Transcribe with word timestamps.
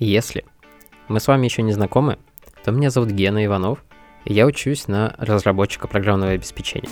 Если 0.00 0.46
мы 1.08 1.20
с 1.20 1.28
вами 1.28 1.44
еще 1.44 1.60
не 1.60 1.72
знакомы, 1.72 2.16
то 2.64 2.72
меня 2.72 2.88
зовут 2.88 3.10
Гена 3.10 3.44
Иванов, 3.44 3.84
и 4.24 4.32
я 4.32 4.46
учусь 4.46 4.88
на 4.88 5.14
разработчика 5.18 5.88
программного 5.88 6.32
обеспечения. 6.32 6.88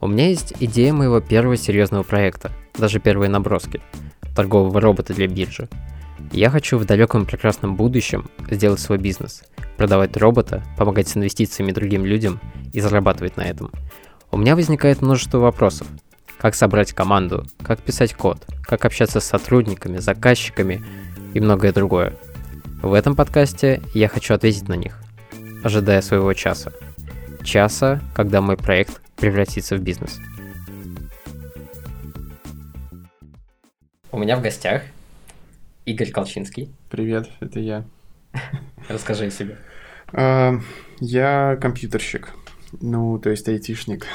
У 0.00 0.06
меня 0.06 0.28
есть 0.28 0.54
идея 0.58 0.94
моего 0.94 1.20
первого 1.20 1.58
серьезного 1.58 2.04
проекта, 2.04 2.50
даже 2.72 3.00
первые 3.00 3.28
наброски, 3.28 3.82
торгового 4.34 4.80
робота 4.80 5.12
для 5.12 5.26
биржи. 5.28 5.68
Я 6.32 6.48
хочу 6.48 6.78
в 6.78 6.86
далеком 6.86 7.26
прекрасном 7.26 7.76
будущем 7.76 8.30
сделать 8.50 8.80
свой 8.80 8.96
бизнес, 8.96 9.44
продавать 9.76 10.16
робота, 10.16 10.64
помогать 10.78 11.08
с 11.08 11.18
инвестициями 11.18 11.72
другим 11.72 12.06
людям 12.06 12.40
и 12.72 12.80
зарабатывать 12.80 13.36
на 13.36 13.42
этом. 13.42 13.70
У 14.30 14.38
меня 14.38 14.56
возникает 14.56 15.02
множество 15.02 15.36
вопросов. 15.36 15.86
Как 16.38 16.54
собрать 16.54 16.94
команду, 16.94 17.44
как 17.62 17.82
писать 17.82 18.14
код, 18.14 18.46
как 18.62 18.86
общаться 18.86 19.20
с 19.20 19.26
сотрудниками, 19.26 19.98
заказчиками 19.98 20.82
и 21.34 21.40
многое 21.40 21.72
другое. 21.72 22.14
В 22.82 22.94
этом 22.94 23.14
подкасте 23.14 23.80
я 23.94 24.08
хочу 24.08 24.34
ответить 24.34 24.68
на 24.68 24.74
них, 24.74 25.00
ожидая 25.62 26.02
своего 26.02 26.32
часа. 26.32 26.72
Часа, 27.44 28.00
когда 28.12 28.40
мой 28.40 28.56
проект 28.56 29.00
превратится 29.14 29.76
в 29.76 29.80
бизнес. 29.80 30.18
У 34.10 34.18
меня 34.18 34.36
в 34.36 34.42
гостях 34.42 34.82
Игорь 35.86 36.10
Колчинский. 36.10 36.74
Привет, 36.90 37.30
это 37.38 37.60
я. 37.60 37.84
Расскажи 38.88 39.26
о 39.26 39.30
себе. 39.30 39.58
А, 40.12 40.58
я 40.98 41.56
компьютерщик. 41.60 42.30
Ну, 42.80 43.16
то 43.20 43.30
есть 43.30 43.46
айтишник. 43.48 44.08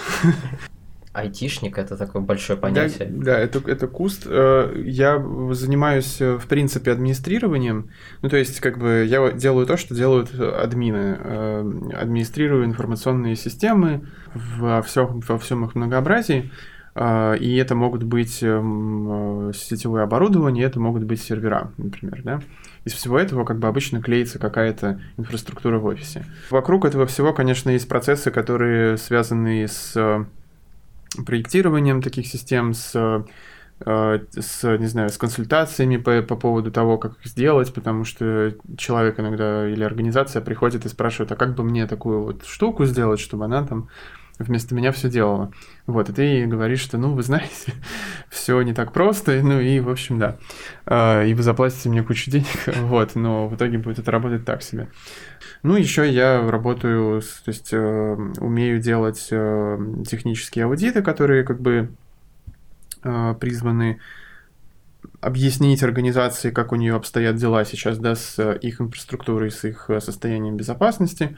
Айтишник 1.17 1.80
это 1.80 1.98
такое 1.98 2.21
большое 2.21 2.59
понятие. 2.59 3.09
Да, 3.09 3.25
да 3.25 3.39
это, 3.39 3.59
это 3.66 3.88
куст. 3.88 4.27
Э, 4.27 4.71
я 4.85 5.17
занимаюсь, 5.52 6.21
э, 6.21 6.38
в 6.38 6.45
принципе, 6.45 6.91
администрированием. 6.91 7.89
Ну, 8.21 8.30
то 8.30 8.38
есть, 8.38 8.59
как 8.59 8.77
бы 8.77 9.03
я 9.08 9.31
делаю 9.31 9.66
то, 9.66 9.77
что 9.77 9.95
делают 9.95 10.31
админы. 10.39 11.17
Э, 11.20 11.72
администрирую 12.00 12.66
информационные 12.66 13.36
системы 13.36 14.08
во 14.36 14.83
всем, 14.83 15.22
во 15.22 15.39
всем 15.39 15.66
их 15.66 15.73
многообразии. 15.73 16.52
И 16.95 17.58
это 17.61 17.75
могут 17.75 18.02
быть 18.02 18.39
эм, 18.42 19.52
сетевое 19.53 20.02
оборудование, 20.02 20.66
это 20.66 20.80
могут 20.80 21.03
быть 21.03 21.22
сервера, 21.22 21.72
например, 21.77 22.23
да. 22.23 22.42
Из 22.86 22.94
всего 22.94 23.20
этого 23.20 23.45
как 23.45 23.59
бы 23.59 23.67
обычно 23.67 24.02
клеится 24.02 24.39
какая-то 24.39 24.99
инфраструктура 25.16 25.77
в 25.77 25.86
офисе. 25.86 26.25
Вокруг 26.49 26.86
этого 26.86 27.05
всего, 27.05 27.33
конечно, 27.33 27.70
есть 27.70 27.88
процессы, 27.88 28.31
которые 28.31 28.97
связаны 28.97 29.67
с 29.67 30.25
проектированием 31.25 32.02
таких 32.02 32.27
систем, 32.27 32.73
с 32.73 33.25
э, 33.86 34.19
с, 34.39 34.77
не 34.77 34.88
знаю, 34.88 35.09
с 35.09 35.17
консультациями 35.17 35.97
по, 35.97 36.22
по 36.22 36.36
поводу 36.36 36.72
того, 36.72 36.97
как 36.97 37.14
их 37.19 37.25
сделать, 37.25 37.73
потому 37.73 38.05
что 38.05 38.55
человек 38.77 39.19
иногда 39.19 39.67
или 39.69 39.83
организация 39.83 40.41
приходит 40.41 40.86
и 40.86 40.89
спрашивает, 40.89 41.31
а 41.31 41.36
как 41.36 41.55
бы 41.55 41.64
мне 41.64 41.86
такую 41.86 42.23
вот 42.23 42.45
штуку 42.45 42.86
сделать, 42.86 43.19
чтобы 43.19 43.45
она 43.45 43.64
там 43.64 43.89
вместо 44.39 44.75
меня 44.75 44.91
все 44.91 45.09
делала. 45.09 45.52
Вот, 45.86 46.09
и 46.09 46.14
ты 46.14 46.45
говоришь, 46.45 46.81
что, 46.81 46.97
ну, 46.97 47.14
вы 47.14 47.23
знаете, 47.23 47.73
все 48.30 48.61
не 48.61 48.73
так 48.73 48.94
просто, 48.94 49.42
ну 49.44 49.59
и, 49.59 49.80
в 49.80 49.89
общем, 49.89 50.19
да. 50.19 50.38
А, 50.86 51.23
и 51.23 51.33
вы 51.33 51.44
заплатите 51.44 51.89
мне 51.89 52.03
кучу 52.03 52.30
денег, 52.30 52.47
вот, 52.75 53.16
но 53.16 53.47
в 53.47 53.55
итоге 53.55 53.77
будет 53.77 53.99
это 53.99 54.11
работать 54.11 54.45
так 54.45 54.61
себе. 54.61 54.89
Ну, 55.68 55.76
еще 55.76 56.10
я 56.10 56.50
работаю, 56.50 57.22
то 57.22 57.50
есть 57.50 57.73
э, 57.73 58.32
умею 58.40 58.80
делать 58.80 59.28
э, 59.32 59.78
технические 60.10 60.64
аудиты, 60.64 61.02
которые 61.02 61.44
как 61.44 61.60
бы 61.60 61.90
э, 63.04 63.36
призваны 63.38 64.00
объяснить 65.20 65.84
организации, 65.84 66.52
как 66.52 66.72
у 66.72 66.78
нее 66.78 66.95
обстоят 66.95 67.36
дела 67.36 67.66
сейчас, 67.66 67.98
да, 67.98 68.16
с 68.16 68.54
их 68.62 68.80
инфраструктурой, 68.80 69.52
с 69.52 69.66
их 69.66 69.90
состоянием 70.00 70.56
безопасности 70.56 71.36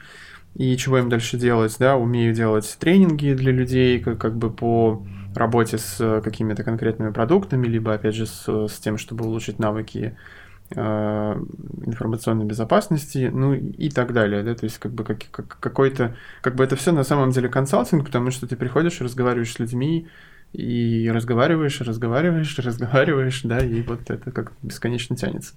и 0.54 0.76
чего 0.76 0.98
им 0.98 1.08
дальше 1.08 1.36
делать, 1.36 1.74
да, 1.80 1.96
умею 1.96 2.32
делать 2.32 2.76
тренинги 2.78 3.32
для 3.32 3.50
людей, 3.50 3.98
как, 3.98 4.18
как 4.18 4.36
бы 4.36 4.52
по 4.52 5.04
работе 5.34 5.76
с 5.76 6.20
какими-то 6.22 6.62
конкретными 6.62 7.10
продуктами, 7.10 7.66
либо, 7.66 7.94
опять 7.94 8.14
же, 8.14 8.26
с, 8.26 8.46
с 8.46 8.78
тем, 8.78 8.96
чтобы 8.96 9.24
улучшить 9.24 9.58
навыки 9.58 10.16
э, 10.16 10.49
информационной 10.72 12.44
безопасности, 12.44 13.28
ну 13.32 13.54
и 13.54 13.90
так 13.90 14.12
далее, 14.12 14.42
да, 14.42 14.54
то 14.54 14.64
есть 14.64 14.78
как 14.78 14.92
бы 14.92 15.02
как, 15.04 15.18
как, 15.30 15.58
какой-то, 15.58 16.14
как 16.42 16.54
бы 16.54 16.62
это 16.62 16.76
все 16.76 16.92
на 16.92 17.02
самом 17.02 17.32
деле 17.32 17.48
консалтинг, 17.48 18.04
потому 18.06 18.30
что 18.30 18.46
ты 18.46 18.56
приходишь, 18.56 19.00
разговариваешь 19.00 19.52
с 19.52 19.58
людьми, 19.58 20.06
и 20.52 21.10
разговариваешь, 21.12 21.80
разговариваешь, 21.80 22.58
разговариваешь, 22.64 23.42
да, 23.42 23.58
и 23.58 23.82
вот 23.82 24.10
это 24.10 24.30
как 24.30 24.52
бесконечно 24.62 25.16
тянется. 25.16 25.54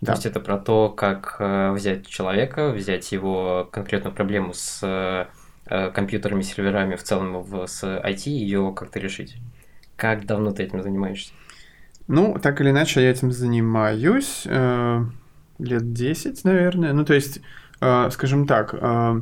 Да. 0.00 0.12
То 0.12 0.12
есть 0.12 0.26
это 0.26 0.40
про 0.40 0.56
то, 0.56 0.88
как 0.88 1.36
э, 1.38 1.72
взять 1.72 2.06
человека, 2.06 2.70
взять 2.70 3.12
его 3.12 3.68
конкретную 3.70 4.14
проблему 4.14 4.54
с 4.54 4.80
э, 4.82 5.90
компьютерами, 5.90 6.40
серверами, 6.40 6.96
в 6.96 7.02
целом 7.02 7.42
в, 7.42 7.66
с 7.66 7.84
IT, 7.84 8.24
и 8.26 8.30
ее 8.30 8.72
как-то 8.74 8.98
решить. 8.98 9.36
Как 9.96 10.24
давно 10.24 10.52
ты 10.52 10.62
этим 10.62 10.82
занимаешься? 10.82 11.32
Ну, 12.10 12.36
так 12.42 12.60
или 12.60 12.70
иначе, 12.70 13.02
я 13.02 13.10
этим 13.10 13.32
занимаюсь 13.32 14.42
э, 14.46 15.04
лет 15.58 15.92
10, 15.92 16.44
наверное. 16.44 16.92
Ну, 16.92 17.04
то 17.04 17.14
есть, 17.14 17.40
э, 17.80 18.08
скажем 18.10 18.46
так, 18.46 18.74
э, 18.74 19.20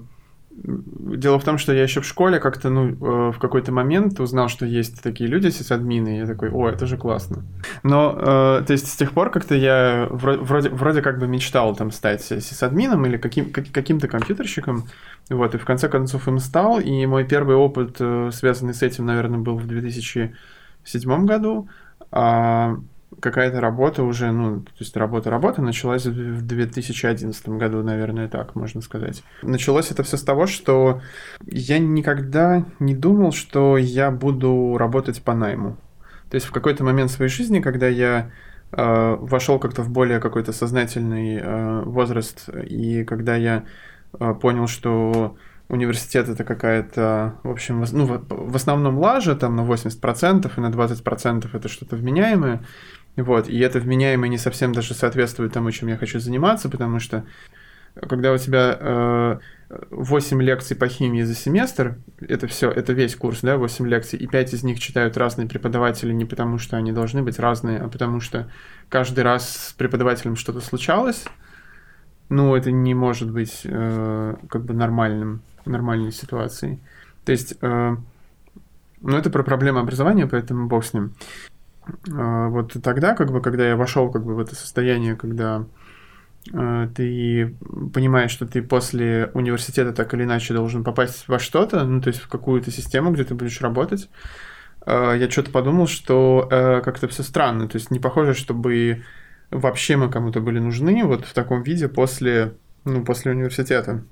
Дело 0.60 1.38
в 1.38 1.44
том, 1.44 1.56
что 1.56 1.72
я 1.72 1.84
еще 1.84 2.00
в 2.00 2.04
школе 2.04 2.40
как-то, 2.40 2.68
ну, 2.68 2.88
э, 2.88 3.32
в 3.32 3.38
какой-то 3.38 3.70
момент 3.70 4.18
узнал, 4.18 4.48
что 4.48 4.66
есть 4.66 5.00
такие 5.02 5.30
люди, 5.30 5.50
сисадмины, 5.50 6.16
и 6.16 6.18
я 6.18 6.26
такой, 6.26 6.50
о, 6.50 6.68
это 6.68 6.84
же 6.86 6.96
классно. 6.96 7.44
Но, 7.84 8.16
э, 8.18 8.64
то 8.66 8.72
есть, 8.72 8.88
с 8.88 8.96
тех 8.96 9.12
пор 9.12 9.30
как-то 9.30 9.54
я 9.54 10.08
вроде, 10.10 10.70
вроде 10.70 11.00
как 11.00 11.20
бы 11.20 11.28
мечтал 11.28 11.76
там 11.76 11.92
стать 11.92 12.22
сисадмином 12.22 13.06
или 13.06 13.18
каким, 13.18 13.52
каким-то 13.52 14.08
компьютерщиком, 14.08 14.88
вот, 15.30 15.54
и 15.54 15.58
в 15.58 15.64
конце 15.64 15.88
концов 15.88 16.26
им 16.26 16.40
стал, 16.40 16.80
и 16.80 17.06
мой 17.06 17.24
первый 17.24 17.54
опыт, 17.54 17.96
э, 18.00 18.30
связанный 18.32 18.74
с 18.74 18.82
этим, 18.82 19.06
наверное, 19.06 19.38
был 19.38 19.58
в 19.58 19.66
2007 19.66 21.24
году, 21.24 21.68
а 22.10 22.76
какая-то 23.20 23.60
работа 23.60 24.02
уже, 24.02 24.30
ну, 24.30 24.60
то 24.60 24.70
есть 24.78 24.96
работа-работа 24.96 25.62
началась 25.62 26.06
в 26.06 26.46
2011 26.46 27.48
году, 27.50 27.82
наверное, 27.82 28.28
так 28.28 28.54
можно 28.54 28.80
сказать. 28.80 29.22
Началось 29.42 29.90
это 29.90 30.02
все 30.02 30.16
с 30.16 30.22
того, 30.22 30.46
что 30.46 31.00
я 31.44 31.78
никогда 31.78 32.64
не 32.78 32.94
думал, 32.94 33.32
что 33.32 33.76
я 33.76 34.10
буду 34.10 34.76
работать 34.78 35.22
по 35.22 35.34
найму. 35.34 35.76
То 36.30 36.34
есть 36.36 36.46
в 36.46 36.52
какой-то 36.52 36.84
момент 36.84 37.10
своей 37.10 37.30
жизни, 37.30 37.60
когда 37.60 37.88
я 37.88 38.30
э, 38.72 39.16
вошел 39.18 39.58
как-то 39.58 39.82
в 39.82 39.90
более 39.90 40.20
какой-то 40.20 40.52
сознательный 40.52 41.36
э, 41.36 41.82
возраст, 41.84 42.48
и 42.48 43.04
когда 43.04 43.34
я 43.36 43.64
э, 44.18 44.34
понял, 44.34 44.66
что 44.66 45.36
университет 45.68 46.28
это 46.28 46.44
какая-то, 46.44 47.34
в 47.42 47.50
общем, 47.50 47.84
ну, 47.92 48.24
в 48.28 48.56
основном 48.56 48.98
лажа, 48.98 49.36
там 49.36 49.56
на 49.56 49.60
80% 49.60 50.50
и 50.56 50.60
на 50.60 50.70
20% 50.70 51.48
это 51.52 51.68
что-то 51.68 51.96
вменяемое, 51.96 52.62
вот, 53.16 53.48
и 53.48 53.58
это 53.58 53.78
вменяемо 53.80 54.28
не 54.28 54.38
совсем 54.38 54.72
даже 54.72 54.94
соответствует 54.94 55.52
тому, 55.52 55.70
чем 55.70 55.88
я 55.88 55.96
хочу 55.96 56.20
заниматься, 56.20 56.68
потому 56.68 57.00
что 57.00 57.24
когда 58.08 58.32
у 58.32 58.38
тебя 58.38 58.76
э, 58.78 59.38
8 59.90 60.42
лекций 60.42 60.76
по 60.76 60.88
химии 60.88 61.22
за 61.22 61.34
семестр, 61.34 61.98
это 62.20 62.46
все, 62.46 62.70
это 62.70 62.92
весь 62.92 63.16
курс, 63.16 63.40
да, 63.42 63.56
8 63.56 63.86
лекций, 63.88 64.18
и 64.18 64.26
5 64.26 64.54
из 64.54 64.62
них 64.62 64.78
читают 64.78 65.16
разные 65.16 65.48
преподаватели 65.48 66.12
не 66.12 66.24
потому, 66.24 66.58
что 66.58 66.76
они 66.76 66.92
должны 66.92 67.22
быть 67.22 67.38
разные, 67.38 67.78
а 67.78 67.88
потому 67.88 68.20
что 68.20 68.50
каждый 68.88 69.24
раз 69.24 69.68
с 69.68 69.72
преподавателем 69.72 70.36
что-то 70.36 70.60
случалось, 70.60 71.24
ну, 72.28 72.54
это 72.54 72.70
не 72.70 72.94
может 72.94 73.30
быть 73.30 73.62
э, 73.64 74.34
как 74.48 74.64
бы 74.64 74.74
нормальным, 74.74 75.42
нормальной 75.64 76.12
ситуацией. 76.12 76.80
То 77.24 77.32
есть, 77.32 77.54
э, 77.60 77.96
ну, 79.00 79.16
это 79.16 79.30
про 79.30 79.42
проблему 79.42 79.78
образования, 79.78 80.26
поэтому 80.26 80.68
бог 80.68 80.84
с 80.84 80.92
ним. 80.94 81.12
А, 82.12 82.48
вот 82.48 82.76
тогда, 82.82 83.14
как 83.14 83.30
бы, 83.32 83.40
когда 83.40 83.68
я 83.68 83.76
вошел 83.76 84.10
как 84.10 84.24
бы 84.24 84.34
в 84.34 84.40
это 84.40 84.54
состояние, 84.54 85.16
когда 85.16 85.64
э, 86.52 86.88
ты 86.94 87.54
понимаешь, 87.92 88.30
что 88.30 88.46
ты 88.46 88.62
после 88.62 89.30
университета 89.34 89.92
так 89.92 90.12
или 90.14 90.24
иначе 90.24 90.54
должен 90.54 90.84
попасть 90.84 91.26
во 91.28 91.38
что-то, 91.38 91.84
ну, 91.84 92.00
то 92.00 92.08
есть 92.08 92.20
в 92.20 92.28
какую-то 92.28 92.70
систему, 92.70 93.12
где 93.12 93.24
ты 93.24 93.34
будешь 93.34 93.60
работать, 93.60 94.08
э, 94.86 95.16
я 95.18 95.30
что-то 95.30 95.50
подумал, 95.50 95.86
что 95.86 96.48
э, 96.50 96.80
как-то 96.82 97.08
все 97.08 97.22
странно, 97.22 97.68
то 97.68 97.76
есть 97.76 97.90
не 97.90 98.00
похоже, 98.00 98.34
чтобы 98.34 99.04
вообще 99.50 99.96
мы 99.96 100.10
кому-то 100.10 100.40
были 100.40 100.58
нужны 100.58 101.04
вот 101.04 101.24
в 101.24 101.32
таком 101.32 101.62
виде 101.62 101.88
после, 101.88 102.54
ну, 102.84 103.04
после 103.04 103.32
университета, 103.32 104.04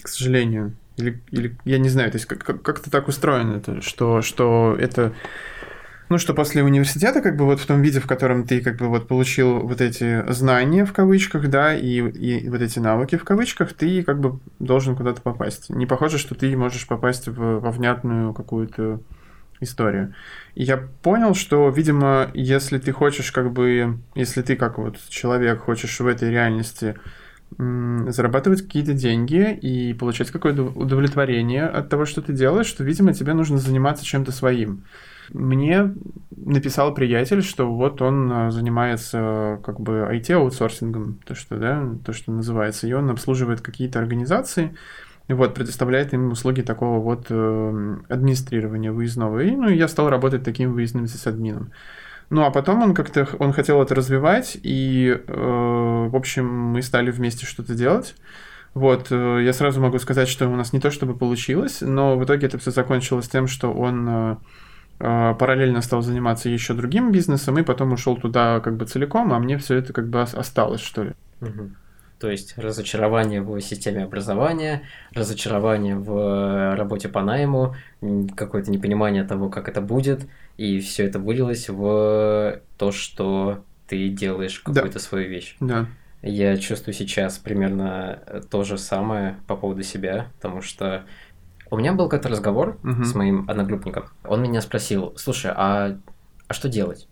к 0.00 0.08
сожалению. 0.08 0.74
Или, 0.96 1.20
или 1.30 1.56
я 1.64 1.78
не 1.78 1.88
знаю, 1.88 2.10
то 2.10 2.16
есть 2.16 2.26
как- 2.26 2.62
как-то 2.62 2.90
так 2.90 3.08
устроено 3.08 3.56
это, 3.56 3.80
что, 3.80 4.20
что 4.22 4.76
это 4.78 5.12
ну, 6.12 6.18
что 6.18 6.34
после 6.34 6.62
университета, 6.62 7.22
как 7.22 7.38
бы 7.38 7.46
вот 7.46 7.58
в 7.58 7.64
том 7.64 7.80
виде, 7.80 7.98
в 7.98 8.06
котором 8.06 8.46
ты 8.46 8.60
как 8.60 8.76
бы 8.76 8.88
вот 8.88 9.08
получил 9.08 9.60
вот 9.60 9.80
эти 9.80 10.30
знания 10.30 10.84
в 10.84 10.92
кавычках, 10.92 11.48
да, 11.48 11.74
и, 11.74 12.02
и 12.02 12.50
вот 12.50 12.60
эти 12.60 12.78
навыки 12.78 13.16
в 13.16 13.24
кавычках, 13.24 13.72
ты 13.72 14.02
как 14.02 14.20
бы 14.20 14.38
должен 14.58 14.94
куда-то 14.94 15.22
попасть. 15.22 15.70
Не 15.70 15.86
похоже, 15.86 16.18
что 16.18 16.34
ты 16.34 16.54
можешь 16.54 16.86
попасть 16.86 17.28
в, 17.28 17.60
во 17.60 17.70
внятную 17.70 18.34
какую-то 18.34 19.00
историю. 19.60 20.12
И 20.54 20.64
я 20.64 20.76
понял, 20.76 21.34
что, 21.34 21.70
видимо, 21.70 22.30
если 22.34 22.78
ты 22.78 22.92
хочешь 22.92 23.32
как 23.32 23.50
бы, 23.50 23.98
если 24.14 24.42
ты 24.42 24.56
как 24.56 24.76
вот 24.76 24.98
человек 25.08 25.60
хочешь 25.60 25.98
в 25.98 26.06
этой 26.06 26.30
реальности 26.30 26.96
зарабатывать 27.58 28.62
какие-то 28.62 28.92
деньги 28.92 29.52
и 29.52 29.94
получать 29.94 30.30
какое-то 30.30 30.64
удовлетворение 30.64 31.66
от 31.66 31.88
того, 31.88 32.04
что 32.04 32.22
ты 32.22 32.32
делаешь, 32.32 32.66
что, 32.66 32.84
видимо, 32.84 33.14
тебе 33.14 33.34
нужно 33.34 33.58
заниматься 33.58 34.04
чем-то 34.04 34.32
своим. 34.32 34.84
Мне 35.32 35.94
написал 36.36 36.92
приятель, 36.94 37.42
что 37.42 37.72
вот 37.72 38.02
он 38.02 38.30
а, 38.32 38.50
занимается 38.50 39.60
как 39.64 39.80
бы 39.80 40.08
IT-аутсорсингом, 40.12 41.20
то, 41.24 41.34
что, 41.34 41.56
да, 41.56 41.88
то, 42.04 42.12
что 42.12 42.32
называется, 42.32 42.86
и 42.86 42.92
он 42.92 43.08
обслуживает 43.10 43.60
какие-то 43.60 43.98
организации, 43.98 44.74
вот, 45.28 45.54
предоставляет 45.54 46.12
им 46.12 46.32
услуги 46.32 46.62
такого 46.62 47.00
вот 47.00 47.26
э, 47.30 47.96
администрирования 48.08 48.92
выездного. 48.92 49.40
И, 49.40 49.52
ну, 49.52 49.68
я 49.68 49.88
стал 49.88 50.10
работать 50.10 50.44
таким 50.44 50.72
выездным 50.72 51.06
сисадмином. 51.06 51.70
Ну, 52.32 52.46
а 52.46 52.50
потом 52.50 52.82
он 52.82 52.94
как-то, 52.94 53.28
он 53.40 53.52
хотел 53.52 53.82
это 53.82 53.94
развивать, 53.94 54.56
и, 54.62 55.20
э, 55.26 56.08
в 56.10 56.16
общем, 56.16 56.46
мы 56.48 56.80
стали 56.80 57.10
вместе 57.10 57.44
что-то 57.44 57.74
делать. 57.74 58.14
Вот, 58.72 59.08
э, 59.10 59.42
я 59.44 59.52
сразу 59.52 59.82
могу 59.82 59.98
сказать, 59.98 60.28
что 60.28 60.48
у 60.48 60.56
нас 60.56 60.72
не 60.72 60.80
то 60.80 60.90
чтобы 60.90 61.14
получилось, 61.14 61.82
но 61.82 62.16
в 62.16 62.24
итоге 62.24 62.46
это 62.46 62.56
все 62.56 62.70
закончилось 62.70 63.28
тем, 63.28 63.48
что 63.48 63.70
он 63.70 64.08
э, 64.08 64.36
э, 65.00 65.34
параллельно 65.38 65.82
стал 65.82 66.00
заниматься 66.00 66.48
еще 66.48 66.72
другим 66.72 67.12
бизнесом, 67.12 67.58
и 67.58 67.62
потом 67.62 67.92
ушел 67.92 68.16
туда 68.16 68.60
как 68.60 68.78
бы 68.78 68.86
целиком, 68.86 69.30
а 69.34 69.38
мне 69.38 69.58
все 69.58 69.74
это 69.74 69.92
как 69.92 70.08
бы 70.08 70.22
осталось, 70.22 70.80
что 70.80 71.02
ли. 71.02 71.12
То 72.18 72.30
есть 72.30 72.56
разочарование 72.56 73.42
в 73.42 73.60
системе 73.60 74.04
образования, 74.04 74.82
разочарование 75.12 75.96
в 75.96 76.16
э, 76.16 76.74
работе 76.76 77.08
по 77.10 77.20
найму, 77.20 77.74
какое-то 78.36 78.70
непонимание 78.70 79.24
того, 79.24 79.50
как 79.50 79.68
это 79.68 79.80
будет, 79.80 80.28
и 80.56 80.80
все 80.80 81.04
это 81.04 81.18
вылилось 81.18 81.68
в 81.68 82.60
то, 82.78 82.92
что 82.92 83.64
ты 83.86 84.08
делаешь 84.08 84.60
какую-то 84.60 84.94
да. 84.94 84.98
свою 84.98 85.28
вещь. 85.28 85.56
Да. 85.60 85.86
Я 86.22 86.56
чувствую 86.56 86.94
сейчас 86.94 87.38
примерно 87.38 88.42
то 88.50 88.62
же 88.62 88.78
самое 88.78 89.38
по 89.46 89.56
поводу 89.56 89.82
себя, 89.82 90.28
потому 90.36 90.62
что 90.62 91.04
у 91.70 91.76
меня 91.76 91.94
был 91.94 92.08
как-то 92.08 92.28
разговор 92.28 92.78
угу. 92.84 93.02
с 93.02 93.14
моим 93.14 93.48
одногруппником. 93.48 94.04
Он 94.24 94.42
меня 94.42 94.60
спросил, 94.60 95.14
слушай, 95.16 95.50
а, 95.54 95.98
а 96.46 96.54
что 96.54 96.68
делать? 96.68 97.08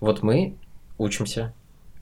Вот 0.00 0.22
мы 0.22 0.56
учимся, 0.96 1.52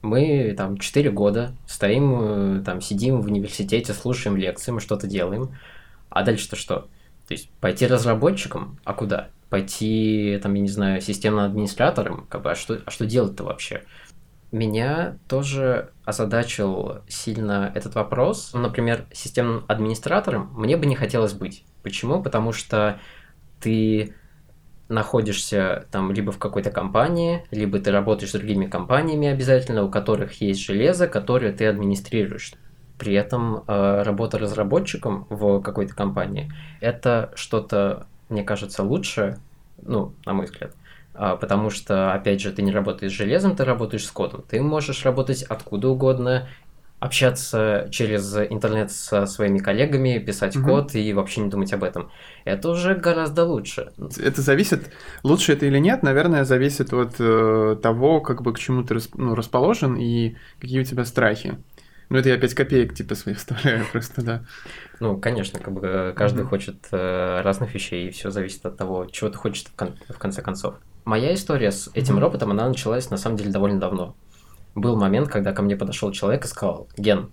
мы 0.03 0.55
там 0.57 0.79
4 0.79 1.11
года 1.11 1.55
стоим, 1.67 2.59
э, 2.59 2.63
там 2.63 2.81
сидим 2.81 3.21
в 3.21 3.27
университете, 3.27 3.93
слушаем 3.93 4.37
лекции, 4.37 4.71
мы 4.71 4.81
что-то 4.81 5.07
делаем. 5.07 5.57
А 6.11 6.23
дальше-то 6.23 6.57
что? 6.57 6.89
То 7.27 7.33
есть 7.33 7.51
пойти 7.61 7.87
разработчиком, 7.87 8.79
а 8.85 8.93
куда? 8.93 9.31
Пойти, 9.55 10.41
там, 10.43 10.53
я 10.55 10.63
не 10.63 10.69
знаю, 10.69 11.01
системным 11.01 11.45
администратором, 11.45 12.27
как 12.29 12.43
бы, 12.43 12.51
а 12.51 12.55
что, 12.57 12.81
а 12.85 12.91
что 12.91 13.07
делать-то 13.07 13.45
вообще? 13.45 13.85
Меня 14.51 15.17
тоже 15.29 15.93
озадачил 16.05 17.03
сильно 17.07 17.71
этот 17.73 17.95
вопрос. 17.95 18.51
Например, 18.53 19.07
системным 19.13 19.65
администратором 19.69 20.51
мне 20.57 20.77
бы 20.77 20.87
не 20.87 20.97
хотелось 20.97 21.35
быть. 21.35 21.65
Почему? 21.85 22.21
Потому 22.21 22.51
что 22.51 22.99
ты 23.61 24.17
находишься 24.89 25.87
там 25.93 26.11
либо 26.11 26.33
в 26.33 26.39
какой-то 26.39 26.73
компании, 26.73 27.47
либо 27.53 27.79
ты 27.79 27.93
работаешь 27.93 28.31
с 28.31 28.35
другими 28.35 28.67
компаниями 28.67 29.29
обязательно, 29.29 29.85
у 29.85 29.89
которых 29.89 30.41
есть 30.41 30.65
железо, 30.65 31.07
которое 31.07 31.53
ты 31.53 31.69
администрируешь. 31.69 32.55
При 32.99 33.15
этом 33.15 33.63
э, 33.69 34.03
работа 34.03 34.37
разработчиком 34.37 35.29
в 35.31 35.61
какой-то 35.61 35.95
компании 35.95 36.51
это 36.81 37.31
что-то, 37.37 38.09
мне 38.29 38.43
кажется, 38.43 38.83
лучше, 38.83 39.39
ну, 39.83 40.15
на 40.25 40.33
мой 40.33 40.47
взгляд. 40.47 40.75
А, 41.15 41.37
потому 41.37 41.71
что, 41.71 42.13
опять 42.13 42.41
же, 42.41 42.53
ты 42.53 42.63
не 42.63 42.73
работаешь 42.73 43.13
с 43.13 43.17
железом, 43.17 43.57
ты 43.57 43.65
работаешь 43.65 44.05
с 44.05 44.11
кодом. 44.11 44.45
Ты 44.49 44.61
можешь 44.61 45.05
работать 45.05 45.43
откуда 45.45 45.89
угодно, 45.89 46.49
общаться 47.05 47.89
через 47.91 48.35
интернет 48.35 48.91
со 48.91 49.27
своими 49.27 49.59
коллегами, 49.59 50.19
писать 50.19 50.57
угу. 50.57 50.67
код 50.67 50.95
и 50.95 51.13
вообще 51.13 51.43
не 51.43 51.51
думать 51.51 51.73
об 51.75 51.85
этом. 51.85 52.11
Это 52.45 52.71
уже 52.71 52.95
гораздо 52.95 53.45
лучше. 53.45 53.93
Это 54.19 54.41
зависит, 54.41 54.91
лучше 55.23 55.53
это 55.53 55.67
или 55.67 55.79
нет, 55.79 56.03
наверное, 56.03 56.45
зависит 56.45 56.93
от 56.95 57.17
э, 57.19 57.77
того, 57.83 58.21
как 58.21 58.43
бы 58.43 58.55
к 58.55 58.59
чему 58.59 58.85
ты 58.85 58.97
ну, 59.15 59.35
расположен 59.35 59.97
и 59.97 60.37
какие 60.59 60.81
у 60.81 60.85
тебя 60.85 61.05
страхи. 61.05 61.59
Ну, 62.11 62.19
это 62.19 62.29
я 62.29 62.39
5 62.39 62.55
копеек 62.55 62.95
типа 62.95 63.15
своих 63.15 63.39
вставляю 63.39 63.85
просто, 63.93 64.23
да. 64.23 64.45
Ну, 65.01 65.19
конечно, 65.19 65.59
как 65.59 65.73
бы 65.75 65.87
э, 65.87 66.13
каждый 66.13 66.45
mm 66.45 66.49
хочет 66.49 66.77
э, 66.93 67.41
разных 67.43 67.75
вещей, 67.75 68.09
и 68.09 68.11
все 68.11 68.31
зависит 68.31 68.65
от 68.67 68.77
того, 68.77 69.07
чего 69.07 69.31
ты 69.31 69.37
хочешь 69.37 69.65
в, 69.65 69.75
кон- 69.75 69.97
в 70.09 70.19
конце 70.19 70.43
концов. 70.43 70.77
Моя 71.05 71.35
история 71.35 71.73
с 71.73 71.91
этим 71.95 72.17
mm 72.17 72.21
роботом, 72.21 72.51
она 72.51 72.69
началась 72.69 73.11
на 73.11 73.17
самом 73.17 73.37
деле 73.37 73.51
довольно 73.51 73.81
давно 73.81 74.15
был 74.75 74.97
момент, 74.97 75.29
когда 75.29 75.53
ко 75.53 75.63
мне 75.63 75.77
подошел 75.77 76.11
человек 76.13 76.45
и 76.45 76.49
сказал, 76.49 76.89
Ген, 76.97 77.31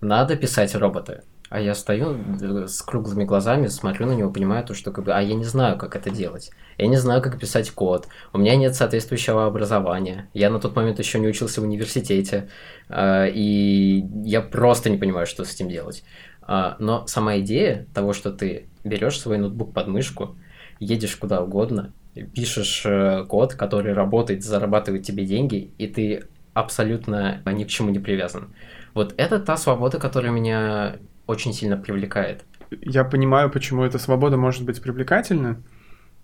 надо 0.00 0.36
писать 0.36 0.74
роботы. 0.74 1.22
А 1.52 1.60
я 1.60 1.74
стою 1.74 2.16
э, 2.40 2.66
с 2.66 2.80
круглыми 2.80 3.24
глазами, 3.24 3.66
смотрю 3.66 4.06
на 4.06 4.12
него, 4.12 4.30
понимаю 4.30 4.64
то, 4.64 4.72
что 4.72 4.90
как 4.90 5.04
бы, 5.04 5.12
а 5.12 5.20
я 5.20 5.34
не 5.34 5.44
знаю, 5.44 5.76
как 5.76 5.94
это 5.96 6.08
делать. 6.08 6.50
Я 6.78 6.86
не 6.86 6.96
знаю, 6.96 7.20
как 7.20 7.38
писать 7.38 7.70
код. 7.72 8.08
У 8.32 8.38
меня 8.38 8.56
нет 8.56 8.74
соответствующего 8.74 9.44
образования. 9.44 10.30
Я 10.32 10.48
на 10.48 10.60
тот 10.60 10.74
момент 10.74 10.98
еще 10.98 11.18
не 11.18 11.28
учился 11.28 11.60
в 11.60 11.64
университете. 11.64 12.48
Э, 12.88 13.28
и 13.30 14.02
я 14.24 14.40
просто 14.40 14.88
не 14.88 14.96
понимаю, 14.96 15.26
что 15.26 15.44
с 15.44 15.52
этим 15.52 15.68
делать. 15.68 16.04
Э, 16.48 16.76
но 16.78 17.06
сама 17.06 17.38
идея 17.40 17.86
того, 17.92 18.14
что 18.14 18.32
ты 18.32 18.70
берешь 18.82 19.20
свой 19.20 19.36
ноутбук 19.36 19.74
под 19.74 19.88
мышку, 19.88 20.36
едешь 20.80 21.16
куда 21.16 21.42
угодно, 21.42 21.92
пишешь 22.34 22.86
код, 23.28 23.54
который 23.56 23.92
работает, 23.92 24.42
зарабатывает 24.42 25.02
тебе 25.02 25.26
деньги, 25.26 25.70
и 25.76 25.86
ты 25.86 26.24
абсолютно 26.54 27.42
ни 27.44 27.64
к 27.64 27.68
чему 27.68 27.90
не 27.90 27.98
привязан. 27.98 28.54
Вот 28.94 29.12
это 29.18 29.38
та 29.38 29.58
свобода, 29.58 29.98
которая 29.98 30.32
меня 30.32 30.96
очень 31.26 31.52
сильно 31.52 31.76
привлекает. 31.76 32.44
Я 32.80 33.04
понимаю, 33.04 33.50
почему 33.50 33.84
эта 33.84 33.98
свобода 33.98 34.36
может 34.36 34.64
быть 34.64 34.80
привлекательна. 34.80 35.62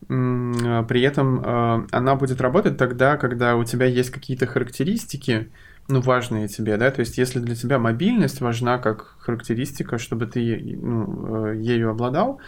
При 0.06 1.02
этом 1.02 1.42
э, 1.44 1.86
она 1.90 2.14
будет 2.14 2.40
работать 2.40 2.76
тогда, 2.76 3.16
когда 3.16 3.56
у 3.56 3.64
тебя 3.64 3.86
есть 3.86 4.10
какие-то 4.10 4.46
характеристики, 4.46 5.50
ну, 5.88 6.00
важные 6.00 6.46
тебе, 6.46 6.76
да, 6.76 6.90
то 6.92 7.00
есть 7.00 7.18
если 7.18 7.40
для 7.40 7.56
тебя 7.56 7.78
мобильность 7.78 8.40
важна 8.40 8.78
как 8.78 9.16
характеристика, 9.18 9.98
чтобы 9.98 10.26
ты 10.26 10.76
ну, 10.80 11.48
э, 11.48 11.56
ею 11.56 11.90
обладал, 11.90 12.40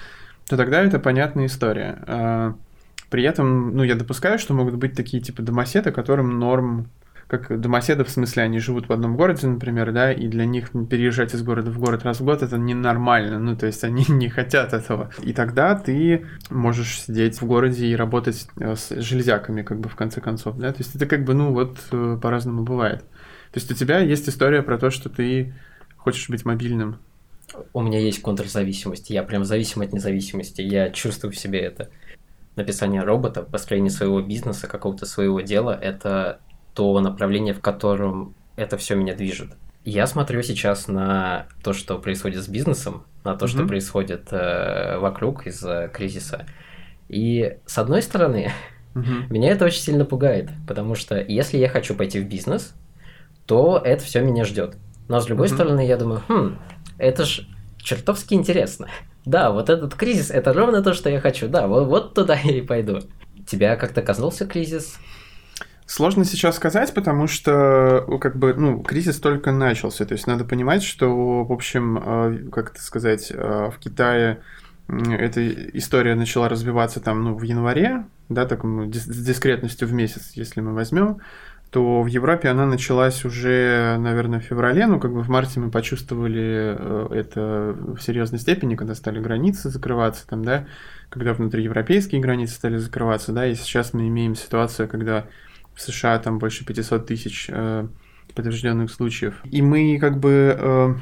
то 0.49 0.57
тогда 0.57 0.83
это 0.83 1.01
понятная 1.01 1.47
история. 1.47 2.55
При 3.11 3.25
этом, 3.25 3.77
ну, 3.77 3.83
я 3.83 3.97
допускаю, 3.97 4.39
что 4.39 4.55
могут 4.55 4.77
быть 4.77 4.95
такие 4.95 5.21
типа 5.21 5.43
домоседы, 5.43 5.91
которым 5.91 6.39
норм 6.39 6.87
как 7.31 7.61
домоседы, 7.61 8.03
в 8.03 8.11
смысле, 8.11 8.43
они 8.43 8.59
живут 8.59 8.89
в 8.89 8.93
одном 8.93 9.17
городе, 9.17 9.47
например, 9.47 9.93
да, 9.93 10.13
и 10.13 10.27
для 10.27 10.47
них 10.47 10.71
переезжать 10.91 11.33
из 11.33 11.43
города 11.43 11.71
в 11.71 11.79
город 11.79 12.03
раз 12.03 12.19
в 12.19 12.25
год 12.25 12.43
это 12.43 12.59
ненормально, 12.59 13.39
ну, 13.39 13.57
то 13.57 13.67
есть 13.67 13.85
они 13.85 14.05
не 14.09 14.29
хотят 14.29 14.73
этого. 14.73 15.11
И 15.23 15.33
тогда 15.33 15.77
ты 15.77 16.27
можешь 16.51 17.03
сидеть 17.03 17.41
в 17.41 17.47
городе 17.47 17.87
и 17.87 17.95
работать 17.95 18.49
э, 18.59 18.75
с 18.75 18.91
железяками, 19.01 19.63
как 19.63 19.79
бы, 19.79 19.89
в 19.89 19.95
конце 19.95 20.21
концов, 20.21 20.59
да, 20.59 20.73
то 20.73 20.79
есть 20.79 20.97
это 20.97 21.07
как 21.07 21.25
бы, 21.25 21.35
ну, 21.35 21.53
вот 21.53 21.79
э, 21.93 22.19
по-разному 22.21 22.65
бывает. 22.65 23.03
То 23.53 23.61
есть 23.61 23.71
у 23.71 23.75
тебя 23.75 24.01
есть 24.01 24.29
история 24.29 24.63
про 24.63 24.77
то, 24.77 24.91
что 24.91 25.09
ты 25.09 25.55
хочешь 25.97 26.29
быть 26.29 26.45
мобильным. 26.45 26.99
У 27.73 27.81
меня 27.81 28.01
есть 28.01 28.23
контрзависимость, 28.23 29.09
я 29.11 29.23
прям 29.23 29.45
зависим 29.45 29.83
от 29.83 29.93
независимости, 29.93 30.63
я 30.63 30.91
чувствую 30.91 31.33
в 31.33 31.39
себе 31.39 31.61
это. 31.61 31.91
Написание 32.57 33.03
робота, 33.03 33.43
построение 33.43 33.91
своего 33.91 34.21
бизнеса, 34.21 34.67
какого-то 34.67 35.07
своего 35.07 35.41
дела, 35.41 35.79
это 35.81 36.41
то 36.81 36.99
направление, 36.99 37.53
в 37.53 37.61
котором 37.61 38.35
это 38.57 38.79
все 38.79 38.95
меня 38.95 39.15
движет. 39.15 39.51
Я 39.85 40.07
смотрю 40.07 40.41
сейчас 40.41 40.89
на 40.89 41.47
то, 41.63 41.75
что 41.75 41.99
происходит 41.99 42.43
с 42.43 42.49
бизнесом, 42.49 43.05
на 43.23 43.37
то, 43.37 43.45
mm-hmm. 43.45 43.49
что 43.49 43.67
происходит 43.67 44.29
э, 44.31 44.97
вокруг 44.97 45.47
из-за 45.47 45.91
кризиса. 45.93 46.47
И 47.11 47.59
с 47.67 47.77
одной 47.77 48.01
стороны, 48.01 48.51
mm-hmm. 48.95 49.27
меня 49.31 49.51
это 49.51 49.67
очень 49.67 49.83
сильно 49.83 50.07
пугает, 50.07 50.49
потому 50.67 50.95
что 50.95 51.21
если 51.21 51.59
я 51.59 51.69
хочу 51.69 51.95
пойти 51.95 52.19
в 52.19 52.27
бизнес, 52.27 52.73
то 53.45 53.79
это 53.85 54.03
все 54.03 54.23
меня 54.23 54.47
ждет. 54.47 54.77
Но 55.07 55.21
с 55.21 55.27
другой 55.27 55.49
mm-hmm. 55.49 55.55
стороны, 55.55 55.87
я 55.87 55.99
думаю, 55.99 56.23
хм, 56.29 56.59
это 56.97 57.27
ж 57.27 57.43
чертовски 57.77 58.33
интересно. 58.33 58.89
Да, 59.27 59.51
вот 59.51 59.69
этот 59.69 59.95
кризис 59.97 60.31
это 60.31 60.55
ровно 60.55 60.83
то, 60.83 60.95
что 60.95 61.11
я 61.11 61.21
хочу. 61.21 61.47
Да, 61.47 61.67
вот, 61.67 61.89
вот 61.89 62.15
туда 62.15 62.39
я 62.43 62.57
и 62.57 62.63
пойду. 62.63 63.01
Тебя 63.47 63.77
как-то 63.77 64.01
коснулся 64.01 64.47
кризис? 64.47 64.99
Сложно 65.91 66.25
сейчас 66.25 66.55
сказать, 66.55 66.95
потому 66.95 67.27
что 67.27 68.07
как 68.21 68.37
бы, 68.37 68.55
ну, 68.55 68.81
кризис 68.81 69.19
только 69.19 69.51
начался. 69.51 70.05
То 70.05 70.13
есть 70.13 70.29
надо 70.29 70.45
понимать, 70.45 70.85
что, 70.85 71.43
в 71.43 71.51
общем, 71.51 71.99
э, 71.99 72.49
как 72.53 72.71
это 72.71 72.81
сказать, 72.81 73.33
э, 73.35 73.71
в 73.75 73.79
Китае 73.81 74.39
эта 74.87 75.51
история 75.77 76.15
начала 76.15 76.49
развиваться 76.49 77.01
там, 77.01 77.25
ну, 77.25 77.35
в 77.35 77.43
январе, 77.43 78.05
да, 78.29 78.47
так, 78.47 78.61
с 78.63 79.25
дискретностью 79.27 79.89
в 79.89 79.93
месяц, 79.93 80.31
если 80.35 80.61
мы 80.61 80.75
возьмем, 80.75 81.19
то 81.71 82.03
в 82.03 82.07
Европе 82.07 82.51
она 82.51 82.67
началась 82.67 83.25
уже, 83.25 83.97
наверное, 83.99 84.39
в 84.39 84.45
феврале, 84.45 84.87
ну, 84.87 85.01
как 85.01 85.13
бы 85.13 85.23
в 85.23 85.29
марте 85.29 85.59
мы 85.59 85.73
почувствовали 85.73 86.77
э, 86.79 87.09
это 87.17 87.77
в 87.97 87.99
серьезной 87.99 88.39
степени, 88.39 88.77
когда 88.77 88.95
стали 88.95 89.19
границы 89.19 89.71
закрываться 89.71 90.25
там, 90.29 90.45
да, 90.45 90.69
когда 91.09 91.35
внутриевропейские 91.35 92.21
границы 92.21 92.55
стали 92.55 92.77
закрываться, 92.77 93.33
да, 93.33 93.45
и 93.45 93.57
сейчас 93.57 93.93
мы 93.93 94.07
имеем 94.07 94.37
ситуацию, 94.37 94.87
когда 94.87 95.27
США 95.81 96.19
там 96.19 96.39
больше 96.39 96.65
500 96.65 97.07
тысяч 97.07 97.47
э, 97.49 97.87
подтвержденных 98.35 98.91
случаев. 98.91 99.41
И 99.45 99.63
мы 99.63 99.99
как 99.99 100.19
бы 100.19 100.57
э, 100.59 100.95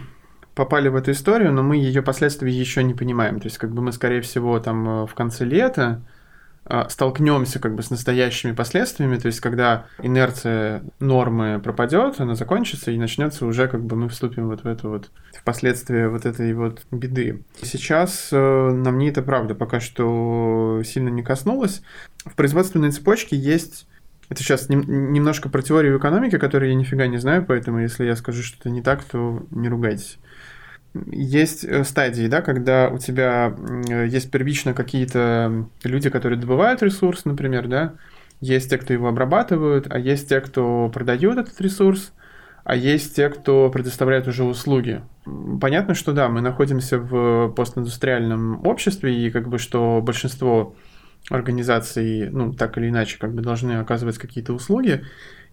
попали 0.59 0.89
в 0.89 0.97
эту 0.97 1.13
историю, 1.13 1.53
но 1.53 1.63
мы 1.63 1.77
ее 1.77 2.03
последствия 2.03 2.51
еще 2.51 2.83
не 2.83 2.95
понимаем. 2.95 3.39
То 3.39 3.47
есть 3.47 3.59
как 3.59 3.71
бы 3.71 3.81
мы, 3.81 3.93
скорее 3.93 4.21
всего, 4.23 4.59
там 4.59 4.89
э, 4.89 5.07
в 5.07 5.15
конце 5.15 5.45
лета 5.45 6.03
э, 6.65 6.85
столкнемся 6.89 7.61
как 7.61 7.77
бы 7.77 7.83
с 7.83 7.91
настоящими 7.91 8.53
последствиями, 8.53 9.19
то 9.19 9.27
есть 9.27 9.41
когда 9.41 9.87
инерция 10.03 10.83
нормы 10.99 11.61
пропадет, 11.61 12.21
она 12.21 12.35
закончится 12.35 12.91
и 12.91 12.99
начнется 12.99 13.47
уже 13.47 13.69
как 13.69 13.85
бы 13.85 13.95
мы 13.95 14.09
вступим 14.09 14.49
вот 14.49 14.65
в 14.65 14.67
эту 14.67 14.89
вот 14.89 15.11
в 15.33 15.45
последствия 15.45 16.09
вот 16.09 16.27
этой 16.27 16.53
вот 16.55 16.83
беды. 16.91 17.45
Сейчас 17.63 18.31
э, 18.33 18.71
нам 18.71 18.99
не 18.99 19.11
это 19.11 19.23
правда 19.23 19.55
пока 19.55 19.79
что 19.79 20.83
сильно 20.85 21.09
не 21.09 21.23
коснулось. 21.23 21.83
В 22.25 22.35
производственной 22.35 22.91
цепочке 22.91 23.37
есть 23.37 23.87
это 24.29 24.43
сейчас 24.43 24.69
нем, 24.69 25.13
немножко 25.13 25.49
про 25.49 25.63
теорию 25.63 25.99
экономики, 25.99 26.39
которую 26.39 26.71
я 26.71 26.77
нифига 26.77 27.07
не 27.07 27.19
знаю, 27.19 27.45
поэтому 27.47 27.81
если 27.81 28.05
я 28.05 28.17
скажу 28.17 28.43
что-то 28.43 28.71
не 28.71 28.83
так, 28.83 29.05
то 29.05 29.43
не 29.51 29.69
ругайтесь. 29.69 30.19
Есть 31.07 31.65
э, 31.65 31.85
стадии, 31.85 32.27
да, 32.27 32.43
когда 32.43 32.89
у 32.89 32.99
тебя 32.99 33.55
есть 34.07 34.31
первично 34.31 34.75
какие-то 34.75 35.67
люди, 35.83 36.11
которые 36.11 36.39
добывают 36.39 36.83
ресурс, 36.83 37.25
например, 37.25 37.69
да, 37.69 37.95
есть 38.41 38.71
те, 38.71 38.79
кто 38.79 38.93
его 38.93 39.09
обрабатывают, 39.09 39.87
а 39.91 39.99
есть 39.99 40.29
те, 40.29 40.41
кто 40.41 40.91
продают 40.93 41.39
этот 41.39 41.61
ресурс, 41.61 42.13
а 42.65 42.77
есть 42.77 43.17
те, 43.17 43.31
кто 43.31 43.71
предоставляет 43.71 44.29
уже 44.29 44.45
услуги. 44.45 45.01
Понятно, 45.61 45.95
что 45.95 46.13
да, 46.13 46.29
мы 46.29 46.41
находимся 46.41 46.99
в 46.99 47.49
постиндустриальном 47.49 48.67
обществе, 48.67 49.27
и 49.27 49.31
как 49.31 49.49
бы 49.49 49.59
что 49.59 50.01
большинство 50.03 50.75
организации, 51.31 52.29
ну, 52.29 52.53
так 52.53 52.79
или 52.79 52.89
иначе, 52.89 53.19
как 53.19 53.35
бы 53.35 53.43
должны 53.43 53.73
оказывать 53.73 54.19
какие-то 54.19 54.53
услуги, 54.53 55.03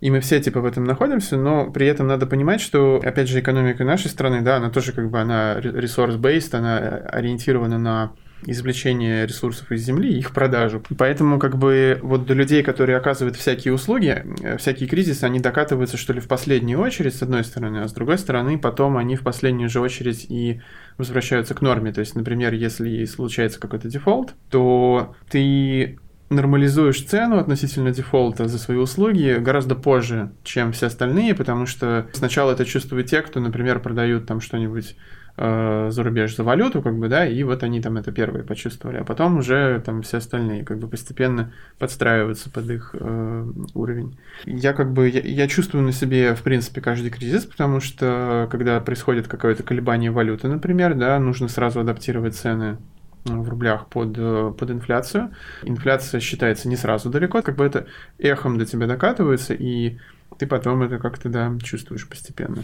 и 0.01 0.11
мы 0.11 0.19
все, 0.19 0.39
типа, 0.39 0.61
в 0.61 0.65
этом 0.65 0.83
находимся, 0.83 1.37
но 1.37 1.71
при 1.71 1.87
этом 1.87 2.07
надо 2.07 2.27
понимать, 2.27 2.61
что, 2.61 3.01
опять 3.03 3.29
же, 3.29 3.39
экономика 3.39 3.83
нашей 3.83 4.09
страны, 4.09 4.41
да, 4.41 4.57
она 4.57 4.69
тоже, 4.69 4.91
как 4.91 5.09
бы, 5.09 5.19
она 5.19 5.57
resource-based, 5.59 6.55
она 6.55 6.77
ориентирована 6.77 7.77
на 7.79 8.11
извлечение 8.45 9.25
ресурсов 9.25 9.71
из 9.71 9.83
земли 9.83 10.13
и 10.13 10.19
их 10.19 10.31
продажу. 10.31 10.81
Поэтому 10.97 11.39
как 11.39 11.57
бы 11.57 11.99
вот 12.01 12.25
до 12.25 12.33
людей, 12.33 12.63
которые 12.63 12.97
оказывают 12.97 13.35
всякие 13.35 13.73
услуги, 13.73 14.23
э, 14.41 14.57
всякие 14.57 14.87
кризисы, 14.87 15.23
они 15.23 15.39
докатываются 15.39 15.97
что 15.97 16.13
ли 16.13 16.19
в 16.19 16.27
последнюю 16.27 16.79
очередь, 16.79 17.15
с 17.15 17.21
одной 17.21 17.43
стороны, 17.43 17.79
а 17.79 17.87
с 17.87 17.93
другой 17.93 18.17
стороны, 18.17 18.57
потом 18.57 18.97
они 18.97 19.15
в 19.15 19.21
последнюю 19.21 19.69
же 19.69 19.79
очередь 19.79 20.25
и 20.29 20.61
возвращаются 20.97 21.53
к 21.55 21.61
норме. 21.61 21.91
То 21.91 22.01
есть, 22.01 22.15
например, 22.15 22.53
если 22.53 23.05
случается 23.05 23.59
какой-то 23.59 23.87
дефолт, 23.87 24.33
то 24.49 25.15
ты 25.29 25.97
нормализуешь 26.29 27.03
цену 27.03 27.37
относительно 27.37 27.91
дефолта 27.91 28.47
за 28.47 28.57
свои 28.57 28.77
услуги 28.77 29.37
гораздо 29.39 29.75
позже, 29.75 30.31
чем 30.43 30.71
все 30.71 30.87
остальные, 30.87 31.35
потому 31.35 31.65
что 31.65 32.07
сначала 32.13 32.51
это 32.51 32.65
чувствуют 32.65 33.07
те, 33.07 33.21
кто, 33.21 33.39
например, 33.39 33.79
продают 33.79 34.25
там 34.25 34.41
что-нибудь 34.41 34.95
э, 35.37 35.87
за 35.91 36.03
рубеж 36.03 36.35
за 36.35 36.43
валюту, 36.43 36.81
как 36.81 36.97
бы, 36.97 37.07
да, 37.07 37.25
и 37.25 37.43
вот 37.43 37.63
они 37.63 37.81
там 37.81 37.97
это 37.97 38.11
первые 38.11 38.43
почувствовали, 38.43 38.97
а 38.97 39.03
потом 39.03 39.37
уже 39.37 39.81
там 39.85 40.01
все 40.01 40.17
остальные 40.17 40.63
как 40.63 40.79
бы 40.79 40.87
постепенно 40.87 41.51
подстраиваются 41.79 42.49
под 42.49 42.69
их 42.69 42.91
э, 42.93 43.51
уровень. 43.73 44.17
Я 44.45 44.73
как 44.73 44.91
бы, 44.93 45.09
я, 45.09 45.21
я 45.21 45.47
чувствую 45.47 45.83
на 45.83 45.91
себе, 45.91 46.35
в 46.35 46.41
принципе, 46.41 46.81
каждый 46.81 47.09
кризис, 47.09 47.45
потому 47.45 47.79
что 47.79 48.47
когда 48.51 48.79
происходит 48.79 49.27
какое-то 49.27 49.63
колебание 49.63 50.11
валюты, 50.11 50.47
например, 50.47 50.95
да, 50.95 51.19
нужно 51.19 51.47
сразу 51.47 51.79
адаптировать 51.79 52.35
цены 52.35 52.77
в 53.25 53.49
рублях 53.49 53.87
под, 53.87 54.15
э, 54.17 54.53
под 54.57 54.71
инфляцию. 54.71 55.31
Инфляция 55.63 56.19
считается 56.21 56.67
не 56.69 56.75
сразу 56.75 57.09
далеко, 57.09 57.41
как 57.41 57.55
бы 57.55 57.65
это 57.65 57.87
эхом 58.19 58.57
до 58.57 58.65
тебя 58.65 58.87
докатывается, 58.87 59.53
и 59.53 59.97
ты 60.37 60.47
потом 60.47 60.83
это 60.83 60.99
как-то, 60.99 61.29
да, 61.29 61.51
чувствуешь 61.63 62.07
постепенно. 62.07 62.63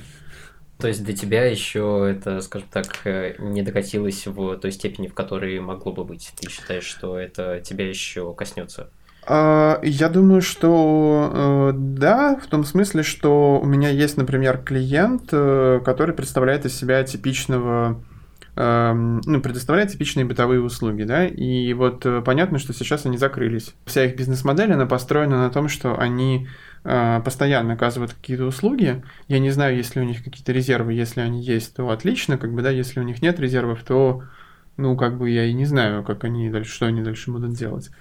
То 0.81 0.87
есть 0.87 1.05
до 1.05 1.13
тебя 1.13 1.45
еще 1.45 2.07
это, 2.09 2.41
скажем 2.41 2.67
так, 2.71 2.87
э, 3.05 3.35
не 3.37 3.61
докатилось 3.61 4.25
в 4.25 4.57
той 4.57 4.71
степени, 4.71 5.07
в 5.07 5.13
которой 5.13 5.59
могло 5.59 5.91
бы 5.91 6.03
быть. 6.03 6.31
Ты 6.39 6.49
считаешь, 6.49 6.85
что 6.85 7.19
это 7.19 7.61
тебя 7.63 7.87
еще 7.87 8.33
коснется? 8.33 8.89
А, 9.27 9.79
я 9.83 10.09
думаю, 10.09 10.41
что 10.41 11.71
э, 11.71 11.73
да, 11.75 12.35
в 12.35 12.47
том 12.47 12.65
смысле, 12.65 13.03
что 13.03 13.59
у 13.61 13.65
меня 13.65 13.89
есть, 13.89 14.17
например, 14.17 14.57
клиент, 14.57 15.29
э, 15.31 15.79
который 15.85 16.15
представляет 16.15 16.65
из 16.65 16.75
себя 16.75 17.03
типичного 17.03 18.03
ну, 18.63 19.41
предоставляет 19.41 19.91
типичные 19.91 20.25
бытовые 20.25 20.61
услуги, 20.61 21.03
да, 21.03 21.25
и 21.25 21.73
вот 21.73 22.05
понятно, 22.25 22.59
что 22.59 22.73
сейчас 22.73 23.05
они 23.05 23.17
закрылись. 23.17 23.73
Вся 23.85 24.05
их 24.05 24.15
бизнес-модель, 24.15 24.73
она 24.73 24.85
построена 24.85 25.37
на 25.37 25.49
том, 25.49 25.67
что 25.67 25.97
они 25.97 26.47
а, 26.83 27.19
постоянно 27.21 27.73
оказывают 27.73 28.13
какие-то 28.13 28.45
услуги. 28.45 29.03
Я 29.27 29.39
не 29.39 29.51
знаю, 29.51 29.75
есть 29.75 29.95
ли 29.95 30.01
у 30.01 30.05
них 30.05 30.23
какие-то 30.23 30.51
резервы. 30.51 30.93
Если 30.93 31.21
они 31.21 31.41
есть, 31.41 31.75
то 31.75 31.89
отлично. 31.89 32.37
Как 32.37 32.53
бы, 32.53 32.61
да, 32.61 32.69
если 32.69 32.99
у 32.99 33.03
них 33.03 33.21
нет 33.21 33.39
резервов, 33.39 33.83
то, 33.83 34.23
ну, 34.77 34.97
как 34.97 35.17
бы 35.17 35.29
я 35.29 35.45
и 35.45 35.53
не 35.53 35.65
знаю, 35.65 36.03
как 36.03 36.23
они 36.23 36.49
дальше, 36.49 36.73
что 36.73 36.87
они 36.87 37.01
дальше 37.01 37.31
будут 37.31 37.53
делать. 37.53 37.91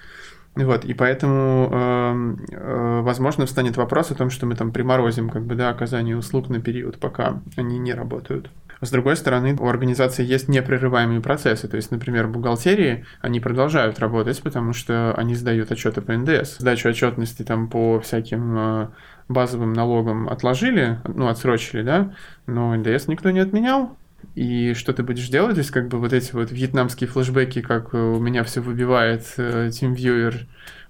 Вот, 0.57 0.85
и 0.85 0.95
поэтому, 0.95 1.69
э, 1.71 2.37
э, 2.51 3.01
возможно, 3.03 3.47
встанет 3.47 3.77
вопрос 3.77 4.11
о 4.11 4.17
том, 4.17 4.31
что 4.31 4.47
мы 4.47 4.57
там 4.57 4.73
приморозим, 4.73 5.31
как 5.31 5.45
бы, 5.45 5.55
да, 5.55 5.71
оказание 5.71 6.17
услуг 6.17 6.49
на 6.49 6.61
период, 6.61 6.99
пока 6.99 7.41
они 7.57 7.79
не 7.79 7.95
работают. 7.95 8.51
С 8.81 8.91
другой 8.91 9.17
стороны, 9.17 9.55
у 9.59 9.69
организации 9.69 10.25
есть 10.25 10.49
непрерываемые 10.49 11.21
процессы. 11.21 11.69
То 11.69 11.77
есть, 11.77 11.91
например, 11.91 12.29
бухгалтерии, 12.29 13.05
они 13.21 13.39
продолжают 13.41 13.99
работать, 13.99 14.41
потому 14.43 14.73
что 14.73 15.15
они 15.17 15.35
сдают 15.35 15.71
отчеты 15.71 16.01
по 16.01 16.13
НДС. 16.13 16.59
Сдачу 16.59 16.89
отчетности 16.89 17.43
там 17.43 17.69
по 17.69 18.01
всяким 18.01 18.59
э, 18.59 18.89
базовым 19.29 19.73
налогам 19.75 20.29
отложили, 20.29 21.01
ну, 21.05 21.29
отсрочили, 21.29 21.83
да, 21.83 22.15
но 22.47 22.75
НДС 22.75 23.07
никто 23.07 23.31
не 23.31 23.41
отменял, 23.41 23.97
и 24.35 24.75
что 24.75 24.93
ты 24.93 25.03
будешь 25.03 25.29
делать? 25.29 25.55
То 25.55 25.61
есть, 25.61 25.71
как 25.71 25.89
бы 25.89 25.99
вот 25.99 26.13
эти 26.13 26.33
вот 26.33 26.51
вьетнамские 26.51 27.09
флешбеки, 27.09 27.63
как 27.63 27.95
у 27.95 28.19
меня 28.19 28.45
все 28.45 28.61
выбивает, 28.61 29.25
э, 29.37 29.69
TeamViewer, 29.69 30.35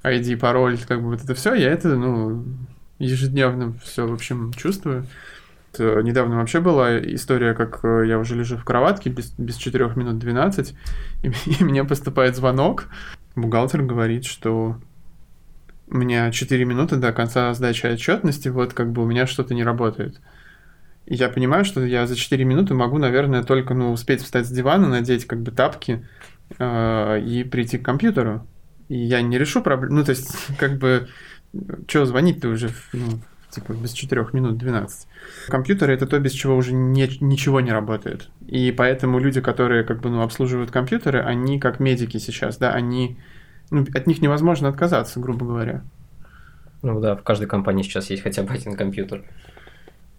ID, 0.03 0.37
пароль, 0.37 0.79
как 0.87 1.03
бы 1.03 1.11
вот 1.11 1.23
это 1.23 1.35
все, 1.35 1.55
я 1.55 1.71
это, 1.71 1.97
ну, 1.97 2.45
ежедневно 2.99 3.75
все, 3.83 4.07
в 4.07 4.13
общем, 4.13 4.53
чувствую. 4.53 5.07
Э, 5.79 6.01
недавно 6.03 6.37
вообще 6.37 6.61
была 6.61 6.99
история, 6.99 7.55
как 7.55 7.85
э, 7.85 8.05
я 8.07 8.19
уже 8.19 8.35
лежу 8.35 8.57
в 8.57 8.65
кроватке 8.65 9.11
без, 9.11 9.33
без 9.39 9.57
4 9.57 9.93
минут 9.97 10.19
12, 10.19 10.75
и, 11.23 11.29
и 11.61 11.65
мне 11.65 11.85
поступает 11.85 12.37
звонок. 12.37 12.87
Бухгалтер 13.37 13.83
говорит, 13.83 14.25
что 14.25 14.81
у 15.89 15.97
меня 15.97 16.31
4 16.31 16.65
минуты 16.65 16.97
до 16.97 17.13
конца 17.13 17.53
сдачи 17.55 17.87
отчетности, 17.87 18.49
вот 18.49 18.75
как 18.75 18.93
бы 18.93 19.03
у 19.03 19.07
меня 19.07 19.27
что-то 19.27 19.55
не 19.55 19.65
работает. 19.65 20.21
И 21.07 21.15
я 21.15 21.29
понимаю, 21.29 21.65
что 21.65 21.85
я 21.85 22.07
за 22.07 22.17
4 22.17 22.45
минуты 22.45 22.75
могу, 22.75 22.99
наверное, 22.99 23.43
только 23.43 23.75
ну, 23.75 23.93
успеть 23.93 24.23
встать 24.23 24.47
с 24.47 24.51
дивана, 24.51 24.89
надеть 24.89 25.27
как 25.27 25.43
бы 25.43 25.51
тапки 25.51 26.07
э, 26.59 27.21
и 27.21 27.45
прийти 27.45 27.79
к 27.79 27.85
компьютеру. 27.85 28.47
И 28.89 28.97
я 28.97 29.23
не 29.23 29.39
решу 29.39 29.63
проблему. 29.63 29.97
Ну, 29.97 30.05
то 30.05 30.11
есть, 30.11 30.31
как 30.59 30.79
бы, 30.79 31.09
что 31.89 32.07
звонить-то 32.07 32.49
уже 32.49 32.71
ну, 32.93 33.21
типа 33.51 33.73
без 33.73 33.93
4 33.93 34.29
минут 34.33 34.59
12. 34.59 35.09
Компьютеры 35.49 35.95
это 35.95 36.07
то, 36.07 36.19
без 36.19 36.33
чего 36.33 36.57
уже 36.57 36.73
не, 36.73 37.09
ничего 37.21 37.61
не 37.61 37.73
работает. 37.73 38.29
И 38.47 38.73
поэтому 38.73 39.19
люди, 39.19 39.41
которые 39.41 39.85
как 39.85 40.01
бы 40.01 40.11
ну, 40.11 40.23
обслуживают 40.23 40.71
компьютеры, 40.71 41.21
они 41.21 41.59
как 41.59 41.81
медики 41.81 42.19
сейчас, 42.19 42.57
да, 42.59 42.73
они 42.73 43.19
ну, 43.71 43.87
от 43.95 44.07
них 44.07 44.21
невозможно 44.23 44.69
отказаться, 44.69 45.21
грубо 45.21 45.47
говоря. 45.47 45.83
Ну 46.83 47.01
да, 47.01 47.15
в 47.15 47.23
каждой 47.23 47.47
компании 47.47 47.83
сейчас 47.83 48.11
есть 48.11 48.23
хотя 48.23 48.43
бы 48.43 48.53
один 48.53 48.77
компьютер. 48.77 49.25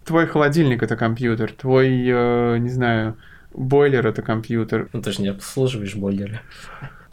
Твой 0.04 0.26
холодильник 0.26 0.82
это 0.82 0.96
компьютер, 0.96 1.52
твой, 1.52 1.88
э, 2.06 2.58
не 2.58 2.68
знаю, 2.68 3.16
бойлер 3.52 4.06
это 4.06 4.22
компьютер. 4.22 4.88
Ну 4.92 5.02
ты 5.02 5.12
же 5.12 5.22
не 5.22 5.28
обслуживаешь 5.28 5.94
бойлеры. 5.94 6.40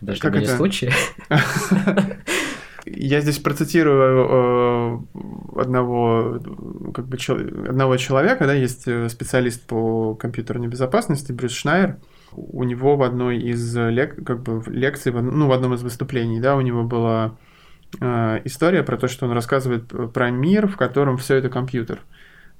Даже 0.02 0.22
как 0.22 0.36
это? 0.36 0.56
случае. 0.56 0.94
Я 3.02 3.22
здесь 3.22 3.40
процитирую 3.40 4.28
э, 5.56 5.62
одного, 5.62 6.42
как 6.94 7.08
бы, 7.08 7.18
одного 7.66 7.96
человека, 7.96 8.46
да, 8.46 8.54
есть 8.54 8.90
э, 8.90 9.08
специалист 9.08 9.66
по 9.66 10.16
компьютерной 10.16 10.68
безопасности, 10.68 11.32
Брюс 11.32 11.54
Шнайер. 11.54 11.96
У 12.34 12.62
него 12.66 12.98
в 12.98 13.04
одной 13.04 13.38
из 13.38 13.74
лек, 13.74 14.22
как 14.26 14.44
бы, 14.44 14.62
лекций, 14.70 15.14
ну, 15.14 15.48
в 15.48 15.54
одном 15.54 15.76
из 15.76 15.82
выступлений, 15.82 16.42
да, 16.42 16.58
у 16.58 16.62
него 16.62 16.84
была 16.84 17.38
э, 18.02 18.42
история 18.44 18.84
про 18.84 18.98
то, 18.98 19.08
что 19.08 19.28
он 19.28 19.32
рассказывает 19.32 19.88
про 20.14 20.30
мир, 20.30 20.68
в 20.68 20.76
котором 20.76 21.16
все 21.16 21.36
это 21.36 21.48
компьютер. 21.48 22.02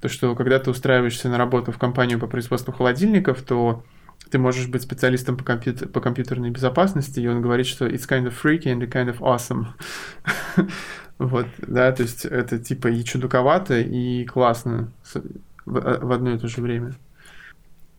То, 0.00 0.08
что 0.08 0.34
когда 0.34 0.58
ты 0.58 0.70
устраиваешься 0.70 1.28
на 1.28 1.36
работу 1.36 1.70
в 1.70 1.76
компанию 1.76 2.18
по 2.18 2.26
производству 2.26 2.72
холодильников, 2.72 3.42
то 3.42 3.84
ты 4.30 4.38
можешь 4.38 4.68
быть 4.68 4.82
специалистом 4.82 5.36
по, 5.36 5.44
компьютер, 5.44 5.88
по 5.88 6.00
компьютерной 6.00 6.50
безопасности, 6.50 7.20
и 7.20 7.26
он 7.26 7.42
говорит, 7.42 7.66
что 7.66 7.86
it's 7.86 8.08
kind 8.08 8.26
of 8.26 8.34
freaky 8.40 8.66
and 8.66 8.88
kind 8.90 9.08
of 9.08 9.18
awesome. 9.20 9.66
вот, 11.18 11.46
да, 11.58 11.92
то 11.92 12.02
есть 12.02 12.24
это 12.24 12.58
типа 12.58 12.88
и 12.88 13.02
чудаковато, 13.04 13.80
и 13.80 14.24
классно 14.24 14.92
в, 15.66 16.04
в 16.06 16.12
одно 16.12 16.32
и 16.32 16.38
то 16.38 16.48
же 16.48 16.60
время. 16.60 16.94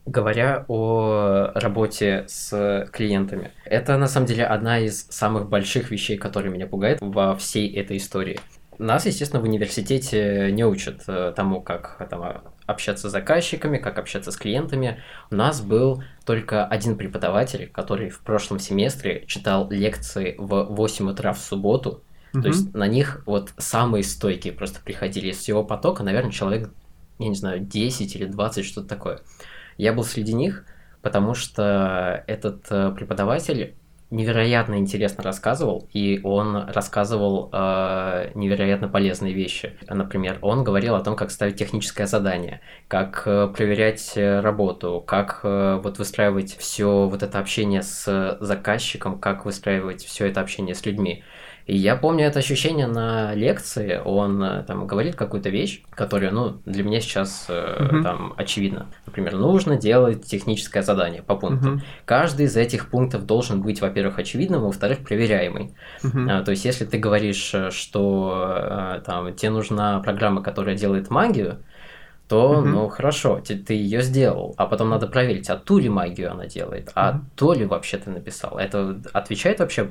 Говоря 0.05 0.65
о 0.67 1.51
работе 1.53 2.25
с 2.27 2.89
клиентами, 2.91 3.51
это 3.65 3.97
на 3.97 4.07
самом 4.07 4.25
деле 4.25 4.45
одна 4.45 4.79
из 4.79 5.05
самых 5.09 5.47
больших 5.47 5.91
вещей, 5.91 6.17
которые 6.17 6.51
меня 6.51 6.65
пугает 6.65 6.97
во 7.01 7.35
всей 7.35 7.71
этой 7.75 7.97
истории. 7.97 8.39
Нас, 8.79 9.05
естественно, 9.05 9.41
в 9.41 9.45
университете 9.45 10.51
не 10.51 10.65
учат 10.65 11.03
э, 11.07 11.33
тому, 11.35 11.61
как 11.61 12.07
там, 12.09 12.41
общаться 12.65 13.09
с 13.09 13.11
заказчиками, 13.11 13.77
как 13.77 13.97
общаться 13.97 14.31
с 14.31 14.37
клиентами. 14.37 15.01
У 15.29 15.35
нас 15.35 15.61
был 15.61 16.03
только 16.25 16.65
один 16.65 16.97
преподаватель, 16.97 17.69
который 17.69 18.09
в 18.09 18.19
прошлом 18.19 18.59
семестре 18.59 19.25
читал 19.27 19.69
лекции 19.69 20.35
в 20.37 20.63
8 20.63 21.09
утра 21.09 21.33
в 21.33 21.39
субботу. 21.39 22.03
Mm-hmm. 22.33 22.41
То 22.41 22.47
есть 22.47 22.73
на 22.73 22.87
них 22.87 23.23
вот 23.25 23.53
самые 23.57 24.03
стойкие 24.03 24.53
просто 24.53 24.79
приходили. 24.81 25.29
Из 25.29 25.37
всего 25.37 25.63
потока, 25.63 26.03
наверное, 26.03 26.31
человек, 26.31 26.69
я 27.19 27.27
не 27.27 27.35
знаю, 27.35 27.59
10 27.59 28.15
или 28.15 28.25
20, 28.25 28.65
что-то 28.65 28.87
такое. 28.87 29.19
Я 29.77 29.93
был 29.93 30.03
среди 30.03 30.33
них, 30.33 30.65
потому 31.01 31.33
что 31.33 32.23
этот 32.27 32.65
э, 32.69 32.91
преподаватель 32.91 33.75
невероятно 34.11 34.75
интересно 34.75 35.23
рассказывал, 35.23 35.87
и 35.93 36.19
он 36.23 36.69
рассказывал 36.69 37.49
э, 37.51 38.31
невероятно 38.35 38.89
полезные 38.89 39.33
вещи. 39.33 39.73
Например, 39.89 40.37
он 40.41 40.63
говорил 40.63 40.95
о 40.95 41.03
том, 41.03 41.15
как 41.15 41.31
ставить 41.31 41.55
техническое 41.55 42.05
задание, 42.07 42.59
как 42.89 43.23
э, 43.25 43.47
проверять 43.47 44.13
э, 44.15 44.41
работу, 44.41 45.01
как 45.05 45.39
э, 45.43 45.79
вот 45.81 45.97
выстраивать 45.97 46.55
все 46.57 47.07
вот 47.07 47.23
это 47.23 47.39
общение 47.39 47.81
с 47.81 48.37
заказчиком, 48.41 49.17
как 49.17 49.45
выстраивать 49.45 50.03
все 50.03 50.27
это 50.27 50.41
общение 50.41 50.75
с 50.75 50.85
людьми. 50.85 51.23
И 51.71 51.77
я 51.77 51.95
помню 51.95 52.25
это 52.25 52.39
ощущение 52.39 52.85
на 52.85 53.33
лекции. 53.33 54.01
Он 54.03 54.43
э, 54.43 54.63
там 54.63 54.87
говорит 54.87 55.15
какую-то 55.15 55.47
вещь, 55.47 55.81
которая, 55.91 56.31
ну, 56.31 56.61
для 56.65 56.83
меня 56.83 56.99
сейчас 56.99 57.45
uh-huh. 57.47 58.03
там 58.03 58.33
очевидна. 58.35 58.87
Например, 59.05 59.37
нужно 59.37 59.77
делать 59.77 60.25
техническое 60.25 60.81
задание 60.81 61.21
по 61.21 61.37
пунктам. 61.37 61.75
Uh-huh. 61.75 61.81
Каждый 62.03 62.47
из 62.47 62.57
этих 62.57 62.89
пунктов 62.89 63.25
должен 63.25 63.61
быть, 63.61 63.79
во-первых, 63.79 64.19
очевидным, 64.19 64.63
а 64.63 64.65
во-вторых, 64.65 64.99
проверяемый. 64.99 65.73
Uh-huh. 66.03 66.29
А, 66.29 66.43
то 66.43 66.51
есть, 66.51 66.65
если 66.65 66.83
ты 66.83 66.97
говоришь, 66.97 67.51
э, 67.53 67.71
что 67.71 69.01
там 69.05 69.33
тебе 69.33 69.51
нужна 69.51 70.01
программа, 70.01 70.43
которая 70.43 70.75
делает 70.75 71.09
магию, 71.09 71.59
то, 72.31 72.51
угу. 72.51 72.61
ну 72.65 72.87
хорошо, 72.87 73.41
ты, 73.45 73.57
ты 73.57 73.73
ее 73.73 74.01
сделал, 74.01 74.53
а 74.55 74.65
потом 74.65 74.89
надо 74.89 75.05
проверить, 75.07 75.49
а 75.49 75.57
ту 75.57 75.79
ли 75.79 75.89
магию 75.89 76.31
она 76.31 76.45
делает, 76.45 76.89
а 76.95 77.09
угу. 77.09 77.25
то 77.35 77.53
ли 77.53 77.65
вообще 77.65 77.97
ты 77.97 78.09
написал. 78.09 78.57
Это 78.57 79.01
отвечает 79.11 79.59
вообще 79.59 79.89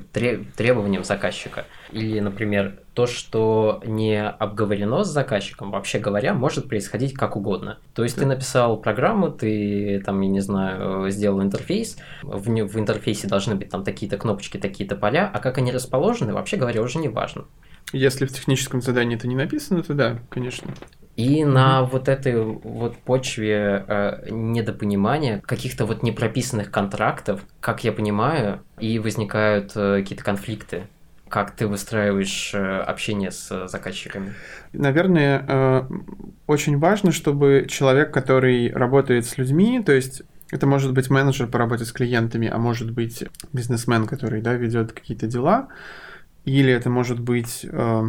требованиям 0.55 1.03
заказчика? 1.03 1.65
Или, 1.91 2.19
например, 2.19 2.79
то, 2.95 3.05
что 3.05 3.79
не 3.85 4.27
обговорено 4.27 5.03
с 5.03 5.09
заказчиком, 5.09 5.69
вообще 5.69 5.99
говоря, 5.99 6.33
может 6.33 6.67
происходить 6.67 7.13
как 7.13 7.35
угодно. 7.35 7.77
То 7.93 8.01
есть 8.01 8.15
ты 8.15 8.25
написал 8.25 8.77
программу, 8.77 9.29
ты 9.29 10.01
там, 10.03 10.19
я 10.21 10.29
не 10.29 10.39
знаю, 10.39 11.11
сделал 11.11 11.43
интерфейс, 11.43 11.97
в, 12.23 12.49
в 12.49 12.79
интерфейсе 12.79 13.27
должны 13.27 13.53
быть 13.53 13.69
там 13.69 13.83
такие-то 13.83 14.17
кнопочки, 14.17 14.57
такие-то 14.57 14.95
поля, 14.95 15.29
а 15.31 15.37
как 15.37 15.59
они 15.59 15.71
расположены, 15.71 16.33
вообще 16.33 16.57
говоря, 16.57 16.81
уже 16.81 16.97
не 16.97 17.07
важно. 17.07 17.45
Если 17.93 18.25
в 18.25 18.31
техническом 18.31 18.81
задании 18.81 19.17
это 19.17 19.27
не 19.27 19.35
написано, 19.35 19.83
то 19.83 19.93
да, 19.93 20.19
конечно. 20.29 20.73
И 21.17 21.43
на 21.43 21.83
вот 21.83 22.07
этой 22.07 22.41
вот 22.41 22.97
почве 22.97 23.85
э, 23.87 24.29
недопонимания, 24.29 25.41
каких-то 25.45 25.85
вот 25.85 26.03
непрописанных 26.03 26.71
контрактов, 26.71 27.41
как 27.59 27.83
я 27.83 27.91
понимаю, 27.91 28.61
и 28.79 28.97
возникают 28.97 29.73
э, 29.75 29.99
какие-то 29.99 30.23
конфликты. 30.23 30.87
Как 31.27 31.51
ты 31.51 31.67
выстраиваешь 31.67 32.51
э, 32.53 32.77
общение 32.79 33.31
с 33.31 33.67
заказчиками? 33.67 34.33
Наверное, 34.71 35.45
э, 35.47 35.83
очень 36.47 36.77
важно, 36.79 37.11
чтобы 37.11 37.67
человек, 37.69 38.13
который 38.13 38.71
работает 38.71 39.25
с 39.25 39.37
людьми, 39.37 39.83
то 39.85 39.91
есть 39.91 40.23
это 40.49 40.65
может 40.65 40.93
быть 40.93 41.09
менеджер 41.09 41.47
по 41.47 41.59
работе 41.59 41.85
с 41.85 41.91
клиентами, 41.91 42.47
а 42.47 42.57
может 42.57 42.91
быть 42.91 43.23
бизнесмен, 43.53 44.07
который 44.07 44.41
да, 44.41 44.53
ведет 44.53 44.91
какие-то 44.93 45.27
дела, 45.27 45.67
или 46.45 46.71
это 46.71 46.89
может 46.89 47.19
быть 47.19 47.65
э, 47.69 48.03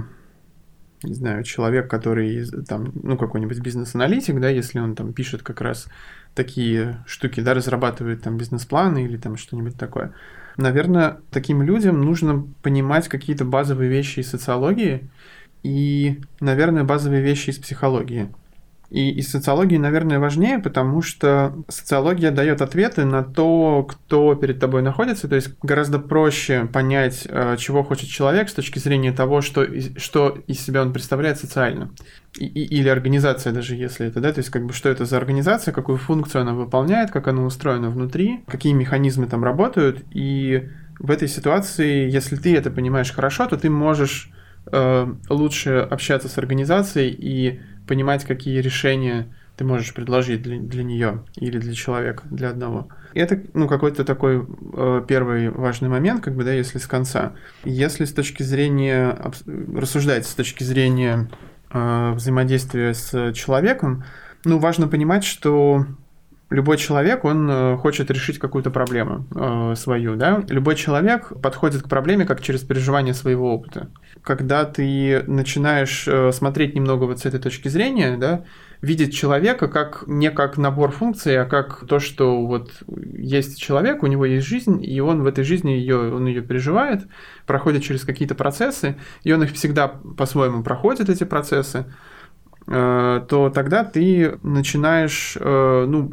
не 1.04 1.14
знаю, 1.14 1.42
человек, 1.42 1.90
который 1.90 2.46
там, 2.66 2.92
ну, 2.94 3.16
какой-нибудь 3.16 3.58
бизнес-аналитик, 3.60 4.38
да, 4.40 4.48
если 4.48 4.78
он 4.78 4.94
там 4.94 5.12
пишет 5.12 5.42
как 5.42 5.60
раз 5.60 5.88
такие 6.34 7.02
штуки, 7.06 7.40
да, 7.40 7.54
разрабатывает 7.54 8.22
там 8.22 8.36
бизнес-планы 8.36 9.04
или 9.04 9.16
там 9.16 9.36
что-нибудь 9.36 9.76
такое. 9.76 10.12
Наверное, 10.56 11.18
таким 11.30 11.62
людям 11.62 12.02
нужно 12.02 12.46
понимать 12.62 13.08
какие-то 13.08 13.44
базовые 13.44 13.90
вещи 13.90 14.20
из 14.20 14.30
социологии 14.30 15.08
и, 15.62 16.20
наверное, 16.40 16.84
базовые 16.84 17.22
вещи 17.22 17.50
из 17.50 17.58
психологии. 17.58 18.32
И 18.92 19.10
из 19.10 19.30
социологии, 19.30 19.78
наверное, 19.78 20.18
важнее, 20.18 20.58
потому 20.58 21.00
что 21.00 21.54
социология 21.68 22.30
дает 22.30 22.60
ответы 22.60 23.06
на 23.06 23.24
то, 23.24 23.84
кто 23.84 24.34
перед 24.34 24.60
тобой 24.60 24.82
находится. 24.82 25.28
То 25.28 25.34
есть 25.34 25.54
гораздо 25.62 25.98
проще 25.98 26.68
понять, 26.70 27.26
э, 27.26 27.56
чего 27.58 27.84
хочет 27.84 28.10
человек 28.10 28.50
с 28.50 28.52
точки 28.52 28.78
зрения 28.78 29.10
того, 29.10 29.40
что, 29.40 29.66
что 29.96 30.36
из 30.46 30.60
себя 30.60 30.82
он 30.82 30.92
представляет 30.92 31.38
социально. 31.38 31.90
И, 32.38 32.44
или 32.44 32.90
организация 32.90 33.54
даже, 33.54 33.76
если 33.76 34.08
это, 34.08 34.20
да, 34.20 34.30
то 34.30 34.40
есть 34.40 34.50
как 34.50 34.66
бы 34.66 34.74
что 34.74 34.90
это 34.90 35.06
за 35.06 35.16
организация, 35.16 35.72
какую 35.72 35.96
функцию 35.96 36.42
она 36.42 36.52
выполняет, 36.52 37.10
как 37.10 37.28
она 37.28 37.44
устроена 37.44 37.88
внутри, 37.88 38.40
какие 38.46 38.74
механизмы 38.74 39.26
там 39.26 39.42
работают. 39.42 40.04
И 40.10 40.68
в 40.98 41.10
этой 41.10 41.28
ситуации, 41.28 42.10
если 42.10 42.36
ты 42.36 42.54
это 42.54 42.70
понимаешь 42.70 43.10
хорошо, 43.10 43.46
то 43.46 43.56
ты 43.56 43.70
можешь 43.70 44.30
лучше 45.28 45.86
общаться 45.90 46.28
с 46.28 46.38
организацией 46.38 47.10
и 47.10 47.60
понимать, 47.86 48.24
какие 48.24 48.60
решения 48.60 49.28
ты 49.56 49.64
можешь 49.64 49.92
предложить 49.92 50.42
для, 50.42 50.58
для 50.58 50.82
нее 50.82 51.24
или 51.36 51.58
для 51.58 51.74
человека, 51.74 52.24
для 52.30 52.50
одного. 52.50 52.88
Это, 53.14 53.40
ну, 53.52 53.68
какой-то 53.68 54.04
такой 54.04 54.46
э, 54.72 55.02
первый 55.06 55.50
важный 55.50 55.88
момент, 55.88 56.24
как 56.24 56.34
бы, 56.34 56.44
да, 56.44 56.52
если 56.52 56.78
с 56.78 56.86
конца. 56.86 57.34
Если 57.64 58.04
с 58.04 58.12
точки 58.12 58.42
зрения, 58.42 59.16
рассуждать 59.46 60.26
с 60.26 60.34
точки 60.34 60.64
зрения 60.64 61.28
э, 61.70 62.12
взаимодействия 62.12 62.94
с 62.94 63.32
человеком, 63.34 64.04
ну, 64.44 64.58
важно 64.58 64.88
понимать, 64.88 65.24
что 65.24 65.86
любой 66.52 66.76
человек, 66.76 67.24
он 67.24 67.48
э, 67.50 67.76
хочет 67.76 68.10
решить 68.10 68.38
какую-то 68.38 68.70
проблему 68.70 69.26
э, 69.34 69.74
свою, 69.76 70.16
да. 70.16 70.42
Любой 70.48 70.76
человек 70.76 71.32
подходит 71.42 71.82
к 71.82 71.88
проблеме 71.88 72.24
как 72.24 72.42
через 72.42 72.60
переживание 72.60 73.14
своего 73.14 73.54
опыта. 73.54 73.88
Когда 74.22 74.64
ты 74.64 75.24
начинаешь 75.26 76.06
э, 76.06 76.30
смотреть 76.32 76.74
немного 76.74 77.04
вот 77.04 77.20
с 77.20 77.26
этой 77.26 77.40
точки 77.40 77.68
зрения, 77.68 78.16
да, 78.16 78.44
видеть 78.82 79.14
человека 79.14 79.68
как 79.68 80.04
не 80.06 80.30
как 80.30 80.58
набор 80.58 80.90
функций, 80.90 81.40
а 81.40 81.44
как 81.46 81.86
то, 81.86 82.00
что 82.00 82.44
вот 82.44 82.82
есть 83.16 83.58
человек, 83.58 84.02
у 84.02 84.06
него 84.06 84.26
есть 84.26 84.46
жизнь, 84.46 84.84
и 84.84 85.00
он 85.00 85.22
в 85.22 85.26
этой 85.26 85.44
жизни 85.44 85.70
ее, 85.70 86.14
он 86.14 86.26
ее 86.26 86.42
переживает, 86.42 87.06
проходит 87.46 87.82
через 87.82 88.04
какие-то 88.04 88.34
процессы, 88.34 88.96
и 89.22 89.32
он 89.32 89.42
их 89.44 89.52
всегда 89.52 89.88
по-своему 89.88 90.62
проходит, 90.62 91.08
эти 91.08 91.24
процессы, 91.24 91.86
э, 92.66 93.24
то 93.28 93.50
тогда 93.50 93.84
ты 93.84 94.38
начинаешь, 94.42 95.36
ну, 95.40 96.12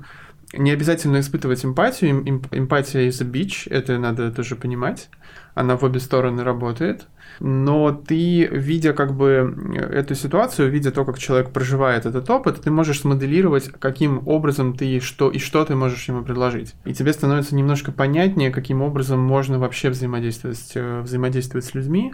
не 0.53 0.71
обязательно 0.71 1.19
испытывать 1.19 1.63
эмпатию. 1.63 2.11
Эмпатия 2.51 3.07
is 3.07 3.21
a 3.21 3.75
это 3.75 3.97
надо 3.99 4.31
тоже 4.31 4.55
понимать. 4.55 5.09
Она 5.53 5.77
в 5.77 5.83
обе 5.83 5.99
стороны 5.99 6.43
работает. 6.43 7.07
Но 7.39 7.91
ты, 7.91 8.47
видя 8.47 8.93
как 8.93 9.15
бы 9.15 9.55
эту 9.91 10.15
ситуацию, 10.15 10.69
видя 10.69 10.91
то, 10.91 11.05
как 11.05 11.19
человек 11.19 11.51
проживает 11.51 12.05
этот 12.05 12.29
опыт, 12.29 12.61
ты 12.61 12.71
можешь 12.71 13.01
смоделировать, 13.01 13.69
каким 13.79 14.27
образом 14.27 14.75
ты 14.75 14.99
что 14.99 15.29
и 15.29 15.37
что 15.37 15.63
ты 15.63 15.75
можешь 15.75 16.07
ему 16.07 16.23
предложить. 16.23 16.73
И 16.85 16.93
тебе 16.93 17.13
становится 17.13 17.55
немножко 17.55 17.91
понятнее, 17.91 18.51
каким 18.51 18.81
образом 18.81 19.19
можно 19.19 19.59
вообще 19.59 19.89
взаимодействовать, 19.89 20.71
э, 20.75 21.01
взаимодействовать 21.01 21.65
с 21.65 21.73
людьми. 21.73 22.13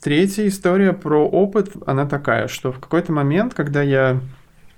Третья 0.00 0.48
история 0.48 0.92
про 0.92 1.28
опыт, 1.28 1.72
она 1.86 2.06
такая, 2.06 2.48
что 2.48 2.72
в 2.72 2.80
какой-то 2.80 3.12
момент, 3.12 3.54
когда 3.54 3.82
я 3.82 4.20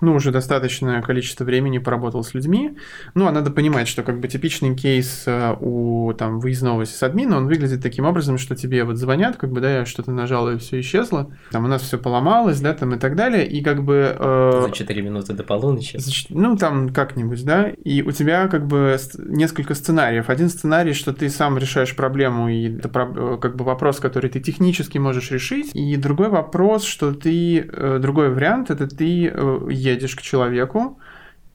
ну, 0.01 0.15
уже 0.15 0.31
достаточное 0.31 1.03
количество 1.03 1.45
времени 1.45 1.79
поработал 1.79 2.23
с 2.23 2.35
людьми. 2.35 2.77
Ну, 3.15 3.27
а 3.27 3.33
надо 3.33 3.51
понимать, 3.51 3.89
что 3.89 4.03
как 4.03 4.21
бы 4.21 4.29
типичный 4.29 4.75
кейс 4.75 5.25
э, 5.27 5.55
у 5.61 6.13
там 6.15 6.41
выездного 6.41 6.85
сисадмина, 6.85 7.37
он 7.37 7.47
выглядит 7.47 7.83
таким 7.83 8.05
образом, 8.05 8.39
что 8.39 8.55
тебе 8.55 8.85
вот 8.85 8.97
звонят, 8.97 9.37
как 9.37 9.51
бы, 9.51 9.61
да, 9.61 9.79
я 9.79 9.87
что-то 9.87 10.11
нажал, 10.11 10.51
и 10.51 10.59
все 10.59 10.81
исчезло. 10.81 11.31
Там 11.51 11.65
у 11.65 11.69
нас 11.69 11.83
все 11.83 11.99
поломалось, 11.99 12.61
да, 12.61 12.75
там 12.75 12.95
и 12.95 12.99
так 12.99 13.17
далее, 13.17 13.47
и 13.47 13.63
как 13.63 13.85
бы... 13.85 14.17
Э, 14.19 14.67
за 14.67 14.71
4 14.71 15.03
минуты 15.03 15.33
до 15.33 15.43
полуночи. 15.43 15.97
За, 15.99 16.11
ну, 16.31 16.57
там 16.57 16.91
как-нибудь, 16.91 17.45
да, 17.45 17.71
и 17.71 18.03
у 18.03 18.13
тебя 18.13 18.49
как 18.49 18.67
бы 18.67 18.97
несколько 19.19 19.75
сценариев. 19.75 20.29
Один 20.29 20.49
сценарий, 20.49 20.93
что 20.93 21.13
ты 21.13 21.29
сам 21.29 21.59
решаешь 21.59 21.95
проблему, 21.97 22.49
и 22.49 22.77
это 22.79 22.89
э, 22.89 23.39
как 23.41 23.57
бы 23.57 23.65
вопрос, 23.65 24.01
который 24.01 24.31
ты 24.31 24.41
технически 24.41 24.99
можешь 24.99 25.31
решить, 25.31 25.71
и 25.75 25.97
другой 25.97 26.29
вопрос, 26.29 26.85
что 26.85 27.13
ты... 27.13 27.61
Э, 27.61 27.99
другой 28.01 28.31
вариант, 28.31 28.71
это 28.71 28.87
ты 28.87 29.33
едешь 29.87 30.17
к 30.17 30.23
человеку, 30.23 30.99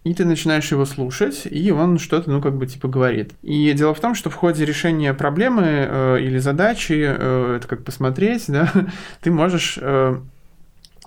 и 0.04 0.14
ты 0.14 0.26
начинаешь 0.26 0.72
его 0.72 0.86
слушать, 0.86 1.48
и 1.50 1.72
он 1.72 2.00
что-то, 2.00 2.30
ну, 2.32 2.42
как 2.42 2.58
бы, 2.58 2.66
типа, 2.66 2.88
говорит. 2.88 3.34
И 3.44 3.72
дело 3.74 3.94
в 3.94 4.00
том, 4.00 4.16
что 4.16 4.30
в 4.32 4.36
ходе 4.36 4.66
решения 4.66 5.14
проблемы 5.14 5.64
э, 5.64 6.22
или 6.22 6.40
задачи, 6.40 7.06
э, 7.08 7.58
это 7.58 7.68
как 7.68 7.84
посмотреть, 7.84 8.46
да, 8.48 8.72
ты 9.22 9.32
можешь 9.32 9.78
э, 9.80 10.20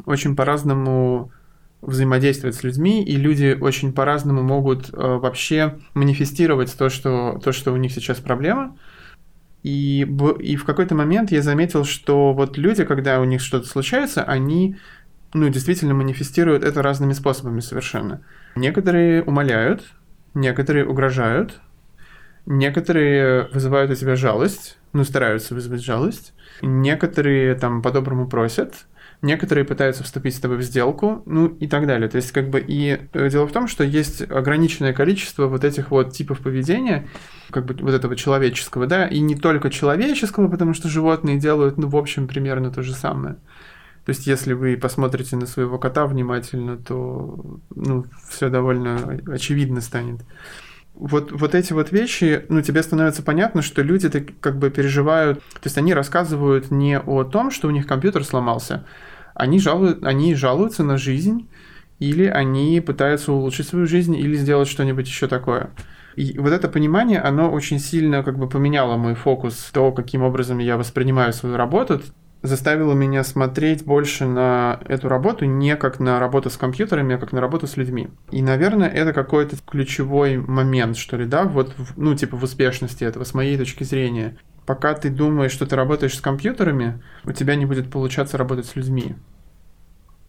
очень 0.07 0.37
по-разному 0.37 1.33
взаимодействовать 1.83 2.57
с 2.57 2.63
людьми, 2.63 3.05
и 3.05 3.17
люди 3.17 3.57
очень 3.61 3.93
по-разному 3.93 4.43
могут 4.43 4.91
э, 4.91 4.97
вообще 4.97 5.75
манифестировать 5.95 6.77
то 6.77 6.89
что, 6.89 7.41
то, 7.43 7.53
что 7.53 7.73
у 7.73 7.77
них 7.77 7.93
сейчас 7.93 8.19
проблема. 8.19 8.77
И, 9.65 10.07
и 10.41 10.57
в 10.57 10.65
какой-то 10.65 10.95
момент 10.95 11.33
я 11.33 11.43
заметил, 11.43 11.85
что 11.85 12.33
вот 12.33 12.59
люди, 12.59 12.85
когда 12.85 13.21
у 13.21 13.25
них 13.25 13.41
что-то 13.41 13.67
случается, 13.67 14.23
они 14.23 14.77
ну, 15.35 15.49
действительно 15.49 15.95
манифестируют 15.95 16.65
это 16.65 16.81
разными 16.81 17.13
способами 17.13 17.61
совершенно. 17.61 18.23
Некоторые 18.57 19.23
умоляют, 19.23 19.85
некоторые 20.33 20.87
угрожают, 20.87 21.61
некоторые 22.47 23.49
вызывают 23.53 23.91
у 23.91 23.95
тебя 23.95 24.17
жалость, 24.17 24.79
ну, 24.93 25.05
стараются 25.05 25.55
вызвать 25.55 25.85
жалость, 25.85 26.33
некоторые 26.63 27.57
там 27.57 27.83
по-доброму 27.83 28.29
просят, 28.29 28.87
некоторые 29.23 29.65
пытаются 29.65 30.05
вступить 30.05 30.37
с 30.37 30.41
тобой 30.41 30.59
в 30.59 30.63
сделку, 30.63 31.23
ну 31.27 31.47
и 31.47 31.67
так 31.67 31.87
далее. 31.87 32.09
То 32.09 32.17
есть 32.17 32.31
как 32.31 32.49
бы 32.51 32.61
и 32.61 33.01
э, 33.13 33.29
дело 33.29 33.47
в 33.47 33.53
том, 33.53 33.67
что 33.67 33.83
есть 33.83 34.23
ограниченное 34.23 34.93
количество 34.93 35.47
вот 35.47 35.65
этих 35.65 35.91
вот 35.91 36.13
типов 36.13 36.41
поведения, 36.41 37.09
как 37.51 37.65
бы 37.65 37.75
вот 37.75 37.95
этого 37.95 38.15
человеческого, 38.17 38.87
да, 38.87 39.07
и 39.07 39.21
не 39.21 39.35
только 39.35 39.71
человеческого, 39.71 40.49
потому 40.49 40.75
что 40.75 40.89
животные 40.89 41.39
делают, 41.39 41.77
ну, 41.79 41.89
в 41.89 41.97
общем, 41.97 42.29
примерно 42.29 42.71
то 42.71 42.83
же 42.83 42.95
самое. 42.95 43.37
То 44.05 44.11
есть, 44.11 44.27
если 44.27 44.53
вы 44.53 44.77
посмотрите 44.77 45.37
на 45.37 45.47
своего 45.47 45.79
кота 45.79 46.07
внимательно, 46.07 46.77
то 46.77 47.59
ну, 47.75 48.05
все 48.29 48.51
довольно 48.51 49.21
очевидно 49.27 49.81
станет. 49.81 50.21
Вот, 50.95 51.33
вот 51.33 51.55
эти 51.55 51.73
вот 51.73 51.91
вещи, 51.91 52.45
ну, 52.49 52.63
тебе 52.63 52.83
становится 52.83 53.23
понятно, 53.23 53.63
что 53.63 53.83
люди 53.83 54.09
как 54.41 54.59
бы 54.59 54.71
переживают, 54.71 55.39
то 55.41 55.65
есть 55.65 55.77
они 55.77 55.93
рассказывают 55.93 56.71
не 56.71 56.99
о 57.01 57.25
том, 57.25 57.51
что 57.51 57.67
у 57.67 57.73
них 57.73 57.87
компьютер 57.87 58.25
сломался, 58.25 58.87
они, 59.35 59.59
жалуют, 59.59 60.05
они 60.05 60.37
жалуются 60.37 60.85
на 60.85 60.97
жизнь, 60.97 61.49
или 61.99 62.27
они 62.27 62.81
пытаются 62.81 63.33
улучшить 63.33 63.67
свою 63.67 63.87
жизнь, 63.87 64.15
или 64.15 64.37
сделать 64.37 64.69
что-нибудь 64.69 65.09
еще 65.09 65.27
такое. 65.27 65.71
И 66.15 66.39
вот 66.39 66.53
это 66.53 66.69
понимание, 66.69 67.21
оно 67.21 67.51
очень 67.51 67.81
сильно 67.81 68.23
как 68.23 68.39
бы 68.39 68.49
поменяло 68.49 68.97
мой 68.97 69.15
фокус, 69.15 69.71
то, 69.73 69.91
каким 69.91 70.23
образом 70.23 70.59
я 70.59 70.77
воспринимаю 70.77 71.33
свою 71.33 71.57
работу, 71.57 72.03
заставило 72.45 72.93
меня 72.93 73.25
смотреть 73.25 73.85
больше 73.85 74.27
на 74.27 74.81
эту 74.87 75.09
работу 75.09 75.47
не 75.47 75.77
как 75.77 75.99
на 75.99 76.21
работу 76.21 76.51
с 76.51 76.57
компьютерами, 76.57 77.17
а 77.17 77.19
как 77.19 77.33
на 77.33 77.41
работу 77.41 77.67
с 77.67 77.77
людьми. 77.77 78.09
И, 78.31 78.43
наверное, 78.43 78.89
это 78.89 79.13
какой-то 79.13 79.57
ключевой 79.67 80.37
момент, 80.37 80.97
что 80.97 81.17
ли, 81.17 81.25
да, 81.25 81.45
вот, 81.45 81.75
ну, 81.97 82.15
типа 82.15 82.37
в 82.37 82.45
успешности 82.45 83.03
этого, 83.03 83.25
с 83.25 83.35
моей 83.35 83.57
точки 83.57 83.83
зрения 83.83 84.37
пока 84.67 84.95
ты 84.95 85.11
думаешь, 85.11 85.53
что 85.53 85.67
ты 85.67 85.77
работаешь 85.77 86.17
с 86.17 86.21
компьютерами, 86.21 87.03
у 87.25 87.33
тебя 87.33 87.55
не 87.57 87.67
будет 87.67 87.91
получаться 87.91 88.39
работать 88.39 88.67
с 88.67 88.77
людьми. 88.77 89.15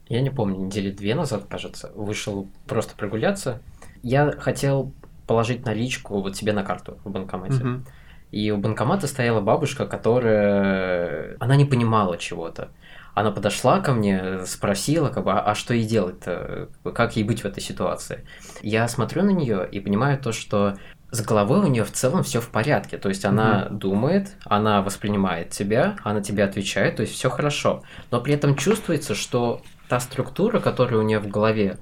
Я 0.08 0.22
не 0.22 0.30
помню, 0.30 0.66
недели 0.66 0.92
две 0.92 1.16
назад, 1.16 1.46
кажется, 1.50 1.92
вышел 1.96 2.48
просто 2.68 2.96
прогуляться. 2.96 3.62
Я 4.04 4.32
хотел 4.32 4.94
положить 5.26 5.66
наличку 5.66 6.22
вот 6.22 6.36
себе 6.36 6.54
на 6.54 6.64
карту 6.64 6.98
в 7.04 7.10
банкомате. 7.10 7.64
Угу. 7.64 7.82
И 8.32 8.52
у 8.52 8.58
банкомата 8.58 9.08
стояла 9.08 9.42
бабушка, 9.42 9.86
которая... 9.86 11.38
Она 11.40 11.56
не 11.56 11.66
понимала 11.66 12.18
чего-то. 12.18 12.70
Она 13.14 13.32
подошла 13.32 13.80
ко 13.80 13.94
мне, 13.94 14.46
спросила, 14.46 15.10
как 15.10 15.24
бы, 15.24 15.32
а, 15.32 15.40
а 15.40 15.56
что 15.56 15.74
ей 15.74 15.86
делать-то? 15.86 16.68
Как 16.94 17.16
ей 17.16 17.24
быть 17.24 17.42
в 17.42 17.46
этой 17.46 17.62
ситуации? 17.62 18.26
Я 18.62 18.88
смотрю 18.90 19.24
на 19.24 19.30
нее 19.30 19.68
и 19.72 19.80
понимаю 19.80 20.20
то, 20.20 20.34
что 20.34 20.76
с 21.12 21.22
головой 21.22 21.60
у 21.60 21.68
нее 21.68 21.86
в 21.86 21.92
целом 21.92 22.24
все 22.24 22.42
в 22.42 22.50
порядке. 22.50 22.98
То 22.98 23.10
есть 23.10 23.26
она 23.26 23.68
угу. 23.70 23.76
думает, 23.76 24.36
она 24.46 24.82
воспринимает 24.82 25.52
тебя, 25.52 25.96
она 26.04 26.22
тебе 26.22 26.44
отвечает, 26.44 26.98
то 26.98 27.02
есть 27.02 27.14
все 27.14 27.30
хорошо. 27.30 27.84
Но 28.12 28.20
при 28.20 28.34
этом 28.34 28.56
чувствуется, 28.56 29.16
что 29.16 29.62
та 29.88 30.00
структура, 30.00 30.60
которая 30.60 31.00
у 31.00 31.04
нее 31.04 31.20
в 31.20 31.28
голове, 31.28 31.78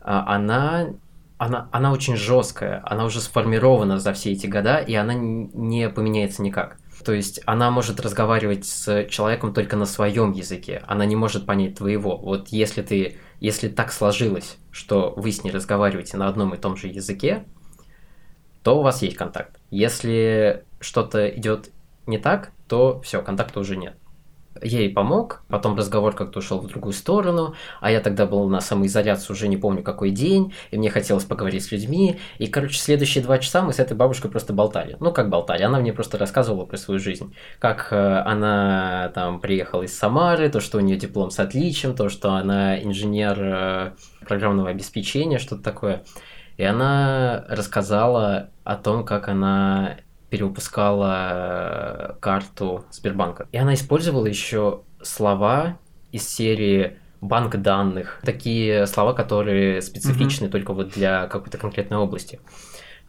а, 0.00 0.34
она, 0.34 0.86
она, 1.38 1.68
она 1.72 1.92
очень 1.92 2.16
жесткая, 2.16 2.82
она 2.84 3.04
уже 3.04 3.20
сформирована 3.20 3.98
за 3.98 4.12
все 4.12 4.32
эти 4.32 4.46
года, 4.46 4.78
и 4.78 4.94
она 4.94 5.14
не 5.14 5.88
поменяется 5.90 6.42
никак. 6.42 6.78
То 7.04 7.12
есть 7.12 7.40
она 7.46 7.70
может 7.70 8.00
разговаривать 8.00 8.64
с 8.64 9.06
человеком 9.08 9.52
только 9.52 9.76
на 9.76 9.86
своем 9.86 10.32
языке, 10.32 10.82
она 10.86 11.04
не 11.04 11.14
может 11.14 11.46
понять 11.46 11.76
твоего. 11.76 12.16
Вот 12.16 12.48
если 12.48 12.82
ты, 12.82 13.18
если 13.38 13.68
так 13.68 13.92
сложилось, 13.92 14.56
что 14.70 15.12
вы 15.16 15.30
с 15.30 15.44
ней 15.44 15.50
разговариваете 15.50 16.16
на 16.16 16.28
одном 16.28 16.54
и 16.54 16.58
том 16.58 16.76
же 16.76 16.88
языке, 16.88 17.44
то 18.62 18.78
у 18.78 18.82
вас 18.82 19.02
есть 19.02 19.16
контакт. 19.16 19.60
Если 19.70 20.64
что-то 20.80 21.28
идет 21.28 21.70
не 22.06 22.18
так, 22.18 22.52
то 22.66 23.00
все, 23.02 23.22
контакта 23.22 23.60
уже 23.60 23.76
нет. 23.76 23.96
Ей 24.62 24.90
помог, 24.90 25.42
потом 25.48 25.76
разговор 25.76 26.14
как-то 26.14 26.38
ушел 26.38 26.60
в 26.60 26.66
другую 26.66 26.92
сторону, 26.92 27.54
а 27.80 27.90
я 27.90 28.00
тогда 28.00 28.26
был 28.26 28.48
на 28.48 28.60
самоизоляции 28.60 29.32
уже 29.32 29.48
не 29.48 29.56
помню 29.56 29.82
какой 29.82 30.10
день, 30.10 30.52
и 30.70 30.78
мне 30.78 30.90
хотелось 30.90 31.24
поговорить 31.24 31.64
с 31.64 31.72
людьми, 31.72 32.18
и, 32.38 32.46
короче, 32.46 32.78
следующие 32.78 33.22
два 33.22 33.38
часа 33.38 33.62
мы 33.62 33.72
с 33.72 33.78
этой 33.78 33.96
бабушкой 33.96 34.30
просто 34.30 34.52
болтали. 34.52 34.96
Ну, 35.00 35.12
как 35.12 35.28
болтали, 35.28 35.62
она 35.62 35.80
мне 35.80 35.92
просто 35.92 36.18
рассказывала 36.18 36.64
про 36.64 36.76
свою 36.76 37.00
жизнь, 37.00 37.34
как 37.58 37.88
э, 37.90 37.96
она 37.96 39.10
там 39.14 39.40
приехала 39.40 39.82
из 39.82 39.96
Самары, 39.96 40.48
то, 40.48 40.60
что 40.60 40.78
у 40.78 40.80
нее 40.80 40.96
диплом 40.96 41.30
с 41.30 41.38
отличием, 41.38 41.94
то, 41.94 42.08
что 42.08 42.32
она 42.32 42.82
инженер 42.82 43.38
э, 43.40 43.92
программного 44.26 44.70
обеспечения, 44.70 45.38
что-то 45.38 45.62
такое. 45.62 46.04
И 46.56 46.64
она 46.64 47.44
рассказала 47.48 48.50
о 48.64 48.76
том, 48.76 49.04
как 49.04 49.28
она 49.28 49.96
перевыпускала 50.30 51.28
э, 51.30 52.12
карту 52.20 52.84
Сбербанка. 52.90 53.48
И 53.52 53.58
она 53.58 53.74
использовала 53.74 54.26
еще 54.26 54.82
слова 55.02 55.78
из 56.12 56.28
серии 56.28 56.98
банк 57.20 57.56
данных, 57.56 58.20
такие 58.24 58.86
слова, 58.86 59.12
которые 59.12 59.82
специфичны 59.82 60.46
mm-hmm. 60.46 60.50
только 60.50 60.72
вот 60.72 60.90
для 60.90 61.26
какой-то 61.26 61.58
конкретной 61.58 61.98
области. 61.98 62.40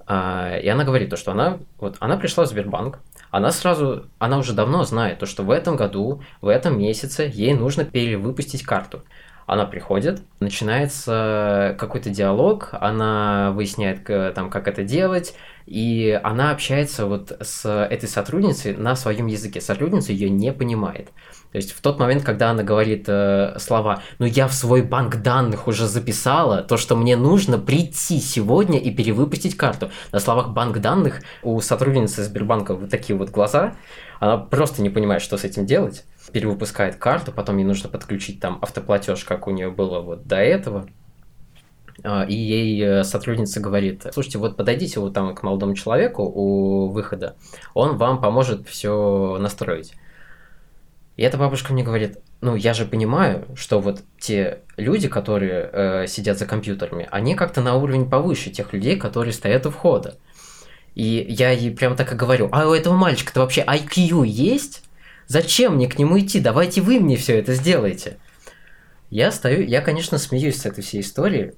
А, 0.05 0.57
и 0.57 0.67
она 0.67 0.83
говорит 0.83 1.09
то, 1.09 1.17
что 1.17 1.31
она 1.31 1.59
вот 1.79 1.97
она 1.99 2.17
пришла 2.17 2.45
в 2.45 2.47
Сбербанк, 2.47 2.99
она 3.29 3.51
сразу, 3.51 4.05
она 4.19 4.37
уже 4.37 4.53
давно 4.53 4.83
знает 4.83 5.19
то, 5.19 5.25
что 5.25 5.43
в 5.43 5.51
этом 5.51 5.75
году, 5.75 6.23
в 6.41 6.47
этом 6.47 6.79
месяце 6.79 7.29
ей 7.31 7.53
нужно 7.53 7.83
перевыпустить 7.83 8.63
карту. 8.63 9.03
Она 9.45 9.65
приходит, 9.65 10.21
начинается 10.39 11.75
какой-то 11.79 12.09
диалог, 12.09 12.69
она 12.73 13.51
выясняет, 13.51 14.03
там, 14.35 14.49
как 14.49 14.67
это 14.67 14.83
делать, 14.83 15.35
и 15.67 16.17
она 16.23 16.51
общается 16.51 17.05
вот 17.05 17.35
с 17.41 17.69
этой 17.69 18.07
сотрудницей 18.07 18.75
на 18.75 18.95
своем 18.95 19.27
языке. 19.27 19.59
Сотрудница 19.59 20.13
ее 20.13 20.29
не 20.29 20.53
понимает. 20.53 21.09
То 21.51 21.57
есть 21.57 21.73
в 21.73 21.81
тот 21.81 21.99
момент, 21.99 22.23
когда 22.23 22.51
она 22.51 22.63
говорит 22.63 23.05
э, 23.07 23.57
слова, 23.59 24.01
ну 24.17 24.25
я 24.25 24.47
в 24.47 24.53
свой 24.53 24.81
банк 24.81 25.17
данных 25.17 25.67
уже 25.67 25.87
записала, 25.87 26.63
то, 26.63 26.77
что 26.77 26.95
мне 26.95 27.17
нужно 27.17 27.57
прийти 27.57 28.19
сегодня 28.19 28.79
и 28.79 28.91
перевыпустить 28.91 29.57
карту. 29.57 29.91
На 30.13 30.19
словах 30.19 30.49
банк 30.51 30.77
данных 30.79 31.21
у 31.43 31.59
сотрудницы 31.59 32.23
Сбербанка 32.23 32.73
вот 32.73 32.89
такие 32.89 33.17
вот 33.17 33.29
глаза, 33.29 33.75
она 34.21 34.37
просто 34.37 34.81
не 34.81 34.89
понимает, 34.89 35.21
что 35.21 35.37
с 35.37 35.43
этим 35.43 35.65
делать 35.65 36.05
перевыпускает 36.31 36.95
карту, 36.95 37.33
потом 37.33 37.57
ей 37.57 37.65
нужно 37.65 37.89
подключить 37.89 38.39
там 38.39 38.59
автоплатеж, 38.61 39.25
как 39.25 39.47
у 39.47 39.51
нее 39.51 39.69
было 39.69 39.99
вот 39.99 40.27
до 40.27 40.37
этого. 40.37 40.87
А, 42.03 42.23
и 42.23 42.35
ей 42.35 42.81
э, 42.81 43.03
сотрудница 43.03 43.59
говорит, 43.59 44.05
слушайте, 44.13 44.37
вот 44.37 44.55
подойдите 44.55 44.99
вот 44.99 45.13
там 45.13 45.33
к 45.33 45.43
молодому 45.43 45.73
человеку 45.73 46.23
у 46.23 46.87
выхода, 46.89 47.35
он 47.73 47.97
вам 47.97 48.21
поможет 48.21 48.67
все 48.67 49.37
настроить. 49.39 49.93
И 51.15 51.23
эта 51.23 51.37
бабушка 51.37 51.73
мне 51.73 51.83
говорит, 51.83 52.19
ну 52.41 52.55
я 52.55 52.73
же 52.73 52.85
понимаю, 52.85 53.47
что 53.55 53.79
вот 53.79 54.01
те 54.19 54.59
люди, 54.77 55.07
которые 55.07 55.69
э, 55.73 56.07
сидят 56.07 56.37
за 56.37 56.45
компьютерами, 56.45 57.07
они 57.09 57.33
как-то 57.33 57.61
на 57.61 57.75
уровень 57.75 58.07
повыше 58.07 58.51
тех 58.51 58.73
людей, 58.73 58.97
которые 58.97 59.33
стоят 59.33 59.65
у 59.65 59.71
входа. 59.71 60.15
И 60.93 61.25
я 61.29 61.51
ей 61.51 61.71
прям 61.71 61.95
так 61.95 62.13
и 62.13 62.15
говорю, 62.15 62.49
а 62.51 62.67
у 62.67 62.73
этого 62.73 62.95
мальчика-то 62.95 63.39
вообще 63.39 63.61
IQ 63.61 64.25
есть? 64.25 64.83
Зачем 65.27 65.75
мне 65.75 65.87
к 65.87 65.97
нему 65.97 66.19
идти? 66.19 66.39
Давайте 66.39 66.81
вы 66.81 66.99
мне 66.99 67.17
все 67.17 67.37
это 67.37 67.53
сделаете. 67.53 68.17
Я 69.09 69.31
стою, 69.31 69.63
я, 69.65 69.81
конечно, 69.81 70.17
смеюсь 70.17 70.61
с 70.61 70.65
этой 70.65 70.83
всей 70.83 71.01
истории, 71.01 71.53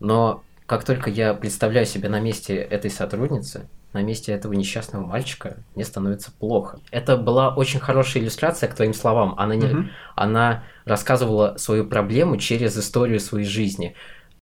но 0.00 0.42
как 0.66 0.84
только 0.84 1.10
я 1.10 1.34
представляю 1.34 1.86
себя 1.86 2.08
на 2.08 2.20
месте 2.20 2.56
этой 2.56 2.90
сотрудницы, 2.90 3.68
на 3.92 4.02
месте 4.02 4.32
этого 4.32 4.52
несчастного 4.52 5.06
мальчика, 5.06 5.56
мне 5.74 5.84
становится 5.84 6.30
плохо. 6.30 6.80
Это 6.90 7.16
была 7.16 7.54
очень 7.54 7.80
хорошая 7.80 8.22
иллюстрация 8.22 8.68
к 8.68 8.74
твоим 8.74 8.92
словам. 8.92 9.34
Она, 9.38 9.54
не, 9.56 9.66
угу. 9.66 9.84
она 10.14 10.64
рассказывала 10.84 11.56
свою 11.56 11.86
проблему 11.86 12.36
через 12.36 12.76
историю 12.76 13.20
своей 13.20 13.46
жизни. 13.46 13.94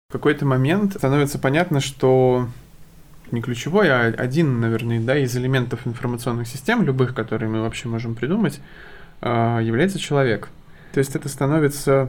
В 0.09 0.13
какой-то 0.13 0.45
момент 0.45 0.95
становится 0.95 1.39
понятно, 1.39 1.81
что 1.81 2.49
не 3.31 3.43
ключевой, 3.43 3.91
а 3.91 4.07
один, 4.07 4.61
наверное, 4.61 5.01
да, 5.01 5.17
из 5.19 5.37
элементов 5.37 5.87
информационных 5.87 6.49
систем, 6.49 6.83
любых, 6.83 7.15
которые 7.15 7.49
мы 7.49 7.63
вообще 7.63 7.89
можем 7.89 8.15
придумать, 8.15 8.61
а, 9.21 9.61
является 9.61 9.99
человек. 9.99 10.49
То 10.93 10.99
есть 10.99 11.17
это 11.17 11.29
становится 11.29 12.09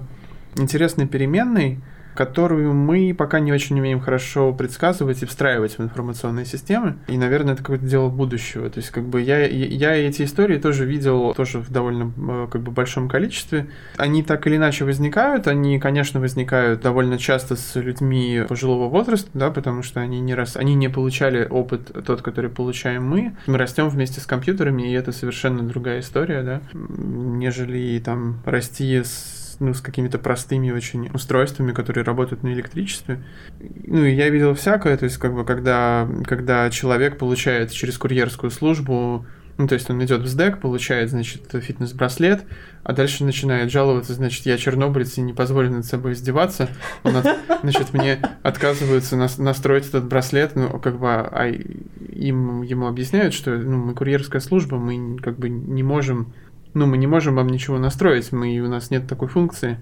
интересной 0.56 1.08
переменной, 1.08 1.80
которую 2.16 2.74
мы 2.74 3.14
пока 3.14 3.40
не 3.40 3.52
очень 3.52 3.78
умеем 3.80 4.00
хорошо 4.00 4.54
предсказывать 4.54 5.22
и 5.22 5.26
встраивать 5.26 5.78
в 5.78 5.82
информационные 5.82 6.46
системы. 6.46 6.98
И, 7.08 7.18
наверное, 7.18 7.54
это 7.54 7.62
какое-то 7.62 7.86
дело 7.86 8.10
будущего. 8.10 8.70
То 8.70 8.80
есть, 8.80 8.90
как 8.92 9.04
бы 9.04 9.22
я, 9.22 9.46
я 9.46 9.96
эти 9.96 10.24
истории 10.24 10.58
тоже 10.58 10.86
видел 10.86 11.34
тоже 11.34 11.60
в 11.60 11.70
довольно 11.72 12.12
э, 12.18 12.48
как 12.52 12.62
бы 12.62 12.72
большом 12.72 13.10
количестве. 13.10 13.68
Они 13.98 14.24
так 14.24 14.48
или 14.48 14.56
иначе 14.56 14.86
возникают. 14.86 15.48
Они, 15.48 15.80
конечно, 15.80 16.20
возникают 16.20 16.82
довольно 16.82 17.18
часто 17.18 17.56
с 17.56 17.76
людьми 17.76 18.44
пожилого 18.48 18.90
возраста, 18.90 19.30
да, 19.34 19.52
потому 19.52 19.84
что 19.84 20.00
они 20.00 20.20
не 20.20 20.34
раз, 20.34 20.56
они 20.56 20.76
не 20.76 20.90
получали 20.90 21.46
опыт 21.46 21.92
тот, 22.06 22.22
который 22.22 22.50
получаем 22.50 23.06
мы. 23.06 23.36
Мы 23.48 23.58
растем 23.58 23.90
вместе 23.90 24.22
с 24.22 24.26
компьютерами, 24.26 24.90
и 24.90 24.94
это 24.94 25.12
совершенно 25.12 25.64
другая 25.64 26.00
история, 26.00 26.42
да, 26.44 26.62
нежели 26.74 28.00
там 28.00 28.42
расти 28.46 29.04
с 29.04 29.45
ну, 29.60 29.74
с 29.74 29.82
какими-то 29.82 30.20
простыми 30.20 30.72
очень 30.72 31.10
устройствами, 31.14 31.72
которые 31.72 32.04
работают 32.04 32.44
на 32.44 32.54
электричестве. 32.54 33.24
Ну, 33.60 34.04
и 34.04 34.14
я 34.14 34.30
видел 34.30 34.54
всякое, 34.54 34.98
то 34.98 35.06
есть, 35.06 35.18
как 35.18 35.34
бы, 35.34 35.46
когда, 35.46 36.08
когда 36.26 36.70
человек 36.70 37.18
получает 37.18 37.72
через 37.72 37.98
курьерскую 37.98 38.52
службу 38.52 39.26
ну, 39.58 39.68
то 39.68 39.76
есть 39.76 39.90
он 39.90 40.04
идет 40.04 40.22
в 40.22 40.28
СДЭК, 40.28 40.60
получает, 40.60 41.10
значит, 41.10 41.44
фитнес-браслет, 41.52 42.44
а 42.84 42.92
дальше 42.92 43.24
начинает 43.24 43.72
жаловаться, 43.72 44.14
значит, 44.14 44.46
я 44.46 44.58
чернобылец 44.58 45.18
и 45.18 45.22
не 45.22 45.32
позволю 45.32 45.72
над 45.72 45.86
собой 45.86 46.12
издеваться. 46.12 46.68
Он, 47.04 47.16
от, 47.16 47.26
значит, 47.62 47.94
мне 47.94 48.20
отказываются 48.44 49.16
нас, 49.16 49.38
настроить 49.38 49.88
этот 49.88 50.08
браслет, 50.08 50.56
ну, 50.56 50.78
как 50.80 51.00
бы, 51.00 51.08
а 51.08 51.48
им, 51.48 52.64
ему 52.64 52.88
объясняют, 52.88 53.34
что 53.34 53.52
ну, 53.52 53.78
мы 53.78 53.94
курьерская 53.94 54.42
служба, 54.42 54.78
мы 54.78 55.18
как 55.20 55.40
бы 55.40 55.48
не 55.48 55.84
можем 55.84 56.34
ну, 56.76 56.86
мы 56.86 56.98
не 56.98 57.08
можем 57.08 57.36
вам 57.36 57.48
ничего 57.48 57.80
настроить, 57.80 58.32
мы, 58.32 58.60
у 58.60 58.68
нас 58.68 58.92
нет 58.92 59.08
такой 59.08 59.28
функции. 59.28 59.80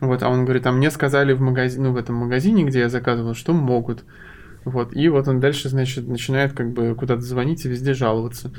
Вот, 0.00 0.22
а 0.24 0.28
он 0.28 0.44
говорит, 0.44 0.66
а 0.66 0.72
мне 0.72 0.90
сказали 0.90 1.32
в 1.32 1.40
магазине, 1.40 1.84
ну, 1.86 1.92
в 1.92 1.96
этом 1.96 2.16
магазине, 2.16 2.64
где 2.64 2.80
я 2.80 2.88
заказывал, 2.88 3.34
что 3.34 3.52
могут. 3.52 4.04
Вот, 4.64 4.96
и 4.96 5.08
вот 5.08 5.28
он 5.28 5.38
дальше, 5.38 5.68
значит, 5.68 6.08
начинает 6.08 6.54
как 6.54 6.72
бы 6.72 6.94
куда-то 6.96 7.20
звонить 7.20 7.64
и 7.64 7.68
везде 7.68 7.94
жаловаться. 7.94 8.50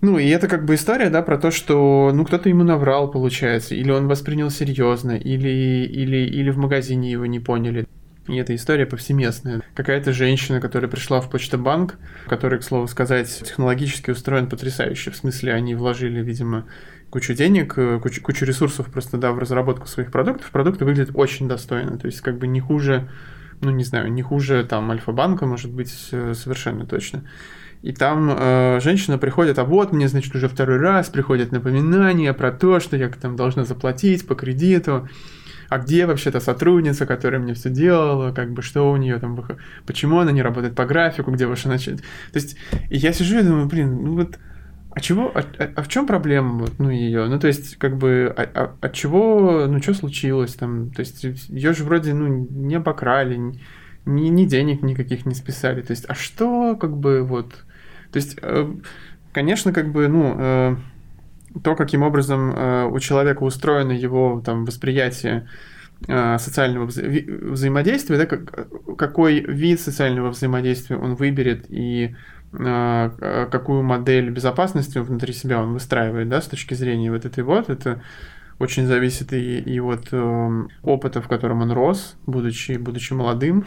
Ну, 0.00 0.18
и 0.18 0.28
это 0.28 0.48
как 0.48 0.66
бы 0.66 0.74
история, 0.74 1.08
да, 1.08 1.22
про 1.22 1.38
то, 1.38 1.50
что, 1.50 2.10
ну, 2.12 2.24
кто-то 2.26 2.50
ему 2.50 2.64
наврал, 2.64 3.10
получается, 3.10 3.74
или 3.74 3.90
он 3.90 4.08
воспринял 4.08 4.50
серьезно, 4.50 5.12
или, 5.12 5.86
или, 5.86 6.26
или 6.26 6.50
в 6.50 6.58
магазине 6.58 7.10
его 7.10 7.24
не 7.24 7.40
поняли. 7.40 7.86
И 8.26 8.36
эта 8.36 8.54
история 8.54 8.86
повсеместная. 8.86 9.62
Какая-то 9.74 10.12
женщина, 10.12 10.60
которая 10.60 10.90
пришла 10.90 11.20
в 11.20 11.30
Почтобанк, 11.30 11.98
который, 12.26 12.58
к 12.58 12.62
слову 12.62 12.86
сказать, 12.86 13.28
технологически 13.44 14.10
устроен 14.10 14.48
потрясающе. 14.48 15.10
В 15.10 15.16
смысле, 15.16 15.52
они 15.52 15.74
вложили, 15.74 16.22
видимо, 16.22 16.66
кучу 17.14 17.32
денег, 17.32 17.74
э, 17.76 18.00
кучу, 18.02 18.20
кучу 18.20 18.44
ресурсов 18.44 18.86
просто, 18.90 19.18
да, 19.18 19.30
в 19.30 19.38
разработку 19.38 19.86
своих 19.86 20.10
продуктов, 20.10 20.50
продукты 20.50 20.84
выглядят 20.84 21.12
очень 21.14 21.46
достойно, 21.46 21.96
то 21.96 22.06
есть 22.06 22.20
как 22.22 22.38
бы 22.38 22.48
не 22.48 22.58
хуже, 22.58 23.08
ну, 23.60 23.70
не 23.70 23.84
знаю, 23.84 24.12
не 24.12 24.20
хуже 24.22 24.66
там 24.68 24.90
Альфа-банка, 24.90 25.46
может 25.46 25.70
быть, 25.70 26.08
э, 26.10 26.34
совершенно 26.34 26.86
точно. 26.86 27.22
И 27.82 27.92
там 27.92 28.36
э, 28.36 28.80
женщина 28.82 29.16
приходит, 29.16 29.60
а 29.60 29.64
вот 29.64 29.92
мне, 29.92 30.08
значит, 30.08 30.34
уже 30.34 30.48
второй 30.48 30.78
раз 30.78 31.08
приходят 31.08 31.52
напоминания 31.52 32.32
про 32.32 32.50
то, 32.50 32.80
что 32.80 32.96
я 32.96 33.08
там 33.10 33.36
должна 33.36 33.64
заплатить 33.64 34.26
по 34.26 34.34
кредиту, 34.34 35.08
а 35.68 35.78
где 35.78 36.06
вообще-то 36.06 36.40
сотрудница, 36.40 37.06
которая 37.06 37.40
мне 37.40 37.54
все 37.54 37.70
делала, 37.70 38.32
как 38.32 38.52
бы 38.52 38.60
что 38.60 38.90
у 38.90 38.96
нее 38.96 39.20
там, 39.20 39.38
почему 39.86 40.18
она 40.18 40.32
не 40.32 40.42
работает 40.42 40.74
по 40.74 40.84
графику, 40.84 41.30
где 41.30 41.46
ваша 41.46 41.68
начать. 41.68 42.00
То 42.32 42.40
есть, 42.40 42.56
я 42.90 43.12
сижу 43.12 43.38
и 43.38 43.42
думаю, 43.44 43.66
блин, 43.66 44.02
ну 44.02 44.16
вот 44.16 44.36
а 44.94 45.00
чего, 45.00 45.32
а, 45.34 45.44
а, 45.58 45.70
а 45.74 45.82
в 45.82 45.88
чем 45.88 46.06
проблема, 46.06 46.68
ну, 46.78 46.88
ее? 46.88 47.26
Ну, 47.26 47.40
то 47.40 47.48
есть, 47.48 47.76
как 47.76 47.98
бы, 47.98 48.32
а, 48.36 48.48
а, 48.54 48.76
от 48.80 48.92
чего, 48.92 49.66
ну, 49.66 49.82
что 49.82 49.92
случилось 49.92 50.54
там? 50.54 50.90
То 50.92 51.00
есть, 51.00 51.24
ее 51.24 51.72
же 51.72 51.82
вроде, 51.82 52.14
ну, 52.14 52.28
не 52.28 52.76
обокрали, 52.76 53.36
ни, 54.06 54.28
ни 54.28 54.44
денег 54.44 54.82
никаких 54.82 55.26
не 55.26 55.34
списали. 55.34 55.82
То 55.82 55.90
есть, 55.90 56.04
а 56.08 56.14
что, 56.14 56.76
как 56.76 56.96
бы, 56.96 57.22
вот... 57.24 57.64
То 58.12 58.16
есть, 58.16 58.38
э, 58.40 58.72
конечно, 59.32 59.72
как 59.72 59.90
бы, 59.90 60.06
ну, 60.06 60.36
э, 60.38 60.76
то, 61.64 61.74
каким 61.74 62.02
образом 62.02 62.52
э, 62.54 62.84
у 62.86 63.00
человека 63.00 63.42
устроено 63.42 63.92
его, 63.92 64.42
там, 64.44 64.64
восприятие 64.64 65.48
социального 66.06 66.86
вза 66.86 67.02
взаимодействия, 67.02 68.18
да, 68.18 68.26
как, 68.26 68.68
какой 68.98 69.40
вид 69.40 69.80
социального 69.80 70.30
взаимодействия 70.30 70.96
он 70.96 71.14
выберет 71.14 71.66
и 71.68 72.14
какую 72.56 73.82
модель 73.82 74.30
безопасности 74.30 74.98
внутри 74.98 75.32
себя 75.32 75.60
он 75.60 75.72
выстраивает, 75.72 76.28
да, 76.28 76.40
с 76.40 76.46
точки 76.46 76.74
зрения 76.74 77.10
вот 77.10 77.24
этой 77.24 77.44
вот, 77.44 77.68
это 77.68 78.02
очень 78.58 78.86
зависит 78.86 79.32
и, 79.32 79.58
и 79.58 79.80
от 79.80 80.08
э, 80.12 80.62
опыта, 80.82 81.20
в 81.20 81.28
котором 81.28 81.62
он 81.62 81.72
рос, 81.72 82.16
будучи, 82.26 82.72
будучи 82.72 83.12
молодым, 83.12 83.66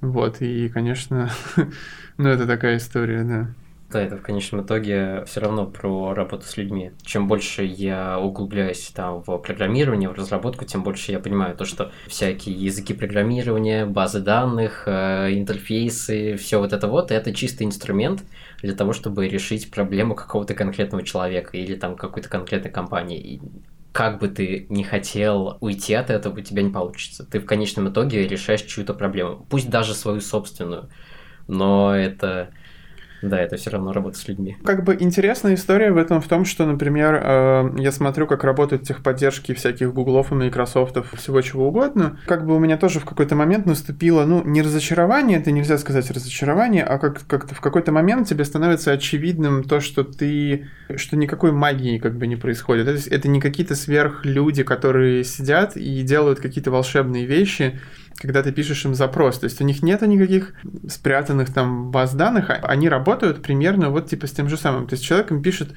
вот, 0.00 0.40
и, 0.40 0.68
конечно, 0.68 1.30
ну, 2.16 2.28
это 2.28 2.46
такая 2.46 2.78
история, 2.78 3.22
да. 3.22 3.48
Да, 3.90 4.00
это 4.00 4.16
в 4.16 4.22
конечном 4.22 4.64
итоге 4.64 5.24
все 5.26 5.40
равно 5.40 5.66
про 5.66 6.14
работу 6.14 6.46
с 6.46 6.56
людьми. 6.56 6.92
Чем 7.02 7.26
больше 7.26 7.64
я 7.64 8.20
углубляюсь 8.20 8.86
там 8.94 9.20
в 9.20 9.36
программирование, 9.38 10.08
в 10.08 10.12
разработку, 10.12 10.64
тем 10.64 10.84
больше 10.84 11.10
я 11.10 11.18
понимаю 11.18 11.56
то, 11.56 11.64
что 11.64 11.90
всякие 12.06 12.54
языки 12.54 12.94
программирования, 12.94 13.86
базы 13.86 14.20
данных, 14.20 14.84
э, 14.86 15.32
интерфейсы, 15.32 16.36
все 16.36 16.60
вот 16.60 16.72
это 16.72 16.86
вот, 16.86 17.10
это 17.10 17.34
чистый 17.34 17.64
инструмент 17.64 18.22
для 18.62 18.74
того, 18.74 18.92
чтобы 18.92 19.26
решить 19.26 19.72
проблему 19.72 20.14
какого-то 20.14 20.54
конкретного 20.54 21.02
человека 21.02 21.56
или 21.56 21.74
там 21.74 21.96
какой-то 21.96 22.28
конкретной 22.28 22.70
компании. 22.70 23.18
И 23.18 23.42
как 23.90 24.20
бы 24.20 24.28
ты 24.28 24.66
не 24.68 24.84
хотел 24.84 25.58
уйти 25.60 25.94
от 25.94 26.10
этого, 26.10 26.38
у 26.38 26.42
тебя 26.42 26.62
не 26.62 26.70
получится. 26.70 27.24
Ты 27.24 27.40
в 27.40 27.44
конечном 27.44 27.88
итоге 27.88 28.24
решаешь 28.28 28.62
чью-то 28.62 28.94
проблему, 28.94 29.44
пусть 29.50 29.68
даже 29.68 29.94
свою 29.94 30.20
собственную. 30.20 30.88
Но 31.48 31.92
это 31.92 32.50
да, 33.22 33.40
это 33.40 33.56
все 33.56 33.70
равно 33.70 33.92
работа 33.92 34.18
с 34.18 34.26
людьми. 34.28 34.56
Как 34.64 34.84
бы 34.84 34.96
интересная 34.98 35.54
история 35.54 35.90
в 35.92 35.96
этом 35.96 36.20
в 36.20 36.28
том, 36.28 36.44
что, 36.44 36.66
например, 36.66 37.20
э, 37.22 37.70
я 37.78 37.92
смотрю, 37.92 38.26
как 38.26 38.44
работают 38.44 38.82
техподдержки 38.82 39.52
всяких 39.52 39.92
гуглов 39.92 40.32
и 40.32 40.34
майкрософтов, 40.34 41.12
всего 41.16 41.40
чего 41.42 41.68
угодно. 41.68 42.18
Как 42.26 42.46
бы 42.46 42.56
у 42.56 42.58
меня 42.58 42.76
тоже 42.76 43.00
в 43.00 43.04
какой-то 43.04 43.34
момент 43.34 43.66
наступило, 43.66 44.24
ну, 44.24 44.42
не 44.44 44.62
разочарование, 44.62 45.38
это 45.38 45.50
нельзя 45.50 45.76
сказать 45.78 46.10
разочарование, 46.10 46.84
а 46.84 46.98
как- 46.98 47.26
как-то 47.26 47.54
в 47.54 47.60
какой-то 47.60 47.92
момент 47.92 48.28
тебе 48.28 48.44
становится 48.44 48.92
очевидным 48.92 49.64
то, 49.64 49.80
что 49.80 50.04
ты, 50.04 50.68
что 50.96 51.16
никакой 51.16 51.52
магии 51.52 51.98
как 51.98 52.16
бы 52.16 52.26
не 52.26 52.36
происходит. 52.36 52.88
Это, 52.88 53.14
это 53.14 53.28
не 53.28 53.40
какие-то 53.40 53.74
сверхлюди, 53.74 54.62
которые 54.62 55.24
сидят 55.24 55.76
и 55.76 56.02
делают 56.02 56.40
какие-то 56.40 56.70
волшебные 56.70 57.26
вещи, 57.26 57.78
когда 58.20 58.42
ты 58.42 58.52
пишешь 58.52 58.84
им 58.84 58.94
запрос. 58.94 59.38
То 59.38 59.44
есть 59.44 59.60
у 59.60 59.64
них 59.64 59.82
нет 59.82 60.02
никаких 60.02 60.52
спрятанных 60.88 61.52
там 61.52 61.90
баз 61.90 62.14
данных, 62.14 62.50
а 62.50 62.54
они 62.66 62.88
работают 62.88 63.42
примерно 63.42 63.90
вот 63.90 64.08
типа 64.08 64.26
с 64.26 64.32
тем 64.32 64.48
же 64.48 64.56
самым. 64.56 64.86
То 64.86 64.94
есть 64.94 65.04
человек 65.04 65.30
им 65.30 65.42
пишет 65.42 65.72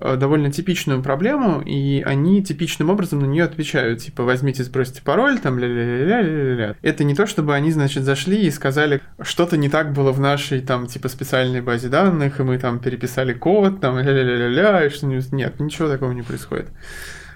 э, 0.00 0.16
довольно 0.16 0.50
типичную 0.50 1.02
проблему, 1.02 1.62
и 1.64 2.02
они 2.04 2.42
типичным 2.42 2.90
образом 2.90 3.20
на 3.20 3.26
нее 3.26 3.44
отвечают. 3.44 4.00
Типа, 4.00 4.24
возьмите, 4.24 4.64
сбросьте 4.64 5.02
пароль, 5.02 5.38
там, 5.38 5.58
ля-ля-ля-ля-ля. 5.58 6.74
Это 6.82 7.04
не 7.04 7.14
то, 7.14 7.26
чтобы 7.26 7.54
они, 7.54 7.70
значит, 7.70 8.02
зашли 8.02 8.44
и 8.44 8.50
сказали, 8.50 9.00
что-то 9.20 9.56
не 9.56 9.68
так 9.68 9.92
было 9.92 10.10
в 10.10 10.18
нашей, 10.18 10.60
там, 10.60 10.88
типа, 10.88 11.08
специальной 11.08 11.60
базе 11.60 11.88
данных, 11.88 12.40
и 12.40 12.42
мы 12.42 12.58
там 12.58 12.80
переписали 12.80 13.34
код, 13.34 13.80
там, 13.80 13.98
ля-ля-ля-ля-ля, 13.98 14.86
и 14.86 14.90
что-нибудь. 14.90 15.32
Нет, 15.32 15.60
ничего 15.60 15.88
такого 15.88 16.10
не 16.10 16.22
происходит. 16.22 16.70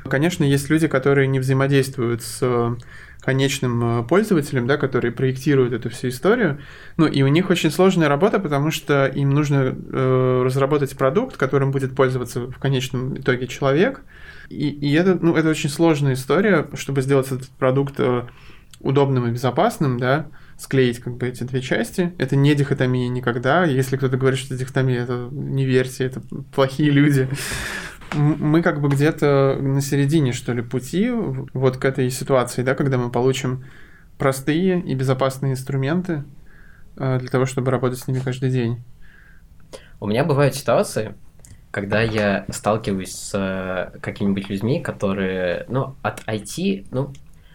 Конечно, 0.09 0.45
есть 0.45 0.69
люди, 0.71 0.89
которые 0.89 1.27
не 1.29 1.39
взаимодействуют 1.39 2.23
с 2.23 2.77
конечным 3.21 4.01
э, 4.01 4.03
пользователям, 4.05 4.67
да, 4.67 4.77
которые 4.77 5.13
проектируют 5.13 5.73
эту 5.73 5.91
всю 5.91 6.09
историю. 6.09 6.61
Ну, 6.97 7.07
и 7.07 7.23
у 7.23 7.29
них 7.29 7.51
очень 7.51 7.71
сложная 7.71 8.09
работа, 8.09 8.39
потому 8.39 8.71
что 8.71 9.07
им 9.07 9.31
нужно 9.31 9.77
э, 9.77 10.43
разработать 10.45 10.97
продукт, 10.97 11.37
которым 11.37 11.71
будет 11.71 11.95
пользоваться 11.95 12.41
в 12.47 12.59
конечном 12.59 13.19
итоге 13.19 13.47
человек. 13.47 14.01
И, 14.49 14.71
и 14.71 14.93
это, 14.95 15.19
ну, 15.21 15.35
это 15.37 15.51
очень 15.51 15.69
сложная 15.69 16.15
история, 16.15 16.69
чтобы 16.75 17.03
сделать 17.03 17.27
этот 17.27 17.49
продукт 17.51 17.95
э, 17.99 18.23
удобным 18.81 19.27
и 19.27 19.33
безопасным, 19.33 19.99
да, 19.99 20.29
склеить 20.57 21.01
как 21.01 21.17
бы 21.17 21.29
эти 21.29 21.45
две 21.45 21.61
части. 21.61 22.15
Это 22.19 22.37
не 22.37 22.55
дихотомия 22.55 23.09
никогда. 23.09 23.65
Если 23.65 23.97
кто-то 23.97 24.17
говорит, 24.17 24.39
что 24.39 24.57
дихотомия, 24.57 25.03
это 25.03 25.29
не 25.31 25.67
верьте, 25.67 26.05
это 26.05 26.23
плохие 26.55 26.91
люди 26.91 27.29
мы 28.15 28.63
как 28.63 28.81
бы 28.81 28.89
где-то 28.89 29.59
на 29.61 29.81
середине, 29.81 30.33
что 30.33 30.53
ли, 30.53 30.63
пути 30.63 31.11
вот 31.11 31.77
к 31.77 31.85
этой 31.85 32.11
ситуации, 32.11 32.63
да, 32.63 32.75
когда 32.75 32.99
мы 32.99 33.11
получим 33.11 33.65
простые 34.19 34.81
и 34.81 34.95
безопасные 34.95 35.53
инструменты 35.53 36.25
э, 36.97 37.19
для 37.19 37.29
того, 37.29 37.47
чтобы 37.47 37.71
работать 37.71 37.99
с 37.99 38.09
ними 38.09 38.21
каждый 38.21 38.51
день. 38.51 38.83
У 40.01 40.07
меня 40.07 40.25
бывают 40.25 40.55
ситуации, 40.55 41.15
когда 41.71 42.01
я 42.03 42.45
сталкиваюсь 42.51 43.15
с 43.15 43.33
э, 43.35 43.99
какими-нибудь 44.01 44.49
людьми, 44.49 44.81
которые, 44.81 45.67
ну, 45.69 45.97
от 46.03 46.21
IT, 46.27 46.87
ну, 46.91 47.13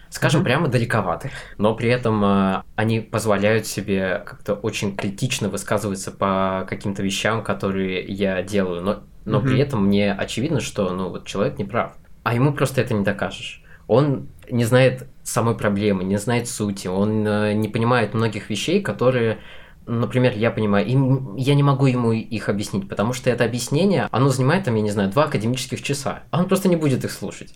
скажем, 0.09 0.41
mm-hmm. 0.41 0.43
прямо 0.45 0.67
далековаты, 0.67 1.31
но 1.57 1.75
при 1.75 1.89
этом 1.89 2.23
э, 2.23 2.63
они 2.75 2.99
позволяют 2.99 3.65
себе 3.65 4.21
как-то 4.25 4.53
очень 4.53 4.95
критично 4.95 5.49
высказываться 5.49 6.11
по 6.11 6.65
каким-то 6.69 7.01
вещам, 7.01 7.43
которые 7.43 8.03
я 8.03 8.41
делаю, 8.43 8.81
но 8.81 9.03
но 9.25 9.39
mm-hmm. 9.39 9.43
при 9.43 9.59
этом 9.59 9.85
мне 9.85 10.13
очевидно, 10.13 10.59
что 10.59 10.91
ну 10.91 11.09
вот 11.09 11.25
человек 11.25 11.57
не 11.57 11.65
прав. 11.65 11.93
А 12.23 12.33
ему 12.33 12.53
просто 12.53 12.81
это 12.81 12.93
не 12.93 13.03
докажешь. 13.03 13.63
он 13.87 14.29
не 14.49 14.65
знает 14.65 15.07
самой 15.23 15.55
проблемы, 15.55 16.03
не 16.03 16.17
знает 16.17 16.47
сути, 16.47 16.87
он 16.87 17.25
э, 17.27 17.53
не 17.53 17.69
понимает 17.69 18.13
многих 18.13 18.49
вещей, 18.49 18.81
которые 18.81 19.39
например, 19.85 20.33
я 20.35 20.51
понимаю, 20.51 20.85
им, 20.87 21.35
я 21.35 21.55
не 21.55 21.63
могу 21.63 21.87
ему 21.87 22.11
их 22.13 22.49
объяснить, 22.49 22.87
потому 22.87 23.13
что 23.13 23.29
это 23.29 23.43
объяснение, 23.43 24.07
оно 24.11 24.29
занимает 24.29 24.63
там, 24.65 24.75
я 24.75 24.81
не 24.81 24.91
знаю, 24.91 25.09
два 25.09 25.25
академических 25.25 25.81
часа, 25.81 26.23
а 26.31 26.39
он 26.39 26.47
просто 26.47 26.69
не 26.69 26.75
будет 26.75 27.03
их 27.03 27.11
слушать. 27.11 27.53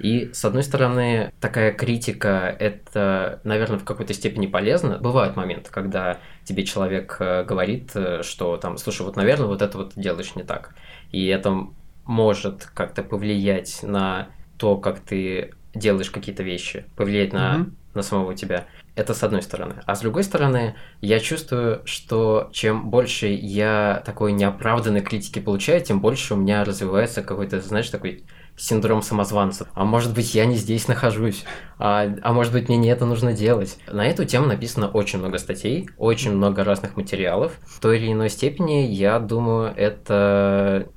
И, 0.00 0.30
с 0.32 0.44
одной 0.44 0.64
стороны, 0.64 1.32
такая 1.40 1.72
критика, 1.72 2.54
это, 2.58 3.40
наверное, 3.44 3.78
в 3.78 3.84
какой-то 3.84 4.12
степени 4.12 4.46
полезно. 4.46 4.98
Бывают 4.98 5.36
моменты, 5.36 5.70
когда 5.70 6.18
тебе 6.44 6.64
человек 6.64 7.16
э, 7.20 7.44
говорит, 7.44 7.92
э, 7.94 8.22
что 8.24 8.56
там, 8.56 8.76
слушай, 8.76 9.02
вот, 9.02 9.14
наверное, 9.14 9.46
вот 9.46 9.62
это 9.62 9.78
вот 9.78 9.92
делаешь 9.94 10.34
не 10.34 10.42
так. 10.42 10.74
И 11.12 11.26
это 11.26 11.68
может 12.04 12.66
как-то 12.66 13.02
повлиять 13.02 13.82
на 13.82 14.28
то, 14.58 14.76
как 14.76 15.00
ты 15.00 15.52
делаешь 15.74 16.10
какие-то 16.10 16.42
вещи, 16.42 16.84
повлиять 16.96 17.32
на, 17.32 17.56
mm-hmm. 17.56 17.72
на 17.94 18.02
самого 18.02 18.34
тебя. 18.34 18.66
Это 18.94 19.12
с 19.12 19.22
одной 19.24 19.42
стороны. 19.42 19.82
А 19.86 19.96
с 19.96 20.00
другой 20.00 20.22
стороны, 20.22 20.76
я 21.00 21.18
чувствую, 21.18 21.82
что 21.84 22.48
чем 22.52 22.90
больше 22.90 23.26
я 23.26 24.02
такой 24.06 24.32
неоправданной 24.32 25.00
критики 25.00 25.40
получаю, 25.40 25.80
тем 25.80 26.00
больше 26.00 26.34
у 26.34 26.36
меня 26.36 26.64
развивается 26.64 27.22
какой-то, 27.22 27.60
знаешь, 27.60 27.90
такой 27.90 28.24
синдром 28.56 29.02
самозванца. 29.02 29.68
А 29.74 29.84
может 29.84 30.14
быть, 30.14 30.34
я 30.34 30.46
не 30.46 30.56
здесь 30.56 30.88
нахожусь, 30.88 31.44
а, 31.78 32.06
а 32.22 32.32
может 32.32 32.52
быть, 32.52 32.68
мне 32.68 32.76
не 32.76 32.88
это 32.88 33.04
нужно 33.04 33.32
делать. 33.32 33.78
На 33.90 34.06
эту 34.06 34.24
тему 34.24 34.46
написано 34.46 34.88
очень 34.88 35.18
много 35.18 35.38
статей, 35.38 35.88
очень 35.98 36.32
много 36.32 36.64
разных 36.64 36.96
материалов. 36.96 37.52
В 37.66 37.80
той 37.80 37.98
или 37.98 38.12
иной 38.12 38.30
степени, 38.30 38.86
я 38.86 39.18
думаю, 39.18 39.74
это 39.76 40.88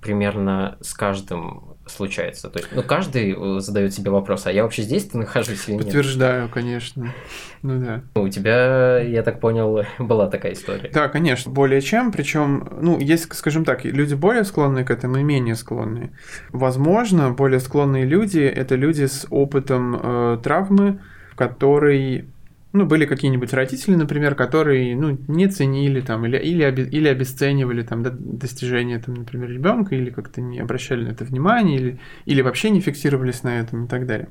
примерно 0.00 0.78
с 0.80 0.94
каждым 0.94 1.67
случается. 1.90 2.48
То 2.48 2.58
есть, 2.58 2.70
ну, 2.72 2.82
каждый 2.82 3.34
э, 3.36 3.60
задает 3.60 3.94
себе 3.94 4.10
вопрос, 4.10 4.46
а 4.46 4.52
я 4.52 4.62
вообще 4.62 4.82
здесь 4.82 5.12
нахожусь 5.14 5.68
или 5.68 5.74
нет? 5.74 5.84
Подтверждаю, 5.84 6.48
конечно. 6.48 7.14
Ну 7.62 7.80
да. 7.80 8.02
У 8.20 8.28
тебя, 8.28 8.98
я 8.98 9.22
так 9.22 9.40
понял, 9.40 9.84
была 9.98 10.28
такая 10.28 10.52
история. 10.52 10.90
Да, 10.92 11.08
конечно, 11.08 11.50
более 11.50 11.80
чем. 11.80 12.12
Причем, 12.12 12.68
ну, 12.80 12.98
есть, 12.98 13.32
скажем 13.34 13.64
так, 13.64 13.84
люди 13.84 14.14
более 14.14 14.44
склонные 14.44 14.84
к 14.84 14.90
этому 14.90 15.18
и 15.18 15.22
менее 15.22 15.54
склонные. 15.54 16.10
Возможно, 16.50 17.30
более 17.30 17.60
склонные 17.60 18.04
люди 18.04 18.40
это 18.40 18.74
люди 18.74 19.06
с 19.06 19.26
опытом 19.30 19.98
э, 20.00 20.38
травмы, 20.42 21.00
который 21.36 22.28
ну, 22.72 22.84
были 22.84 23.06
какие-нибудь 23.06 23.52
родители, 23.52 23.94
например, 23.94 24.34
которые, 24.34 24.94
ну, 24.94 25.18
не 25.26 25.46
ценили 25.48 26.00
там 26.00 26.26
или, 26.26 26.36
или, 26.36 26.88
или 26.90 27.08
обесценивали 27.08 27.82
там 27.82 28.02
достижения, 28.02 28.98
там, 28.98 29.14
например, 29.14 29.50
ребенка, 29.50 29.94
или 29.94 30.10
как-то 30.10 30.40
не 30.40 30.58
обращали 30.60 31.04
на 31.04 31.12
это 31.12 31.24
внимание, 31.24 31.76
или, 31.78 32.00
или 32.26 32.42
вообще 32.42 32.70
не 32.70 32.80
фиксировались 32.80 33.42
на 33.42 33.58
этом 33.60 33.86
и 33.86 33.88
так 33.88 34.06
далее. 34.06 34.28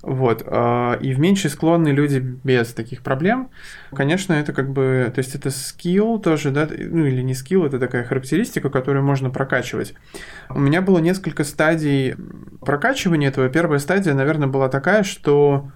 Вот. 0.00 0.44
А, 0.46 0.96
и 1.00 1.12
в 1.12 1.18
меньшей 1.18 1.50
склонны 1.50 1.88
люди 1.88 2.18
без 2.18 2.72
таких 2.72 3.02
проблем. 3.02 3.50
Конечно, 3.92 4.32
это 4.32 4.52
как 4.52 4.70
бы, 4.70 5.10
то 5.12 5.18
есть 5.18 5.34
это 5.34 5.50
скилл 5.50 6.20
тоже, 6.20 6.50
да, 6.50 6.68
ну 6.70 7.04
или 7.04 7.20
не 7.20 7.34
скилл, 7.34 7.66
это 7.66 7.78
такая 7.78 8.04
характеристика, 8.04 8.70
которую 8.70 9.04
можно 9.04 9.28
прокачивать. 9.28 9.94
У 10.48 10.60
меня 10.60 10.82
было 10.82 10.98
несколько 11.00 11.44
стадий 11.44 12.14
прокачивания 12.60 13.28
этого. 13.28 13.48
Первая 13.48 13.80
стадия, 13.80 14.14
наверное, 14.14 14.48
была 14.48 14.68
такая, 14.68 15.02
что 15.02 15.70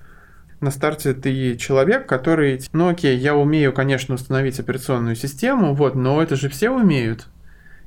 на 0.62 0.70
старте 0.70 1.12
ты 1.12 1.56
человек, 1.56 2.06
который, 2.06 2.60
ну 2.72 2.88
окей, 2.88 3.16
я 3.16 3.36
умею, 3.36 3.72
конечно, 3.72 4.14
установить 4.14 4.60
операционную 4.60 5.16
систему, 5.16 5.74
вот, 5.74 5.94
но 5.94 6.22
это 6.22 6.36
же 6.36 6.48
все 6.48 6.70
умеют. 6.70 7.26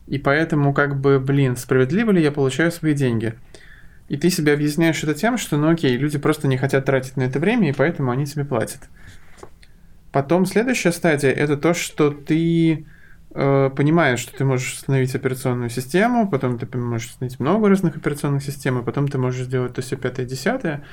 И 0.08 0.20
поэтому, 0.20 0.74
как 0.74 1.00
бы, 1.00 1.20
блин, 1.20 1.58
справедливо 1.58 2.12
ли 2.12 2.22
я 2.22 2.32
получаю 2.32 2.72
свои 2.72 2.94
деньги? 2.94 3.34
И 4.08 4.18
ты 4.18 4.30
себе 4.30 4.54
объясняешь 4.54 5.04
это 5.04 5.16
тем, 5.16 5.38
что, 5.38 5.58
ну 5.58 5.70
окей, 5.70 5.98
люди 5.98 6.20
просто 6.20 6.48
не 6.48 6.58
хотят 6.58 6.86
тратить 6.86 7.18
на 7.18 7.24
это 7.24 7.40
время, 7.40 7.70
и 7.70 7.74
поэтому 7.74 8.12
они 8.12 8.26
тебе 8.26 8.46
платят. 8.46 8.82
Потом 10.12 10.46
следующая 10.46 10.92
стадия 10.92 11.32
это 11.32 11.58
то, 11.58 11.74
что 11.74 12.12
ты 12.12 12.86
э, 13.34 13.70
понимаешь, 13.76 14.20
что 14.20 14.38
ты 14.38 14.46
можешь 14.46 14.74
установить 14.74 15.16
операционную 15.16 15.70
систему, 15.70 16.30
потом 16.30 16.60
ты 16.60 16.78
можешь 16.78 17.10
установить 17.10 17.40
много 17.40 17.68
разных 17.68 17.98
операционных 17.98 18.44
систем, 18.44 18.80
и 18.80 18.84
потом 18.84 19.08
ты 19.08 19.18
можешь 19.18 19.48
сделать 19.48 19.74
то 19.74 19.82
все 19.82 19.98
пятое, 19.98 20.26
десятое 20.26 20.84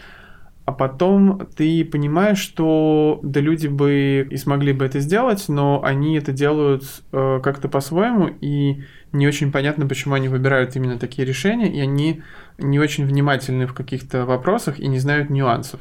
а 0.64 0.72
потом 0.72 1.46
ты 1.56 1.84
понимаешь, 1.84 2.38
что 2.38 3.18
да 3.22 3.40
люди 3.40 3.66
бы 3.66 4.26
и 4.30 4.36
смогли 4.36 4.72
бы 4.72 4.84
это 4.84 5.00
сделать, 5.00 5.48
но 5.48 5.82
они 5.82 6.16
это 6.16 6.32
делают 6.32 6.84
э, 7.12 7.40
как-то 7.42 7.68
по-своему, 7.68 8.30
и 8.40 8.82
не 9.12 9.26
очень 9.26 9.50
понятно, 9.50 9.86
почему 9.86 10.14
они 10.14 10.28
выбирают 10.28 10.76
именно 10.76 10.98
такие 10.98 11.26
решения, 11.26 11.72
и 11.72 11.80
они 11.80 12.22
не 12.58 12.78
очень 12.78 13.04
внимательны 13.04 13.66
в 13.66 13.74
каких-то 13.74 14.24
вопросах 14.24 14.78
и 14.78 14.86
не 14.86 14.98
знают 14.98 15.30
нюансов. 15.30 15.80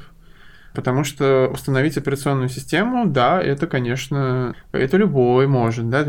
Потому 0.73 1.03
что 1.03 1.49
установить 1.51 1.97
операционную 1.97 2.47
систему, 2.47 3.05
да, 3.05 3.41
это, 3.41 3.67
конечно, 3.67 4.55
это 4.71 4.95
любой 4.95 5.47
может, 5.47 5.89
да. 5.89 6.05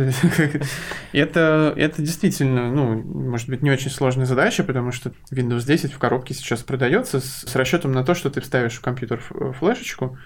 это, 1.12 1.74
это 1.76 2.02
действительно, 2.02 2.70
ну, 2.70 3.02
может 3.02 3.48
быть, 3.48 3.62
не 3.62 3.72
очень 3.72 3.90
сложная 3.90 4.26
задача, 4.26 4.62
потому 4.62 4.92
что 4.92 5.12
Windows 5.32 5.66
10 5.66 5.92
в 5.92 5.98
коробке 5.98 6.34
сейчас 6.34 6.62
продается 6.62 7.20
с, 7.20 7.44
с 7.46 7.56
расчетом 7.56 7.90
на 7.90 8.04
то, 8.04 8.14
что 8.14 8.30
ты 8.30 8.40
вставишь 8.40 8.74
в 8.74 8.80
компьютер 8.80 9.20
флешечку, 9.58 10.16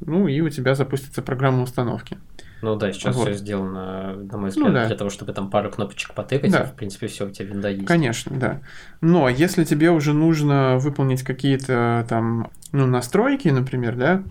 ну, 0.00 0.28
и 0.28 0.40
у 0.42 0.50
тебя 0.50 0.74
запустится 0.74 1.22
программа 1.22 1.62
установки. 1.62 2.18
Ну 2.60 2.76
да, 2.76 2.92
сейчас 2.92 3.14
вот. 3.14 3.28
все 3.28 3.34
сделано, 3.34 4.16
на 4.16 4.38
мой 4.38 4.50
взгляд, 4.50 4.68
ну, 4.68 4.74
да. 4.74 4.86
для 4.86 4.96
того, 4.96 5.10
чтобы 5.10 5.32
там 5.32 5.50
пару 5.50 5.70
кнопочек 5.70 6.14
потыкать, 6.14 6.50
да. 6.50 6.62
и, 6.62 6.66
в 6.66 6.72
принципе, 6.72 7.06
все 7.06 7.26
у 7.26 7.30
тебя 7.30 7.46
винда 7.46 7.70
есть. 7.70 7.86
Конечно, 7.86 8.36
да. 8.36 8.60
Но 9.00 9.28
если 9.28 9.64
тебе 9.64 9.90
уже 9.90 10.12
нужно 10.12 10.76
выполнить 10.78 11.22
какие-то 11.22 12.04
там, 12.08 12.50
ну, 12.72 12.86
настройки, 12.86 13.48
например, 13.48 13.96
да, 13.96 14.22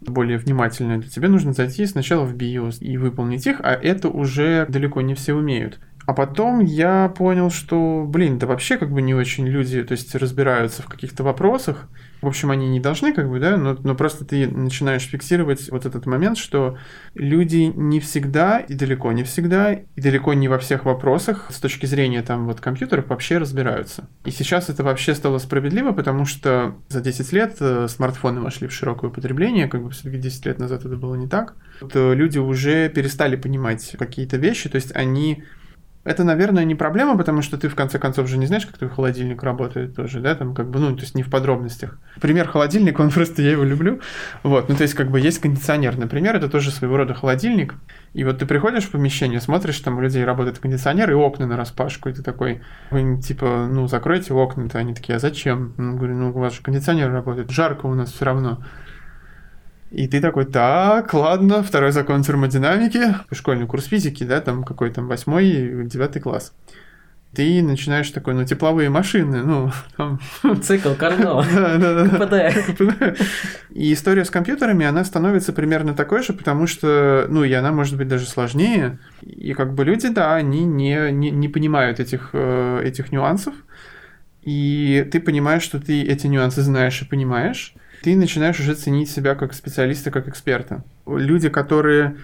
более 0.00 0.38
внимательные, 0.38 1.00
то 1.00 1.08
тебе 1.08 1.28
нужно 1.28 1.52
зайти 1.52 1.86
сначала 1.86 2.24
в 2.24 2.34
BIOS 2.34 2.78
и 2.80 2.96
выполнить 2.96 3.46
их, 3.46 3.60
а 3.62 3.72
это 3.72 4.08
уже 4.08 4.66
далеко 4.68 5.00
не 5.00 5.14
все 5.14 5.34
умеют. 5.34 5.78
А 6.06 6.12
потом 6.12 6.60
я 6.60 7.08
понял, 7.08 7.50
что, 7.50 8.04
блин, 8.06 8.38
да 8.38 8.46
вообще 8.46 8.78
как 8.78 8.92
бы 8.92 9.02
не 9.02 9.14
очень 9.14 9.46
люди, 9.46 9.82
то 9.82 9.92
есть 9.92 10.14
разбираются 10.14 10.82
в 10.82 10.86
каких-то 10.86 11.24
вопросах, 11.24 11.88
в 12.26 12.28
общем, 12.28 12.50
они 12.50 12.68
не 12.68 12.80
должны, 12.80 13.12
как 13.12 13.30
бы, 13.30 13.38
да, 13.38 13.56
но, 13.56 13.78
но 13.84 13.94
просто 13.94 14.24
ты 14.24 14.48
начинаешь 14.48 15.04
фиксировать 15.04 15.70
вот 15.70 15.86
этот 15.86 16.06
момент, 16.06 16.38
что 16.38 16.76
люди 17.14 17.72
не 17.72 18.00
всегда 18.00 18.58
и 18.58 18.74
далеко 18.74 19.12
не 19.12 19.22
всегда, 19.22 19.74
и 19.74 20.00
далеко 20.00 20.34
не 20.34 20.48
во 20.48 20.58
всех 20.58 20.84
вопросах 20.84 21.46
с 21.50 21.60
точки 21.60 21.86
зрения 21.86 22.22
там 22.22 22.46
вот 22.46 22.60
компьютеров 22.60 23.10
вообще 23.10 23.38
разбираются. 23.38 24.08
И 24.24 24.32
сейчас 24.32 24.68
это 24.68 24.82
вообще 24.82 25.14
стало 25.14 25.38
справедливо, 25.38 25.92
потому 25.92 26.24
что 26.24 26.74
за 26.88 27.00
10 27.00 27.32
лет 27.32 27.56
э, 27.60 27.86
смартфоны 27.88 28.40
вошли 28.40 28.66
в 28.66 28.72
широкое 28.72 29.10
употребление, 29.10 29.68
как 29.68 29.84
бы 29.84 29.90
все-таки 29.90 30.18
10 30.18 30.46
лет 30.46 30.58
назад 30.58 30.84
это 30.84 30.96
было 30.96 31.14
не 31.14 31.28
так. 31.28 31.54
Вот 31.80 31.94
э, 31.94 32.14
люди 32.14 32.38
уже 32.38 32.88
перестали 32.88 33.36
понимать 33.36 33.94
какие-то 33.96 34.36
вещи, 34.36 34.68
то 34.68 34.74
есть 34.74 34.90
они 34.96 35.44
это, 36.06 36.22
наверное, 36.22 36.64
не 36.64 36.76
проблема, 36.76 37.18
потому 37.18 37.42
что 37.42 37.58
ты, 37.58 37.68
в 37.68 37.74
конце 37.74 37.98
концов, 37.98 38.28
же 38.28 38.38
не 38.38 38.46
знаешь, 38.46 38.64
как 38.64 38.78
твой 38.78 38.88
холодильник 38.88 39.42
работает 39.42 39.96
тоже, 39.96 40.20
да, 40.20 40.36
там 40.36 40.54
как 40.54 40.70
бы, 40.70 40.78
ну, 40.78 40.94
то 40.94 41.02
есть 41.02 41.16
не 41.16 41.24
в 41.24 41.30
подробностях. 41.30 41.98
Пример 42.20 42.46
холодильника, 42.46 43.00
он 43.00 43.10
просто, 43.14 43.42
я 43.42 43.50
его 43.50 43.64
люблю. 43.64 44.00
Вот, 44.44 44.68
ну, 44.68 44.76
то 44.76 44.82
есть 44.82 44.94
как 44.94 45.10
бы 45.10 45.18
есть 45.18 45.40
кондиционер, 45.40 45.98
например, 45.98 46.36
это 46.36 46.48
тоже 46.48 46.70
своего 46.70 46.96
рода 46.96 47.12
холодильник. 47.12 47.74
И 48.14 48.22
вот 48.22 48.38
ты 48.38 48.46
приходишь 48.46 48.84
в 48.84 48.92
помещение, 48.92 49.40
смотришь, 49.40 49.80
там 49.80 49.98
у 49.98 50.00
людей 50.00 50.24
работает 50.24 50.60
кондиционер 50.60 51.10
и 51.10 51.14
окна 51.14 51.46
на 51.46 51.56
распашку, 51.56 52.08
и 52.08 52.12
ты 52.12 52.22
такой, 52.22 52.62
вы 52.92 53.20
типа, 53.20 53.66
ну, 53.68 53.88
закройте 53.88 54.32
окна-то, 54.32 54.78
они 54.78 54.94
такие, 54.94 55.16
а 55.16 55.18
зачем? 55.18 55.74
Ну, 55.76 55.96
говорю, 55.96 56.14
ну, 56.14 56.28
у 56.30 56.38
вас 56.38 56.54
же 56.54 56.62
кондиционер 56.62 57.10
работает, 57.10 57.50
жарко 57.50 57.86
у 57.86 57.94
нас 57.94 58.12
все 58.12 58.24
равно. 58.24 58.62
И 59.90 60.08
ты 60.08 60.20
такой, 60.20 60.46
так, 60.46 61.14
ладно, 61.14 61.62
второй 61.62 61.92
закон 61.92 62.22
термодинамики, 62.22 63.14
школьный 63.32 63.66
курс 63.66 63.84
физики, 63.84 64.24
да, 64.24 64.40
там 64.40 64.64
какой 64.64 64.90
там 64.90 65.06
восьмой, 65.06 65.86
девятый 65.86 66.20
класс. 66.20 66.52
Ты 67.34 67.62
начинаешь 67.62 68.10
такой, 68.10 68.32
ну, 68.34 68.44
тепловые 68.44 68.88
машины, 68.88 69.42
ну, 69.42 69.70
там... 69.96 70.18
Цикл 70.62 70.94
Карно. 70.94 71.44
Да, 71.54 71.76
да, 71.76 72.04
да. 72.04 72.50
КПД. 72.50 73.20
И 73.70 73.92
история 73.92 74.24
с 74.24 74.30
компьютерами, 74.30 74.86
она 74.86 75.04
становится 75.04 75.52
примерно 75.52 75.94
такой 75.94 76.22
же, 76.22 76.32
потому 76.32 76.66
что, 76.66 77.26
ну, 77.28 77.44
и 77.44 77.52
она 77.52 77.72
может 77.72 77.96
быть 77.96 78.08
даже 78.08 78.26
сложнее. 78.26 78.98
И 79.20 79.52
как 79.52 79.74
бы 79.74 79.84
люди, 79.84 80.08
да, 80.08 80.34
они 80.34 80.64
не, 80.64 81.12
не, 81.12 81.30
не 81.30 81.48
понимают 81.48 82.00
этих, 82.00 82.30
э, 82.32 82.80
этих 82.84 83.12
нюансов. 83.12 83.54
И 84.42 85.06
ты 85.12 85.20
понимаешь, 85.20 85.62
что 85.62 85.78
ты 85.78 86.02
эти 86.02 86.26
нюансы 86.26 86.62
знаешь 86.62 87.02
и 87.02 87.04
понимаешь 87.04 87.74
ты 88.06 88.14
начинаешь 88.14 88.60
уже 88.60 88.76
ценить 88.76 89.10
себя 89.10 89.34
как 89.34 89.52
специалиста, 89.52 90.12
как 90.12 90.28
эксперта. 90.28 90.84
Люди, 91.08 91.48
которые 91.48 92.18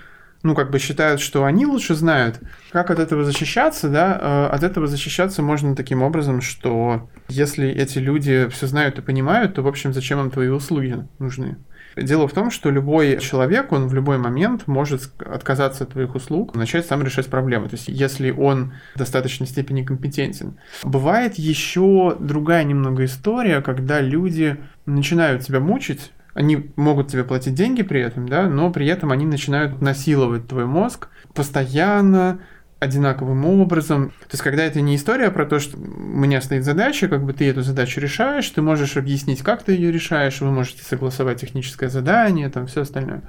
ну, 0.45 0.55
как 0.55 0.71
бы 0.71 0.79
считают, 0.79 1.21
что 1.21 1.45
они 1.45 1.67
лучше 1.67 1.97
знают, 1.97 2.39
как 2.71 2.93
от 2.93 3.01
этого 3.01 3.25
защищаться, 3.25 3.89
да, 3.89 4.17
э, 4.21 4.55
от 4.55 4.63
этого 4.63 4.87
защищаться 4.87 5.43
можно 5.43 5.75
таким 5.75 6.03
образом, 6.03 6.41
что 6.41 7.11
если 7.29 7.69
эти 7.69 7.99
люди 7.99 8.47
все 8.53 8.69
знают 8.69 8.99
и 8.99 9.03
понимают, 9.03 9.55
то, 9.55 9.63
в 9.63 9.67
общем, 9.67 9.93
зачем 9.93 10.21
им 10.21 10.31
твои 10.31 10.47
услуги 10.51 11.05
нужны? 11.19 11.57
Дело 11.97 12.29
в 12.29 12.33
том, 12.33 12.51
что 12.51 12.71
любой 12.71 13.19
человек, 13.19 13.73
он 13.73 13.87
в 13.89 13.95
любой 13.95 14.19
момент 14.19 14.67
может 14.67 15.11
отказаться 15.19 15.85
от 15.85 15.91
твоих 15.91 16.15
услуг, 16.15 16.55
начать 16.55 16.87
сам 16.87 17.03
решать 17.03 17.27
проблемы. 17.27 17.69
То 17.69 17.77
есть, 17.77 17.89
если 17.89 18.31
он 18.31 18.73
в 18.95 18.99
достаточной 18.99 19.47
степени 19.47 19.85
компетентен. 19.85 20.59
Бывает 20.83 21.35
еще 21.35 22.17
другая 22.19 22.65
немного 22.65 23.05
история, 23.05 23.61
когда 23.61 24.01
люди 24.01 24.57
начинают 24.87 25.43
тебя 25.43 25.61
мучить, 25.61 26.13
они 26.35 26.71
могут 26.77 27.09
тебе 27.09 27.25
платить 27.25 27.55
деньги 27.55 27.83
при 27.83 28.01
этом, 28.01 28.29
да, 28.29 28.49
но 28.49 28.71
при 28.71 28.87
этом 28.87 29.13
они 29.13 29.27
начинают 29.27 29.81
насиловать 29.83 30.49
твой 30.49 30.67
мозг 30.67 31.09
постоянно, 31.35 32.41
одинаковым 32.83 33.45
образом. 33.45 34.11
То 34.23 34.33
есть, 34.33 34.43
когда 34.43 34.65
это 34.65 34.81
не 34.81 34.97
история 34.97 35.31
про 35.31 35.47
то, 35.47 35.61
что 35.61 35.79
у 35.79 35.81
меня 35.81 36.41
стоит 36.41 36.65
задача, 36.65 37.07
как 37.07 37.25
бы 37.25 37.33
ты 37.33 37.49
эту 37.49 37.63
задачу 37.63 38.01
решаешь, 38.01 38.49
ты 38.51 38.61
можешь 38.61 38.97
объяснить, 38.97 39.43
как 39.43 39.63
ты 39.63 39.73
ее 39.73 39.93
решаешь, 39.93 40.41
вы 40.41 40.51
можете 40.51 40.83
согласовать 40.83 41.41
техническое 41.41 41.89
задание, 41.89 42.51
там 42.51 42.67
все 42.67 42.83
остальное. 42.83 43.23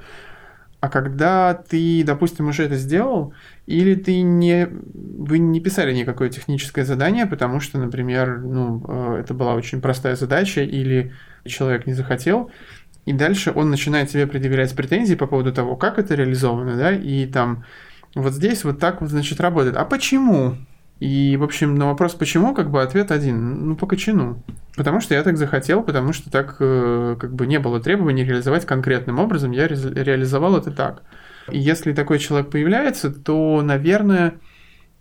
А 0.80 0.90
когда 0.90 1.54
ты, 1.54 2.04
допустим, 2.04 2.48
уже 2.50 2.64
это 2.64 2.76
сделал, 2.76 3.34
или 3.68 3.94
ты 3.94 4.22
не, 4.22 4.68
вы 4.68 5.38
не 5.38 5.62
писали 5.62 5.94
никакое 5.94 6.30
техническое 6.30 6.84
задание, 6.84 7.28
потому 7.28 7.60
что, 7.60 7.78
например, 7.78 8.40
ну, 8.40 8.84
э, 8.88 9.20
это 9.22 9.36
была 9.36 9.54
очень 9.54 9.82
простая 9.82 10.16
задача, 10.16 10.62
или 10.62 11.14
человек 11.46 11.86
не 11.86 11.94
захотел, 11.94 12.50
и 13.06 13.14
дальше 13.14 13.52
он 13.56 13.70
начинает 13.70 14.10
тебе 14.10 14.26
предъявлять 14.26 14.76
претензии 14.76 15.16
по 15.16 15.28
поводу 15.28 15.54
того, 15.54 15.76
как 15.76 16.00
это 16.00 16.16
реализовано, 16.16 16.76
да, 16.76 16.92
и 16.92 17.28
там 17.28 17.64
вот 18.16 18.34
здесь 18.34 18.64
вот 18.64 18.80
так 18.80 19.02
вот, 19.02 19.10
значит, 19.10 19.40
работает. 19.40 19.76
А 19.76 19.86
почему? 19.86 20.56
И, 21.00 21.36
в 21.38 21.44
общем, 21.44 21.76
на 21.76 21.88
вопрос 21.88 22.14
«почему?» 22.14 22.54
как 22.54 22.70
бы 22.70 22.82
ответ 22.82 23.12
один. 23.12 23.70
Ну, 23.70 23.76
по 23.76 23.88
кочану. 23.88 24.42
Потому 24.76 25.02
что 25.02 25.16
я 25.16 25.24
так 25.24 25.38
захотел, 25.38 25.84
потому 25.84 26.14
что 26.14 26.32
так 26.32 26.56
э, 26.60 27.18
как 27.20 27.34
бы 27.34 27.46
не 27.46 27.60
было 27.60 27.80
требований 27.80 28.24
реализовать 28.24 28.66
конкретным 28.66 29.20
образом, 29.20 29.52
я 29.52 29.68
ре- 29.68 30.04
реализовал 30.04 30.56
это 30.56 30.72
так. 30.72 31.04
И 31.52 31.60
если 31.60 31.94
такой 31.94 32.20
человек 32.20 32.50
появляется, 32.50 33.12
то, 33.12 33.62
наверное, 33.62 34.36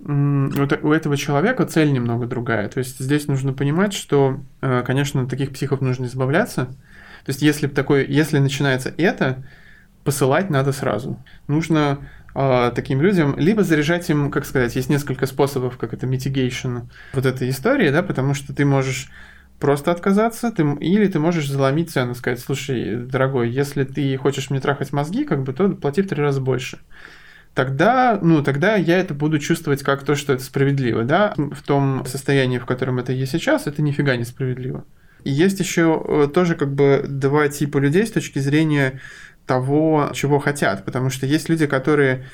у 0.01 0.91
этого 0.91 1.17
человека 1.17 1.67
цель 1.67 1.93
немного 1.93 2.27
другая. 2.27 2.69
То 2.69 2.79
есть 2.79 2.99
здесь 2.99 3.29
нужно 3.29 3.53
понимать, 3.53 3.93
что, 3.93 4.41
э, 4.61 4.83
конечно, 4.85 5.29
таких 5.29 5.53
психов 5.53 5.81
нужно 5.81 6.07
избавляться. 6.07 6.67
То 7.25 7.29
есть 7.29 7.43
если 7.43 7.69
такой, 7.69 8.05
если 8.07 8.39
начинается 8.39 8.93
это, 8.97 9.45
посылать 10.03 10.51
надо 10.51 10.73
сразу. 10.73 11.23
Нужно 11.47 11.99
э, 12.35 12.73
таким 12.75 13.01
людям, 13.01 13.35
либо 13.39 13.63
заряжать 13.63 14.09
им, 14.11 14.31
как 14.31 14.45
сказать, 14.45 14.77
есть 14.77 14.91
несколько 14.91 15.27
способов, 15.27 15.79
как 15.79 15.93
это 15.93 16.07
mitigation 16.07 16.83
вот 17.13 17.27
этой 17.27 17.49
истории, 17.51 17.91
да, 17.91 18.03
потому 18.03 18.35
что 18.35 18.55
ты 18.55 18.65
можешь 18.65 19.11
просто 19.59 19.93
отказаться, 19.93 20.51
ты, 20.51 20.63
или 20.81 21.07
ты 21.07 21.21
можешь 21.21 21.49
заломить 21.49 21.91
цену, 21.91 22.15
сказать, 22.15 22.41
слушай, 22.41 22.97
дорогой, 22.97 23.49
если 23.49 23.85
ты 23.85 24.17
хочешь 24.17 24.51
мне 24.51 24.61
трахать 24.61 24.93
мозги, 24.93 25.25
как 25.25 25.45
бы, 25.45 25.53
то 25.53 25.69
плати 25.69 26.03
в 26.03 26.09
три 26.09 26.21
раза 26.21 26.41
больше. 26.41 26.79
Тогда, 27.55 28.19
ну, 28.21 28.43
тогда 28.43 28.77
я 28.77 28.99
это 28.99 29.15
буду 29.15 29.39
чувствовать 29.39 29.83
как 29.83 30.05
то, 30.05 30.15
что 30.15 30.33
это 30.33 30.43
справедливо, 30.43 31.05
да, 31.05 31.35
в 31.37 31.63
том 31.63 32.05
состоянии, 32.07 32.59
в 32.59 32.67
котором 32.67 32.99
это 32.99 33.13
есть 33.13 33.33
сейчас, 33.33 33.67
это 33.67 33.83
нифига 33.83 34.17
не 34.17 34.25
справедливо. 34.25 34.85
И 35.25 35.31
есть 35.31 35.61
еще 35.61 36.03
э, 36.05 36.29
тоже 36.33 36.55
как 36.57 36.75
бы 36.75 37.05
два 37.07 37.49
типа 37.49 37.79
людей 37.79 38.07
с 38.07 38.11
точки 38.11 38.39
зрения 38.41 39.01
того, 39.47 40.11
чего 40.13 40.39
хотят. 40.39 40.85
Потому 40.85 41.11
что 41.11 41.27
есть 41.27 41.49
люди, 41.49 41.67
которые 41.67 42.25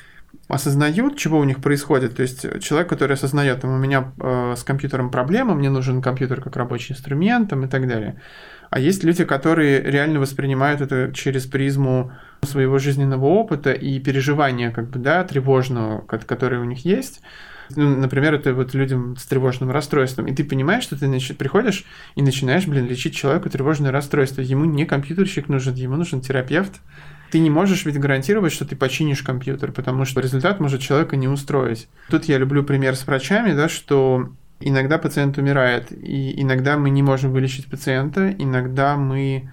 осознают, 0.47 1.17
чего 1.17 1.39
у 1.39 1.43
них 1.43 1.61
происходит. 1.61 2.15
То 2.15 2.23
есть 2.23 2.61
человек, 2.61 2.89
который 2.89 3.13
осознает, 3.13 3.61
там, 3.61 3.71
у 3.71 3.77
меня 3.77 4.11
э, 4.19 4.55
с 4.57 4.63
компьютером 4.63 5.11
проблема, 5.11 5.53
мне 5.53 5.69
нужен 5.69 6.01
компьютер 6.01 6.41
как 6.41 6.55
рабочий 6.55 6.93
инструмент 6.93 7.49
там, 7.49 7.65
и 7.65 7.67
так 7.67 7.87
далее. 7.87 8.21
А 8.69 8.79
есть 8.79 9.03
люди, 9.03 9.25
которые 9.25 9.81
реально 9.81 10.19
воспринимают 10.19 10.81
это 10.81 11.11
через 11.13 11.45
призму 11.45 12.11
своего 12.43 12.77
жизненного 12.77 13.25
опыта 13.25 13.71
и 13.71 13.99
переживания, 13.99 14.71
как 14.71 14.89
бы, 14.89 14.99
да, 14.99 15.23
тревожного, 15.23 16.01
которое 16.01 16.61
у 16.61 16.65
них 16.65 16.85
есть. 16.85 17.21
Ну, 17.75 17.95
например, 17.95 18.33
это 18.33 18.53
вот 18.53 18.73
людям 18.73 19.15
с 19.17 19.25
тревожным 19.25 19.71
расстройством. 19.71 20.27
И 20.27 20.33
ты 20.33 20.43
понимаешь, 20.43 20.83
что 20.83 20.97
ты 20.97 21.07
значит, 21.07 21.37
приходишь 21.37 21.85
и 22.15 22.21
начинаешь, 22.21 22.67
блин, 22.67 22.87
лечить 22.87 23.15
человеку 23.15 23.49
тревожное 23.49 23.91
расстройство. 23.91 24.41
Ему 24.41 24.65
не 24.65 24.85
компьютерщик 24.85 25.49
нужен, 25.49 25.75
ему 25.75 25.95
нужен 25.95 26.21
терапевт. 26.21 26.79
Ты 27.31 27.39
не 27.39 27.49
можешь 27.49 27.85
ведь 27.85 27.99
гарантировать, 27.99 28.51
что 28.51 28.65
ты 28.65 28.75
починишь 28.75 29.21
компьютер, 29.21 29.71
потому 29.71 30.05
что 30.05 30.19
результат 30.19 30.59
может 30.59 30.81
человека 30.81 31.15
не 31.15 31.27
устроить. 31.27 31.87
Тут 32.09 32.25
я 32.25 32.39
люблю 32.39 32.63
пример 32.63 32.95
с 32.95 33.05
врачами, 33.05 33.53
да, 33.53 33.69
что 33.69 34.31
иногда 34.59 34.97
пациент 34.97 35.37
умирает, 35.37 35.91
и 35.91 36.41
иногда 36.41 36.75
мы 36.75 36.89
не 36.89 37.03
можем 37.03 37.31
вылечить 37.31 37.67
пациента, 37.67 38.33
иногда 38.37 38.97
мы 38.97 39.51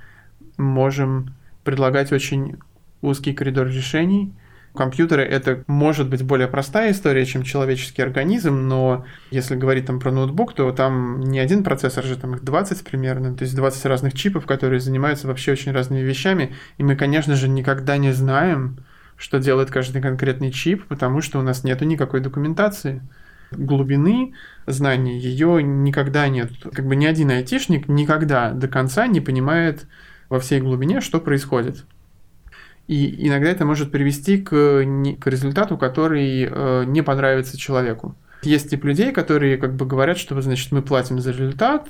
можем 0.56 1.34
предлагать 1.64 2.12
очень 2.12 2.56
узкий 3.02 3.34
коридор 3.34 3.66
решений– 3.66 4.32
Компьютеры— 4.76 5.22
это 5.24 5.64
может 5.66 6.08
быть 6.08 6.22
более 6.22 6.46
простая 6.46 6.92
история, 6.92 7.24
чем 7.26 7.42
человеческий 7.42 8.02
организм, 8.02 8.68
но 8.68 9.04
если 9.30 9.56
говорить 9.56 9.86
там 9.86 9.98
про 9.98 10.12
ноутбук, 10.12 10.54
то 10.54 10.70
там 10.72 11.20
не 11.20 11.40
один 11.40 11.64
процессор 11.64 12.04
же, 12.04 12.16
там 12.16 12.34
их 12.34 12.44
20 12.44 12.84
примерно, 12.84 13.34
то 13.34 13.42
есть 13.42 13.56
20 13.56 13.86
разных 13.86 14.14
чипов, 14.14 14.46
которые 14.46 14.80
занимаются 14.80 15.26
вообще 15.26 15.52
очень 15.52 15.72
разными 15.72 16.02
вещами, 16.02 16.54
и 16.78 16.84
мы, 16.84 16.94
конечно 16.94 17.34
же, 17.34 17.48
никогда 17.48 17.96
не 17.96 18.12
знаем, 18.12 18.78
что 19.16 19.38
делает 19.38 19.70
каждый 19.70 20.02
конкретный 20.02 20.52
чип, 20.52 20.84
потому 20.86 21.22
что 21.22 21.38
у 21.38 21.42
нас 21.42 21.64
нету 21.64 21.84
никакой 21.84 22.20
документации. 22.20 23.02
Глубины 23.50 24.34
знаний 24.66 25.18
ее 25.18 25.62
никогда 25.62 26.28
нет. 26.28 26.50
Как 26.72 26.86
бы 26.86 26.96
ни 26.96 27.06
один 27.06 27.30
айтишник 27.30 27.88
никогда 27.88 28.50
до 28.50 28.68
конца 28.68 29.06
не 29.06 29.20
понимает 29.20 29.86
во 30.28 30.40
всей 30.40 30.60
глубине, 30.60 31.00
что 31.00 31.20
происходит. 31.20 31.84
И 32.88 33.26
иногда 33.26 33.50
это 33.50 33.64
может 33.64 33.90
привести 33.90 34.38
к, 34.38 34.50
к 34.50 35.26
результату, 35.26 35.76
который 35.76 36.48
э, 36.48 36.84
не 36.86 37.02
понравится 37.02 37.58
человеку. 37.58 38.14
Есть 38.42 38.70
тип 38.70 38.84
людей, 38.84 39.12
которые 39.12 39.56
как 39.56 39.74
бы 39.74 39.86
говорят, 39.86 40.18
что, 40.18 40.40
значит, 40.40 40.70
мы 40.70 40.82
платим 40.82 41.18
за 41.18 41.32
результат. 41.32 41.88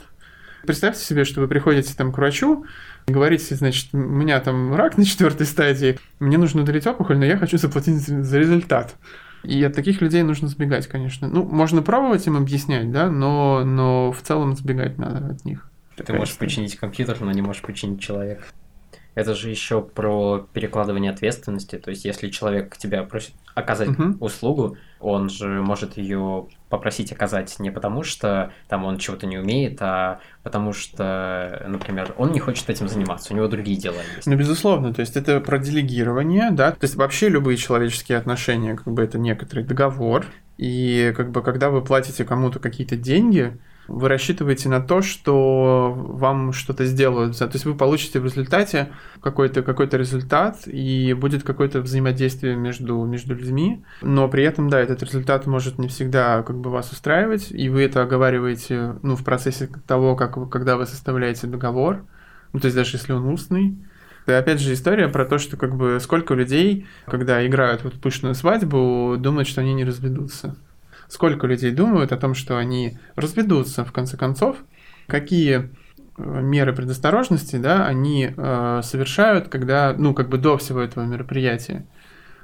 Представьте 0.66 1.04
себе, 1.04 1.24
что 1.24 1.40
вы 1.40 1.48
приходите 1.48 1.94
там 1.94 2.12
к 2.12 2.18
врачу, 2.18 2.64
говорите, 3.06 3.54
значит, 3.54 3.90
у 3.92 3.98
меня 3.98 4.40
там 4.40 4.74
рак 4.74 4.96
на 4.96 5.04
четвертой 5.04 5.46
стадии, 5.46 5.98
мне 6.18 6.38
нужно 6.38 6.62
удалить 6.62 6.86
опухоль, 6.86 7.18
но 7.18 7.24
я 7.24 7.36
хочу 7.36 7.56
заплатить 7.58 7.98
за 7.98 8.38
результат. 8.38 8.96
И 9.44 9.62
от 9.62 9.74
таких 9.74 10.00
людей 10.00 10.22
нужно 10.22 10.48
сбегать, 10.48 10.88
конечно. 10.88 11.28
Ну, 11.28 11.44
можно 11.44 11.82
пробовать 11.82 12.26
им 12.26 12.36
объяснять, 12.36 12.90
да, 12.90 13.10
но, 13.10 13.64
но 13.64 14.10
в 14.10 14.22
целом 14.22 14.56
сбегать 14.56 14.98
надо 14.98 15.34
от 15.34 15.44
них. 15.44 15.70
Ты 15.94 16.12
можешь 16.12 16.34
история. 16.34 16.48
починить 16.48 16.76
компьютер, 16.76 17.18
но 17.20 17.30
не 17.30 17.42
можешь 17.42 17.62
починить 17.62 18.00
человека. 18.00 18.42
Это 19.16 19.34
же 19.34 19.48
еще 19.48 19.80
про 19.80 20.46
перекладывание 20.52 21.10
ответственности. 21.10 21.76
То 21.78 21.90
есть, 21.90 22.04
если 22.04 22.28
человек 22.28 22.76
тебя 22.76 23.02
просит 23.02 23.32
оказать 23.54 23.88
угу. 23.88 24.14
услугу, 24.20 24.76
он 25.00 25.30
же 25.30 25.62
может 25.62 25.96
ее 25.96 26.46
попросить 26.68 27.12
оказать 27.12 27.58
не 27.58 27.70
потому, 27.70 28.02
что 28.02 28.52
там 28.68 28.84
он 28.84 28.98
чего-то 28.98 29.26
не 29.26 29.38
умеет, 29.38 29.78
а 29.80 30.20
потому 30.42 30.74
что, 30.74 31.64
например, 31.66 32.14
он 32.18 32.32
не 32.32 32.40
хочет 32.40 32.68
этим 32.68 32.88
заниматься, 32.88 33.32
у 33.32 33.36
него 33.36 33.48
другие 33.48 33.78
дела 33.78 33.96
есть. 34.16 34.26
Ну, 34.26 34.36
безусловно, 34.36 34.92
то 34.92 35.00
есть 35.00 35.16
это 35.16 35.40
про 35.40 35.58
делегирование, 35.58 36.50
да, 36.50 36.72
то 36.72 36.82
есть 36.84 36.96
вообще 36.96 37.30
любые 37.30 37.56
человеческие 37.56 38.18
отношения, 38.18 38.74
как 38.76 38.92
бы 38.92 39.02
это 39.02 39.18
некоторый 39.18 39.64
договор, 39.64 40.26
и 40.58 41.14
как 41.16 41.30
бы 41.30 41.42
когда 41.42 41.70
вы 41.70 41.82
платите 41.82 42.24
кому-то 42.24 42.58
какие-то 42.58 42.96
деньги, 42.96 43.56
вы 43.88 44.08
рассчитываете 44.08 44.68
на 44.68 44.80
то, 44.80 45.02
что 45.02 45.92
вам 45.94 46.52
что-то 46.52 46.84
сделают. 46.84 47.38
То 47.38 47.50
есть 47.52 47.64
вы 47.64 47.74
получите 47.74 48.20
в 48.20 48.24
результате 48.24 48.88
какой-то 49.20 49.62
какой 49.62 49.88
результат, 49.88 50.66
и 50.66 51.12
будет 51.14 51.42
какое-то 51.42 51.80
взаимодействие 51.80 52.56
между, 52.56 53.04
между 53.04 53.34
людьми, 53.34 53.84
но 54.02 54.28
при 54.28 54.44
этом, 54.44 54.68
да, 54.68 54.80
этот 54.80 55.02
результат 55.02 55.46
может 55.46 55.78
не 55.78 55.88
всегда 55.88 56.42
как 56.42 56.58
бы 56.58 56.70
вас 56.70 56.90
устраивать, 56.92 57.50
и 57.50 57.68
вы 57.68 57.82
это 57.82 58.02
оговариваете 58.02 58.96
ну, 59.02 59.16
в 59.16 59.24
процессе 59.24 59.68
того, 59.86 60.16
как, 60.16 60.50
когда 60.50 60.76
вы 60.76 60.86
составляете 60.86 61.46
договор, 61.46 62.04
ну, 62.52 62.60
то 62.60 62.66
есть 62.66 62.76
даже 62.76 62.96
если 62.96 63.12
он 63.12 63.26
устный, 63.26 63.76
и 64.26 64.32
опять 64.32 64.60
же 64.60 64.72
история 64.72 65.08
про 65.08 65.24
то, 65.24 65.38
что 65.38 65.56
как 65.56 65.76
бы 65.76 65.98
сколько 66.00 66.34
людей, 66.34 66.86
когда 67.06 67.46
играют 67.46 67.84
вот 67.84 67.94
пышную 67.94 68.34
свадьбу, 68.34 69.16
думают, 69.18 69.46
что 69.46 69.60
они 69.60 69.72
не 69.72 69.84
разведутся. 69.84 70.56
Сколько 71.08 71.46
людей 71.46 71.70
думают 71.70 72.12
о 72.12 72.16
том, 72.16 72.34
что 72.34 72.58
они 72.58 72.98
разведутся 73.14 73.84
в 73.84 73.92
конце 73.92 74.16
концов, 74.16 74.56
какие 75.06 75.56
э, 75.56 75.62
меры 76.16 76.72
предосторожности, 76.72 77.56
да, 77.56 77.86
они 77.86 78.32
э, 78.36 78.80
совершают, 78.82 79.48
когда, 79.48 79.94
ну, 79.96 80.14
как 80.14 80.28
бы 80.28 80.38
до 80.38 80.56
всего 80.58 80.80
этого 80.80 81.04
мероприятия. 81.04 81.86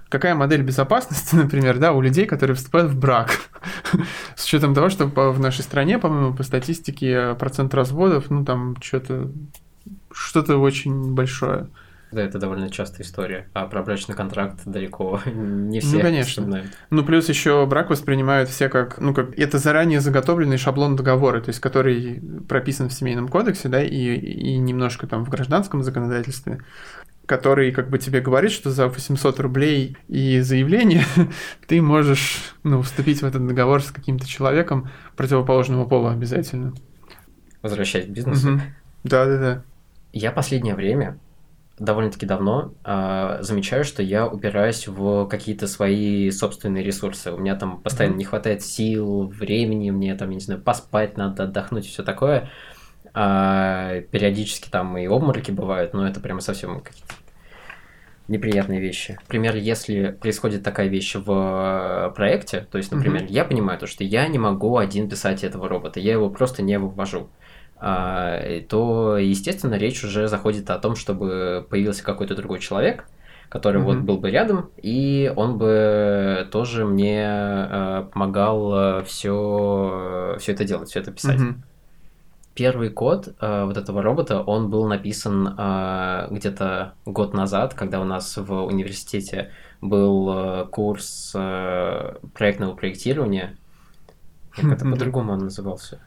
Какая 0.09 0.35
модель 0.35 0.63
безопасности, 0.63 1.35
например, 1.37 1.79
да, 1.79 1.93
у 1.93 2.01
людей, 2.01 2.27
которые 2.27 2.57
вступают 2.57 2.93
в 2.93 2.99
брак? 2.99 3.39
С 4.37 4.45
учетом 4.45 4.75
того, 4.75 4.91
что 4.91 5.07
в 5.07 5.41
нашей 5.41 5.63
стране, 5.63 5.99
по-моему, 5.99 6.35
по 6.35 6.43
статистике 6.43 7.35
процент 7.35 7.75
разводов, 7.75 8.31
ну, 8.31 8.45
там, 8.45 8.77
что-то 8.81 9.31
что-то 10.13 10.59
очень 10.59 11.15
большое. 11.15 11.69
Да, 12.13 12.23
это 12.23 12.39
довольно 12.39 12.71
частая 12.71 13.07
история. 13.07 13.49
А 13.55 13.67
про 13.67 13.83
брачный 13.83 14.15
контракт 14.15 14.61
далеко 14.67 15.21
не 15.27 15.81
все. 15.81 15.97
Ну, 15.97 16.03
конечно. 16.03 16.45
Знают. 16.45 16.71
Ну, 16.91 17.05
плюс 17.05 17.29
еще 17.29 17.65
брак 17.67 17.91
воспринимают 17.91 18.51
все 18.51 18.69
как, 18.69 18.99
ну, 19.01 19.15
как 19.15 19.39
это 19.39 19.59
заранее 19.59 20.01
заготовленный 20.01 20.59
шаблон 20.59 20.95
договора, 20.95 21.41
то 21.41 21.49
есть 21.49 21.61
который 21.61 22.23
прописан 22.49 22.89
в 22.89 22.93
семейном 22.93 23.29
кодексе, 23.29 23.69
да, 23.69 23.83
и, 23.83 24.15
и 24.15 24.59
немножко 24.59 25.07
там 25.07 25.25
в 25.25 25.31
гражданском 25.31 25.83
законодательстве 25.83 26.61
который 27.25 27.71
как 27.73 27.89
бы 27.89 27.99
тебе 27.99 28.21
говорит, 28.21 28.51
что 28.51 28.71
за 28.71 28.89
800 28.89 29.41
рублей 29.41 29.97
и 30.09 30.41
заявление 30.41 31.05
ты 31.67 31.81
можешь 31.81 32.55
ну, 32.63 32.83
вступить 32.83 33.23
в 33.23 33.25
этот 33.25 33.47
договор 33.47 33.83
с 33.83 33.91
каким-то 33.91 34.27
человеком 34.27 34.91
противоположного 35.17 35.87
пола 35.87 36.13
обязательно. 36.13 36.75
Возвращаясь 37.63 38.07
к 38.07 38.11
бизнесу. 38.11 38.61
Да-да-да. 39.05 39.63
Я 40.13 40.33
последнее 40.33 40.75
время 40.75 41.19
довольно-таки 41.83 42.27
давно 42.27 42.75
э, 42.85 43.39
замечаю, 43.41 43.85
что 43.85 44.03
я 44.03 44.27
упираюсь 44.27 44.87
в 44.87 45.27
какие-то 45.27 45.67
свои 45.67 46.31
собственные 46.31 46.85
ресурсы. 46.85 47.33
У 47.33 47.39
меня 47.39 47.57
там 47.57 47.81
постоянно 47.81 48.15
mm-hmm. 48.15 48.19
не 48.19 48.25
хватает 48.25 48.63
сил, 48.63 49.27
времени, 49.27 49.91
мне 49.91 50.15
там, 50.15 50.31
я 50.31 50.35
не 50.37 50.41
знаю, 50.41 50.61
поспать 50.61 51.17
надо, 51.17 51.45
отдохнуть, 51.45 51.87
все 51.87 52.03
такое. 52.03 52.51
А, 53.15 54.01
периодически 54.13 54.71
там 54.71 54.97
и 54.97 55.07
обмороки 55.07 55.51
бывают, 55.51 55.93
но 55.93 56.07
это 56.07 56.21
прямо 56.21 56.41
совсем 56.41 56.81
какие-то 56.81 57.15
неприятные 58.29 58.81
вещи. 58.81 59.19
Например, 59.23 59.57
если 59.57 60.13
происходит 60.13 60.63
такая 60.63 60.87
вещь 60.87 61.17
в 61.17 62.13
проекте, 62.15 62.67
то 62.71 62.79
есть, 62.79 62.93
например, 62.93 63.25
mm-hmm. 63.25 63.33
я 63.33 63.45
понимаю 63.45 63.79
то, 63.79 63.87
что 63.87 64.05
я 64.05 64.29
не 64.29 64.39
могу 64.39 64.79
один 64.79 65.09
писать 65.09 65.43
этого 65.43 65.69
робота, 65.69 66.01
я 66.01 66.13
его 66.13 66.31
просто 66.31 66.63
не 66.63 66.79
вывожу. 66.79 67.29
То, 67.83 69.19
естественно, 69.19 69.75
речь 69.75 70.05
уже 70.05 70.29
заходит 70.29 70.71
о 70.71 70.79
том, 70.79 70.95
чтобы 70.95 71.67
появился 71.69 72.05
какой-то 72.05 72.37
другой 72.37 72.61
человек, 72.61 73.07
который 73.49 73.83
mm-hmm. 73.83 73.85
вот 73.85 73.99
был 73.99 74.19
бы 74.19 74.31
рядом, 74.31 74.71
и 74.81 75.33
он 75.35 75.59
бы 75.59 76.49
тоже 76.51 76.87
мне 76.87 77.27
э, 77.27 78.05
помогал 78.13 79.03
все, 79.05 80.37
все 80.39 80.53
это 80.53 80.65
делать, 80.65 80.89
все 80.89 81.01
это 81.01 81.11
писать. 81.11 81.41
Mm-hmm. 81.41 81.55
Первый 82.55 82.91
код 82.91 83.35
э, 83.41 83.65
вот 83.65 83.77
этого 83.79 84.03
робота, 84.03 84.41
он 84.43 84.71
был 84.71 84.87
написан 84.87 85.55
э, 85.57 86.29
где-то 86.31 86.95
год 87.07 87.33
назад, 87.35 87.75
когда 87.75 88.01
у 88.01 88.05
нас 88.05 88.37
в 88.37 88.53
университете 88.65 89.51
был 89.81 90.31
э, 90.33 90.67
курс 90.67 91.33
э, 91.35 92.15
проектного 92.35 92.75
проектирования. 92.75 93.57
Как-то 94.51 94.85
по-другому 94.85 95.33
он 95.33 95.41
назывался. 95.41 96.01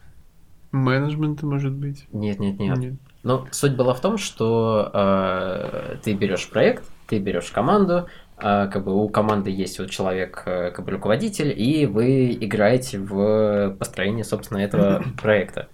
Менеджмент, 0.76 1.42
может 1.42 1.72
быть? 1.72 2.06
Нет, 2.12 2.38
нет, 2.38 2.58
нет. 2.58 2.78
нет. 2.78 2.94
Но 3.22 3.46
суть 3.50 3.74
была 3.74 3.92
в 3.92 4.00
том, 4.00 4.18
что 4.18 4.90
э, 4.92 5.96
ты 6.02 6.14
берешь 6.14 6.48
проект, 6.48 6.84
ты 7.08 7.18
берешь 7.18 7.50
команду, 7.50 8.06
э, 8.38 8.68
как 8.72 8.84
бы 8.84 8.94
у 8.94 9.08
команды 9.08 9.50
есть 9.50 9.78
вот 9.78 9.90
человек, 9.90 10.42
э, 10.46 10.70
как 10.70 10.84
бы 10.84 10.92
руководитель, 10.92 11.52
и 11.56 11.86
вы 11.86 12.32
играете 12.32 12.98
в 12.98 13.74
построение, 13.78 14.24
собственно, 14.24 14.58
этого 14.58 15.02
проекта. 15.20 15.68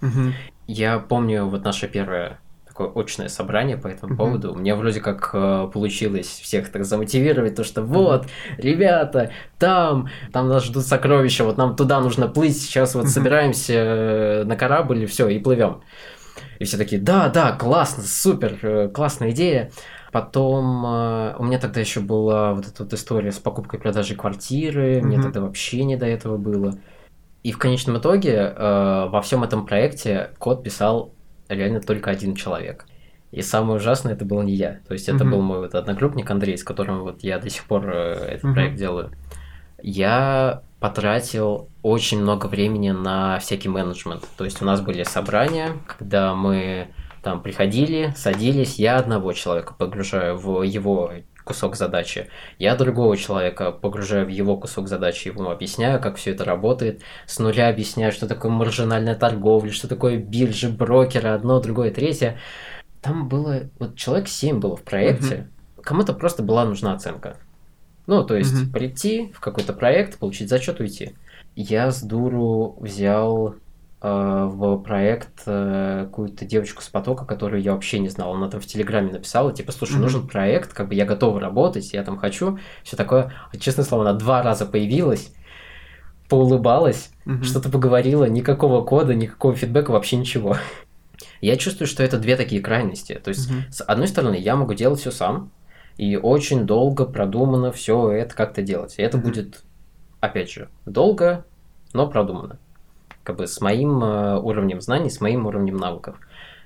Я 0.66 0.98
помню 0.98 1.46
вот 1.46 1.64
наше 1.64 1.88
первое 1.88 2.38
такое 2.72 2.90
очное 2.94 3.28
собрание 3.28 3.76
по 3.76 3.86
этому 3.86 4.14
mm-hmm. 4.14 4.16
поводу. 4.16 4.54
Мне 4.54 4.74
вроде 4.74 5.00
как 5.00 5.30
э, 5.34 5.68
получилось 5.72 6.40
всех 6.42 6.70
так 6.70 6.84
замотивировать, 6.84 7.54
то 7.54 7.64
что 7.64 7.82
вот, 7.82 8.26
ребята, 8.56 9.30
там, 9.58 10.08
там 10.32 10.48
нас 10.48 10.64
ждут 10.64 10.84
сокровища, 10.84 11.44
вот 11.44 11.58
нам 11.58 11.76
туда 11.76 12.00
нужно 12.00 12.28
плыть, 12.28 12.60
сейчас 12.60 12.94
вот 12.94 13.04
mm-hmm. 13.04 13.08
собираемся 13.08 13.74
э, 13.74 14.44
на 14.44 14.56
корабль 14.56 15.02
и 15.02 15.06
все, 15.06 15.28
и 15.28 15.38
плывем. 15.38 15.82
И 16.58 16.64
все 16.64 16.78
такие, 16.78 17.00
да, 17.00 17.28
да, 17.28 17.52
классно, 17.52 18.02
супер, 18.04 18.58
э, 18.62 18.88
классная 18.88 19.30
идея. 19.30 19.70
Потом 20.10 20.84
э, 20.86 21.36
у 21.38 21.44
меня 21.44 21.58
тогда 21.58 21.80
еще 21.80 22.00
была 22.00 22.54
вот 22.54 22.66
эта 22.66 22.84
вот 22.84 22.92
история 22.94 23.32
с 23.32 23.38
покупкой 23.38 23.78
и 23.78 23.82
продажей 23.82 24.16
квартиры, 24.16 24.94
mm-hmm. 24.94 25.02
мне 25.02 25.22
тогда 25.22 25.42
вообще 25.42 25.84
не 25.84 25.96
до 25.96 26.06
этого 26.06 26.38
было. 26.38 26.78
И 27.42 27.52
в 27.52 27.58
конечном 27.58 27.98
итоге 27.98 28.54
э, 28.56 29.08
во 29.10 29.20
всем 29.20 29.42
этом 29.42 29.66
проекте 29.66 30.30
код 30.38 30.62
писал 30.62 31.12
реально 31.54 31.80
только 31.80 32.10
один 32.10 32.34
человек. 32.34 32.86
И 33.30 33.40
самое 33.40 33.76
ужасное 33.76 34.12
это 34.12 34.24
был 34.24 34.42
не 34.42 34.54
я. 34.54 34.80
То 34.86 34.92
есть 34.92 35.08
это 35.08 35.24
mm-hmm. 35.24 35.30
был 35.30 35.40
мой 35.40 35.58
вот 35.60 35.74
одногруппник 35.74 36.30
Андрей, 36.30 36.58
с 36.58 36.64
которым 36.64 37.00
вот 37.00 37.22
я 37.22 37.38
до 37.38 37.48
сих 37.48 37.64
пор 37.64 37.88
э, 37.88 38.12
этот 38.28 38.44
mm-hmm. 38.44 38.54
проект 38.54 38.76
делаю. 38.76 39.10
Я 39.82 40.62
потратил 40.80 41.68
очень 41.82 42.20
много 42.20 42.46
времени 42.46 42.90
на 42.90 43.38
всякий 43.38 43.68
менеджмент. 43.68 44.24
То 44.36 44.44
есть 44.44 44.60
у 44.60 44.64
нас 44.64 44.80
были 44.80 45.02
собрания, 45.04 45.72
когда 45.86 46.34
мы 46.34 46.88
там 47.22 47.40
приходили, 47.40 48.12
садились, 48.16 48.78
я 48.78 48.96
одного 48.96 49.32
человека 49.32 49.74
погружаю 49.78 50.36
в 50.36 50.62
его 50.62 51.12
кусок 51.44 51.76
задачи. 51.76 52.28
Я 52.58 52.76
другого 52.76 53.16
человека 53.16 53.72
погружаю 53.72 54.26
в 54.26 54.28
его 54.28 54.56
кусок 54.56 54.88
задачи, 54.88 55.28
ему 55.28 55.50
объясняю, 55.50 56.00
как 56.00 56.16
все 56.16 56.32
это 56.32 56.44
работает, 56.44 57.02
с 57.26 57.38
нуля 57.38 57.68
объясняю, 57.68 58.12
что 58.12 58.26
такое 58.26 58.50
маржинальная 58.50 59.14
торговля, 59.14 59.70
что 59.70 59.88
такое 59.88 60.16
биржи, 60.18 60.68
брокеры, 60.68 61.30
одно, 61.30 61.60
другое, 61.60 61.90
третье. 61.90 62.38
Там 63.00 63.28
было, 63.28 63.62
вот 63.78 63.96
человек 63.96 64.28
7 64.28 64.60
было 64.60 64.76
в 64.76 64.82
проекте, 64.82 65.48
угу. 65.76 65.82
кому-то 65.82 66.12
просто 66.12 66.42
была 66.42 66.64
нужна 66.64 66.94
оценка. 66.94 67.36
Ну, 68.06 68.24
то 68.24 68.36
есть 68.36 68.62
угу. 68.62 68.72
прийти 68.72 69.32
в 69.34 69.40
какой-то 69.40 69.72
проект, 69.72 70.18
получить 70.18 70.48
зачет, 70.48 70.80
уйти. 70.80 71.14
Я 71.54 71.90
с 71.90 72.02
дуру 72.02 72.76
взял 72.80 73.56
в 74.02 74.78
проект 74.78 75.42
э, 75.46 76.06
какую-то 76.06 76.44
девочку 76.44 76.82
с 76.82 76.88
потока, 76.88 77.24
которую 77.24 77.62
я 77.62 77.72
вообще 77.72 78.00
не 78.00 78.08
знал. 78.08 78.34
Она 78.34 78.48
там 78.48 78.60
в 78.60 78.66
Телеграме 78.66 79.12
написала, 79.12 79.52
типа, 79.52 79.70
слушай, 79.70 79.96
mm-hmm. 79.96 80.00
нужен 80.00 80.26
проект, 80.26 80.72
как 80.72 80.88
бы 80.88 80.96
я 80.96 81.04
готова 81.04 81.38
работать, 81.38 81.92
я 81.92 82.02
там 82.02 82.18
хочу, 82.18 82.58
все 82.82 82.96
такое. 82.96 83.32
А, 83.52 83.56
честное 83.56 83.84
слово, 83.84 84.08
она 84.08 84.18
два 84.18 84.42
раза 84.42 84.66
появилась, 84.66 85.32
поулыбалась, 86.28 87.10
mm-hmm. 87.26 87.44
что-то 87.44 87.68
поговорила, 87.68 88.24
никакого 88.24 88.84
кода, 88.84 89.14
никакого 89.14 89.54
фидбэка, 89.54 89.92
вообще 89.92 90.16
ничего. 90.16 90.56
Я 91.40 91.56
чувствую, 91.56 91.86
что 91.86 92.02
это 92.02 92.18
две 92.18 92.36
такие 92.36 92.60
крайности. 92.60 93.20
То 93.22 93.28
есть, 93.28 93.48
mm-hmm. 93.48 93.70
с 93.70 93.82
одной 93.82 94.08
стороны, 94.08 94.34
я 94.34 94.56
могу 94.56 94.74
делать 94.74 94.98
все 94.98 95.12
сам, 95.12 95.52
и 95.96 96.16
очень 96.16 96.66
долго 96.66 97.04
продумано 97.04 97.70
все 97.70 98.10
это 98.10 98.34
как-то 98.34 98.62
делать. 98.62 98.96
И 98.98 99.02
это 99.02 99.16
mm-hmm. 99.16 99.22
будет, 99.22 99.62
опять 100.18 100.50
же, 100.50 100.70
долго, 100.86 101.44
но 101.92 102.08
продумано 102.08 102.58
как 103.24 103.36
бы 103.36 103.46
с 103.46 103.60
моим 103.60 104.02
э, 104.02 104.38
уровнем 104.38 104.80
знаний, 104.80 105.10
с 105.10 105.20
моим 105.20 105.46
уровнем 105.46 105.76
навыков. 105.76 106.16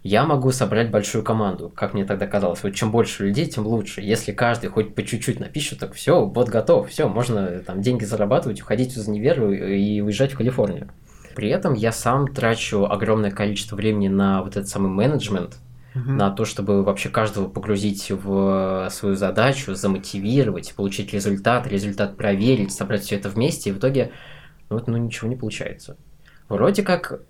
Я 0.03 0.25
могу 0.25 0.53
собрать 0.53 0.91
большую 0.91 1.25
команду, 1.25 1.69
как 1.69 1.93
мне 1.93 2.05
тогда 2.05 2.27
казалось. 2.27 2.63
Вот 2.63 2.75
чем 2.75 2.93
больше 2.93 3.27
людей, 3.27 3.47
тем 3.47 3.67
лучше. 3.67 4.01
Если 4.01 4.33
каждый 4.33 4.71
хоть 4.71 4.95
по 4.95 5.03
чуть-чуть 5.03 5.41
напишет, 5.41 5.81
так 5.81 5.95
все, 5.95 6.25
бот 6.25 6.49
готов, 6.49 6.89
все, 6.89 7.09
можно 7.09 7.59
там 7.61 7.81
деньги 7.81 8.05
зарабатывать, 8.05 8.63
уходить 8.63 8.97
из 8.97 9.09
универа 9.09 9.51
и 9.53 10.01
уезжать 10.01 10.33
в 10.33 10.37
Калифорнию. 10.37 10.91
При 11.35 11.49
этом 11.49 11.75
я 11.75 11.93
сам 11.93 12.29
трачу 12.29 12.85
огромное 12.85 13.33
количество 13.33 13.75
времени 13.75 14.09
на 14.09 14.43
вот 14.43 14.57
этот 14.57 14.69
самый 14.69 14.91
менеджмент, 14.91 15.59
uh-huh. 15.95 16.13
на 16.13 16.31
то, 16.31 16.45
чтобы 16.45 16.83
вообще 16.83 17.09
каждого 17.09 17.49
погрузить 17.49 18.11
в 18.11 18.89
свою 18.91 19.17
задачу, 19.17 19.75
замотивировать, 19.75 20.73
получить 20.75 21.13
результат, 21.13 21.67
результат 21.67 22.17
проверить, 22.17 22.73
собрать 22.73 23.03
все 23.03 23.17
это 23.17 23.29
вместе, 23.29 23.71
и 23.71 23.73
в 23.73 23.79
итоге 23.79 24.13
ну, 24.71 24.77
вот, 24.77 24.89
ну, 24.89 24.97
ничего 24.97 25.29
не 25.29 25.37
получается. 25.37 25.97
Вроде 26.49 26.83
как 26.83 27.21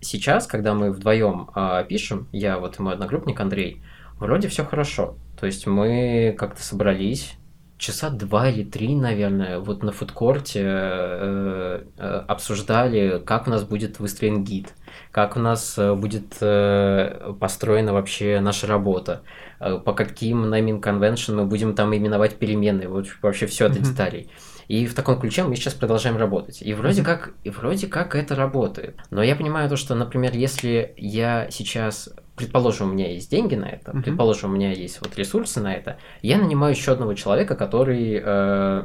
сейчас, 0.00 0.46
когда 0.46 0.74
мы 0.74 0.92
вдвоем 0.92 1.50
э, 1.54 1.84
пишем, 1.88 2.28
я 2.32 2.58
вот 2.58 2.78
и 2.78 2.82
мой 2.82 2.94
одногруппник 2.94 3.40
Андрей, 3.40 3.82
вроде 4.18 4.48
все 4.48 4.64
хорошо. 4.64 5.16
То 5.38 5.46
есть 5.46 5.66
мы 5.66 6.34
как-то 6.38 6.62
собрались, 6.62 7.36
часа 7.78 8.08
два 8.10 8.48
или 8.48 8.64
три, 8.64 8.94
наверное, 8.94 9.58
вот 9.58 9.82
на 9.82 9.92
фудкорте 9.92 10.62
э, 10.64 11.82
э, 11.98 12.24
обсуждали, 12.26 13.22
как 13.24 13.46
у 13.46 13.50
нас 13.50 13.64
будет 13.64 13.98
выстроен 13.98 14.44
гид, 14.44 14.72
как 15.10 15.36
у 15.36 15.40
нас 15.40 15.76
э, 15.76 15.94
будет 15.94 16.36
э, 16.40 17.34
построена 17.38 17.92
вообще 17.92 18.40
наша 18.40 18.66
работа, 18.66 19.22
э, 19.60 19.78
по 19.78 19.92
каким 19.92 20.46
naming 20.46 20.80
convention 20.80 21.34
мы 21.34 21.44
будем 21.44 21.74
там 21.74 21.94
именовать 21.94 22.36
переменные, 22.36 22.88
вот 22.88 23.08
вообще 23.20 23.46
все 23.46 23.66
это 23.66 23.78
mm-hmm. 23.78 23.84
деталей. 23.84 24.30
И 24.68 24.86
в 24.86 24.94
таком 24.94 25.20
ключе 25.20 25.44
мы 25.44 25.54
сейчас 25.56 25.74
продолжаем 25.74 26.16
работать. 26.16 26.60
И 26.62 26.74
вроде 26.74 27.02
как, 27.02 27.32
и 27.44 27.50
вроде 27.50 27.86
как 27.86 28.14
это 28.14 28.34
работает. 28.34 28.98
Но 29.10 29.22
я 29.22 29.36
понимаю 29.36 29.68
то, 29.68 29.76
что, 29.76 29.94
например, 29.94 30.34
если 30.34 30.92
я 30.96 31.48
сейчас 31.50 32.10
предположим, 32.36 32.90
у 32.90 32.92
меня 32.92 33.10
есть 33.10 33.30
деньги 33.30 33.54
на 33.54 33.64
это, 33.64 33.92
uh-huh. 33.92 34.02
предположим, 34.02 34.50
у 34.50 34.54
меня 34.54 34.70
есть 34.70 35.00
вот 35.00 35.16
ресурсы 35.16 35.60
на 35.60 35.74
это, 35.74 35.96
я 36.20 36.36
нанимаю 36.38 36.74
еще 36.74 36.92
одного 36.92 37.14
человека, 37.14 37.56
который, 37.56 38.20
э, 38.22 38.84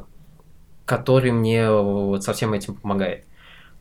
который 0.86 1.32
мне 1.32 1.69
вот 1.69 2.23
со 2.23 2.34
всем 2.34 2.53
этим 2.53 2.75
помогает, 2.75 3.25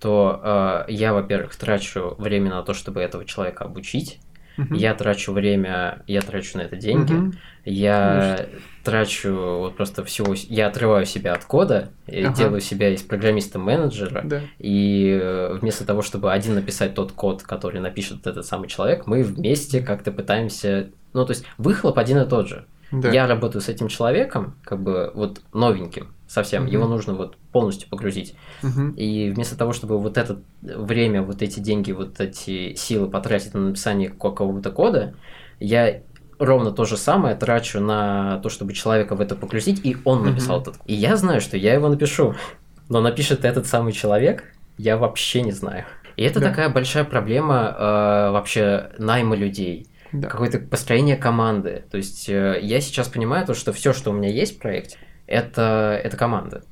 то 0.01 0.87
э, 0.89 0.93
я, 0.93 1.13
во-первых, 1.15 1.55
трачу 1.55 2.17
время 2.19 2.51
на 2.51 2.63
то, 2.63 2.75
чтобы 2.75 3.01
этого 3.01 3.25
человека 3.25 3.65
обучить, 3.65 4.19
uh-huh. 4.57 4.77
я 4.77 4.95
трачу 4.95 5.33
время, 5.33 6.03
я 6.07 6.21
трачу 6.21 6.59
на 6.59 6.63
это 6.63 6.77
деньги, 6.77 7.13
uh-huh. 7.13 7.35
я 7.65 8.37
Конечно. 8.39 8.61
трачу 8.85 9.35
вот 9.35 9.77
просто 9.77 10.05
всего, 10.05 10.35
я 10.49 10.69
отрываю 10.69 11.07
себя 11.07 11.35
от 11.35 11.45
кода, 11.45 11.91
ага. 12.07 12.35
делаю 12.35 12.61
себя 12.61 12.91
из 12.91 13.03
программиста-менеджера, 13.03 14.23
да. 14.25 14.41
и 14.59 15.19
э, 15.21 15.59
вместо 15.61 15.85
того, 15.85 16.03
чтобы 16.03 16.33
один 16.33 16.55
написать 16.55 16.95
тот 16.95 17.13
код, 17.13 17.43
который 17.43 17.81
напишет 17.81 18.27
этот 18.27 18.47
самый 18.47 18.69
человек, 18.69 19.07
мы 19.07 19.23
вместе 19.23 19.81
как-то 19.81 20.13
пытаемся, 20.13 20.91
ну 21.13 21.25
то 21.25 21.33
есть 21.33 21.45
выхлоп 21.59 21.99
один 21.99 22.19
и 22.19 22.29
тот 22.29 22.49
же. 22.49 22.67
Да. 22.93 23.11
Я 23.11 23.27
работаю 23.27 23.63
с 23.63 23.69
этим 23.69 23.89
человеком, 23.89 24.57
как 24.65 24.83
бы 24.83 25.11
вот 25.15 25.41
новеньким 25.53 26.15
совсем, 26.27 26.65
угу. 26.65 26.73
его 26.73 26.87
нужно 26.87 27.15
вот 27.15 27.37
полностью 27.53 27.89
погрузить. 27.89 28.35
Угу. 28.63 28.95
И 28.97 29.31
вместо 29.31 29.57
того, 29.57 29.73
чтобы 29.73 29.99
вот 29.99 30.17
это 30.17 30.41
время, 30.63 31.23
вот 31.23 31.43
эти 31.43 31.61
деньги, 31.61 31.93
вот 31.93 32.21
эти 32.21 32.75
силы 32.75 33.09
потратить 33.09 33.55
на 33.55 33.61
написание 33.61 34.11
какого-то 34.11 34.71
кода, 34.71 35.15
я 35.59 36.03
ровно 36.39 36.73
то 36.73 36.85
же 36.85 36.97
самое 36.97 37.37
трачу 37.37 37.81
на 37.81 38.39
то, 38.39 38.49
чтобы 38.49 38.73
человека 38.73 39.15
в 39.15 39.21
это 39.21 39.37
погрузить, 39.37 39.85
и 39.85 39.97
он 40.05 40.25
написал 40.25 40.59
mm-hmm. 40.59 40.63
этот. 40.63 40.77
И 40.87 40.95
я 40.95 41.17
знаю, 41.17 41.41
что 41.41 41.57
я 41.57 41.75
его 41.75 41.89
напишу. 41.89 42.35
Но 42.89 43.01
напишет 43.01 43.45
этот 43.45 43.67
самый 43.67 43.93
человек, 43.93 44.45
я 44.79 44.97
вообще 44.97 45.43
не 45.43 45.53
знаю. 45.53 45.85
И 46.17 46.23
это 46.23 46.41
да. 46.41 46.49
такая 46.49 46.69
большая 46.69 47.05
проблема 47.05 47.75
э, 47.79 48.31
вообще 48.33 48.91
найма 48.99 49.37
людей. 49.37 49.87
Да. 50.13 50.29
Какое-то 50.29 50.59
построение 50.59 51.17
команды. 51.17 51.85
То 51.91 51.97
есть 51.97 52.29
э, 52.29 52.59
я 52.63 52.81
сейчас 52.81 53.09
понимаю 53.09 53.47
то, 53.47 53.55
что 53.55 53.73
все, 53.73 53.93
что 53.93 54.11
у 54.11 54.15
меня 54.15 54.29
есть 54.29 54.57
в 54.57 54.59
проекте, 54.61 54.99
это, 55.27 56.01
это 56.03 56.17
команда. 56.17 56.65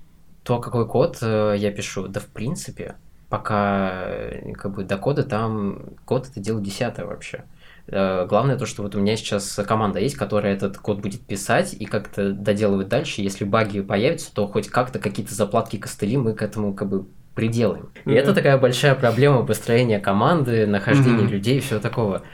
То, 0.42 0.58
какой 0.58 0.88
код 0.88 1.18
э, 1.22 1.54
я 1.56 1.70
пишу, 1.70 2.08
да 2.08 2.20
в 2.20 2.26
принципе, 2.26 2.96
пока 3.28 4.06
э, 4.06 4.52
как 4.54 4.74
бы 4.74 4.84
до 4.84 4.96
кода 4.96 5.22
там 5.22 5.96
код 6.04 6.28
это 6.30 6.40
дело 6.40 6.60
десятое 6.60 7.06
вообще. 7.06 7.44
Главное 7.90 8.58
то, 8.58 8.66
что 8.66 8.82
вот 8.82 8.94
у 8.96 9.00
меня 9.00 9.16
сейчас 9.16 9.58
команда 9.66 9.98
есть, 9.98 10.14
которая 10.14 10.52
этот 10.52 10.76
код 10.76 11.00
будет 11.00 11.22
писать 11.22 11.72
и 11.72 11.86
как-то 11.86 12.32
доделывать 12.32 12.88
дальше. 12.88 13.22
Если 13.22 13.44
баги 13.44 13.80
появятся, 13.80 14.30
то 14.34 14.46
хоть 14.46 14.68
как-то 14.68 14.98
какие-то 14.98 15.34
заплатки 15.34 15.78
костыли 15.78 16.18
мы 16.18 16.34
к 16.34 16.42
этому 16.42 16.74
как 16.74 16.90
бы 16.90 17.06
приделаем. 17.34 17.88
И 18.04 18.10
mm-hmm. 18.10 18.14
это 18.14 18.34
такая 18.34 18.58
большая 18.58 18.94
проблема 18.94 19.46
построения 19.46 20.00
команды, 20.00 20.66
нахождения 20.66 21.22
mm-hmm. 21.22 21.30
людей 21.30 21.56
и 21.56 21.60
всего 21.60 21.80
такого. 21.80 22.24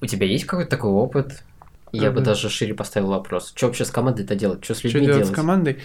У 0.00 0.06
тебя 0.06 0.26
есть 0.26 0.46
какой-то 0.46 0.70
такой 0.70 0.90
опыт? 0.90 1.42
Я 1.92 2.08
mm-hmm. 2.08 2.12
бы 2.12 2.20
даже 2.20 2.48
шире 2.48 2.74
поставил 2.74 3.08
вопрос. 3.08 3.52
Что 3.54 3.66
вообще 3.66 3.84
с 3.84 3.90
командой-то 3.90 4.34
делать? 4.34 4.64
Что 4.64 4.74
с 4.74 4.84
людьми 4.84 5.00
Что 5.00 5.06
делать? 5.06 5.22
делать 5.22 5.32
с 5.32 5.34
командой? 5.34 5.78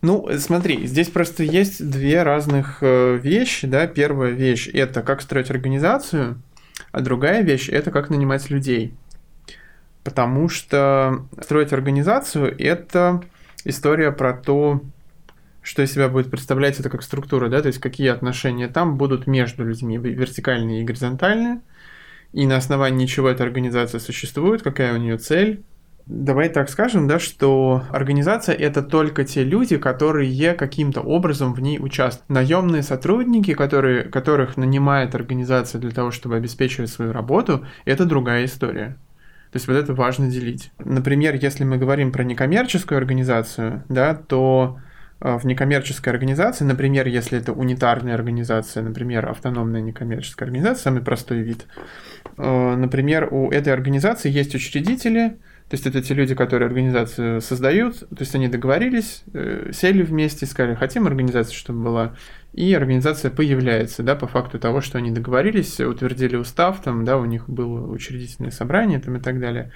Ну, 0.00 0.28
смотри, 0.38 0.86
здесь 0.86 1.08
просто 1.08 1.44
есть 1.44 1.88
две 1.88 2.22
разных 2.22 2.78
э, 2.80 3.16
вещи, 3.22 3.68
да. 3.68 3.86
Первая 3.86 4.32
вещь– 4.32 4.68
это 4.72 5.02
как 5.02 5.22
строить 5.22 5.50
организацию, 5.50 6.42
а 6.90 7.00
другая 7.00 7.42
вещь– 7.42 7.68
это 7.70 7.90
как 7.90 8.10
нанимать 8.10 8.50
людей. 8.50 8.94
Потому 10.02 10.48
что 10.48 11.26
строить 11.40 11.72
организацию– 11.72 12.52
это 12.58 13.22
история 13.64 14.10
про 14.10 14.32
то, 14.32 14.82
что 15.62 15.82
из 15.82 15.92
себя 15.92 16.08
будет 16.08 16.30
представлять 16.30 16.80
это 16.80 16.90
как 16.90 17.02
структура, 17.02 17.48
да, 17.48 17.60
то 17.60 17.68
есть 17.68 17.78
какие 17.78 18.08
отношения 18.08 18.66
там 18.66 18.96
будут 18.96 19.28
между 19.28 19.64
людьми, 19.64 19.96
вертикальные 19.96 20.82
и 20.82 20.84
горизонтальные, 20.84 21.60
и 22.32 22.46
на 22.46 22.56
основании 22.56 23.06
чего 23.06 23.28
эта 23.28 23.44
организация 23.44 24.00
существует, 24.00 24.62
какая 24.62 24.94
у 24.94 24.96
нее 24.96 25.18
цель. 25.18 25.62
Давай 26.06 26.48
так 26.48 26.68
скажем, 26.68 27.06
да, 27.06 27.20
что 27.20 27.84
организация 27.90 28.56
это 28.56 28.82
только 28.82 29.24
те 29.24 29.44
люди, 29.44 29.76
которые 29.76 30.54
каким-то 30.54 31.00
образом 31.00 31.54
в 31.54 31.60
ней 31.60 31.78
участвуют. 31.78 32.28
Наемные 32.28 32.82
сотрудники, 32.82 33.54
которые, 33.54 34.04
которых 34.04 34.56
нанимает 34.56 35.14
организация 35.14 35.80
для 35.80 35.92
того, 35.92 36.10
чтобы 36.10 36.36
обеспечивать 36.36 36.90
свою 36.90 37.12
работу, 37.12 37.64
это 37.84 38.04
другая 38.04 38.46
история. 38.46 38.98
То 39.52 39.56
есть 39.56 39.68
вот 39.68 39.76
это 39.76 39.94
важно 39.94 40.28
делить. 40.28 40.72
Например, 40.78 41.34
если 41.34 41.62
мы 41.62 41.76
говорим 41.76 42.10
про 42.10 42.24
некоммерческую 42.24 42.98
организацию, 42.98 43.84
да, 43.88 44.14
то 44.14 44.78
в 45.22 45.46
некоммерческой 45.46 46.12
организации, 46.12 46.64
например, 46.64 47.06
если 47.06 47.38
это 47.38 47.52
унитарная 47.52 48.14
организация, 48.14 48.82
например, 48.82 49.28
автономная 49.28 49.80
некоммерческая 49.80 50.48
организация, 50.48 50.82
самый 50.82 51.02
простой 51.02 51.38
вид, 51.42 51.66
э, 52.38 52.74
например, 52.76 53.28
у 53.30 53.50
этой 53.50 53.72
организации 53.72 54.30
есть 54.30 54.54
учредители, 54.54 55.38
то 55.68 55.74
есть 55.74 55.86
это 55.86 56.02
те 56.02 56.12
люди, 56.14 56.34
которые 56.34 56.66
организацию 56.66 57.40
создают, 57.40 58.00
то 58.00 58.16
есть 58.18 58.34
они 58.34 58.48
договорились, 58.48 59.22
э, 59.32 59.70
сели 59.72 60.02
вместе, 60.02 60.44
сказали, 60.44 60.74
хотим 60.74 61.06
организацию, 61.06 61.54
чтобы 61.54 61.84
была, 61.84 62.16
и 62.52 62.74
организация 62.74 63.30
появляется, 63.30 64.02
да, 64.02 64.14
по 64.14 64.26
факту 64.26 64.58
того, 64.58 64.80
что 64.80 64.98
они 64.98 65.10
договорились, 65.12 65.80
утвердили 65.80 66.36
устав, 66.36 66.82
там, 66.82 67.04
да, 67.04 67.16
у 67.16 67.24
них 67.24 67.48
было 67.48 67.86
учредительное 67.86 68.50
собрание 68.50 68.98
там 68.98 69.16
и 69.16 69.20
так 69.20 69.40
далее. 69.40 69.72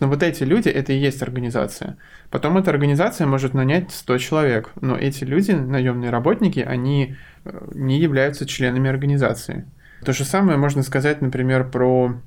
Но 0.00 0.08
вот 0.08 0.22
эти 0.22 0.44
люди, 0.44 0.68
это 0.68 0.92
и 0.92 0.98
есть 0.98 1.22
организация. 1.22 1.96
Потом 2.30 2.56
эта 2.56 2.70
организация 2.70 3.26
может 3.26 3.54
нанять 3.54 3.90
100 3.90 4.18
человек, 4.18 4.70
но 4.80 4.96
эти 4.96 5.24
люди, 5.24 5.50
наемные 5.50 6.10
работники, 6.10 6.60
они 6.60 7.16
э, 7.44 7.68
не 7.74 7.98
являются 7.98 8.46
членами 8.46 8.88
организации. 8.88 9.66
То 10.04 10.12
же 10.12 10.24
самое 10.24 10.56
можно 10.56 10.82
сказать, 10.82 11.20
например, 11.20 11.68
про 11.68 12.20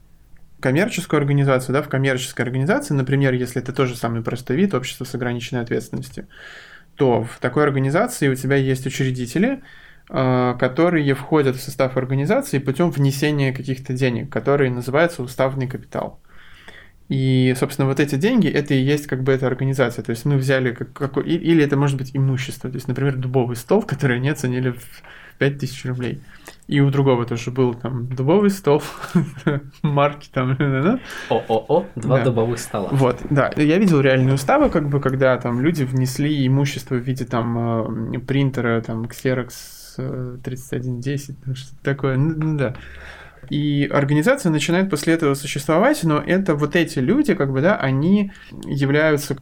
коммерческую 0.59 1.19
организацию. 1.19 1.73
Да? 1.73 1.81
В 1.81 1.89
коммерческой 1.89 2.41
организации, 2.41 2.93
например, 2.93 3.33
если 3.33 3.61
это 3.61 3.73
тоже 3.73 3.95
самый 3.95 4.21
простой 4.21 4.57
вид 4.57 4.73
общества 4.73 5.05
с 5.05 5.15
ограниченной 5.15 5.61
ответственностью, 5.61 6.27
то 6.95 7.23
в 7.23 7.39
такой 7.39 7.63
организации 7.63 8.27
у 8.27 8.35
тебя 8.35 8.57
есть 8.57 8.85
учредители, 8.85 9.63
э, 10.09 10.55
которые 10.59 11.13
входят 11.15 11.55
в 11.55 11.61
состав 11.61 11.95
организации 11.95 12.59
путем 12.59 12.91
внесения 12.91 13.53
каких-то 13.53 13.93
денег, 13.93 14.29
которые 14.29 14.71
называются 14.71 15.23
уставный 15.23 15.67
капитал. 15.67 16.19
И, 17.11 17.53
собственно, 17.59 17.89
вот 17.89 17.99
эти 17.99 18.15
деньги, 18.15 18.47
это 18.47 18.73
и 18.73 18.77
есть 18.77 19.05
как 19.05 19.21
бы 19.21 19.33
эта 19.33 19.45
организация. 19.45 20.01
То 20.01 20.11
есть 20.11 20.23
мы 20.23 20.37
взяли, 20.37 20.71
как, 20.71 20.93
как, 20.93 21.17
или 21.17 21.61
это 21.61 21.75
может 21.75 21.97
быть 21.97 22.11
имущество. 22.13 22.69
То 22.69 22.75
есть, 22.75 22.87
например, 22.87 23.17
дубовый 23.17 23.57
стол, 23.57 23.81
который 23.81 24.15
они 24.15 24.29
оценили 24.29 24.69
в 24.69 25.03
5000 25.37 25.85
рублей. 25.87 26.21
И 26.67 26.79
у 26.79 26.89
другого 26.89 27.25
тоже 27.25 27.51
был 27.51 27.73
там 27.73 28.07
дубовый 28.07 28.49
стол, 28.49 28.81
марки 29.81 30.29
там. 30.31 30.55
ООО, 31.29 31.85
два 31.97 32.19
да. 32.19 32.23
дубовых 32.23 32.59
стола. 32.59 32.87
Вот, 32.93 33.17
да. 33.29 33.51
Я 33.57 33.77
видел 33.77 33.99
реальные 33.99 34.35
уставы, 34.35 34.69
как 34.69 34.87
бы, 34.87 35.01
когда 35.01 35.37
там 35.37 35.59
люди 35.59 35.83
внесли 35.83 36.47
имущество 36.47 36.95
в 36.95 36.99
виде 36.99 37.25
там 37.25 38.13
э, 38.15 38.19
принтера, 38.19 38.79
там, 38.79 39.03
Xerox 39.03 40.39
3110, 40.43 41.35
э, 41.45 41.53
что-то 41.55 41.83
такое. 41.83 42.15
Ну, 42.15 42.35
ну 42.37 42.57
да. 42.57 42.75
И 43.49 43.89
организация 43.91 44.51
начинает 44.51 44.89
после 44.89 45.13
этого 45.13 45.33
существовать, 45.33 46.03
но 46.03 46.17
это 46.19 46.55
вот 46.55 46.75
эти 46.75 46.99
люди, 46.99 47.33
как 47.33 47.51
бы, 47.51 47.61
да, 47.61 47.75
они 47.75 48.31
являются 48.65 49.37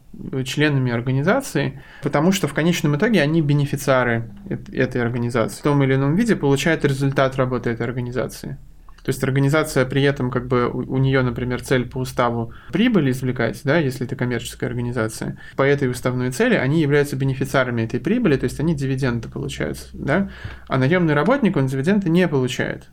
членами 0.46 0.92
организации, 0.92 1.82
потому 2.02 2.32
что 2.32 2.48
в 2.48 2.54
конечном 2.54 2.96
итоге 2.96 3.22
они 3.22 3.42
бенефициары 3.42 4.30
этой 4.72 5.02
организации. 5.02 5.60
В 5.60 5.64
том 5.64 5.84
или 5.84 5.96
ином 5.96 6.16
виде 6.16 6.36
получают 6.36 6.86
результат 6.86 7.36
работы 7.36 7.70
этой 7.70 7.86
организации. 7.86 8.58
То 9.04 9.12
есть 9.12 9.24
организация 9.24 9.86
при 9.86 10.04
этом, 10.04 10.30
как 10.30 10.48
бы 10.48 10.70
у, 10.70 10.98
нее, 10.98 11.22
например, 11.22 11.62
цель 11.62 11.88
по 11.88 11.98
уставу 11.98 12.54
прибыль 12.72 13.10
извлекать, 13.12 13.60
да, 13.64 13.78
если 13.78 14.06
это 14.06 14.16
коммерческая 14.16 14.70
организация, 14.70 15.40
по 15.56 15.64
этой 15.64 15.90
уставной 15.90 16.32
цели 16.32 16.56
они 16.56 16.82
являются 16.82 17.16
бенефициарами 17.16 17.84
этой 17.84 18.00
прибыли, 18.00 18.36
то 18.36 18.44
есть 18.44 18.60
они 18.60 18.76
дивиденды 18.76 19.30
получают, 19.30 19.90
да, 19.94 20.30
а 20.68 20.78
наемный 20.78 21.14
работник, 21.14 21.58
он 21.58 21.68
дивиденды 21.68 22.10
не 22.10 22.28
получает. 22.28 22.90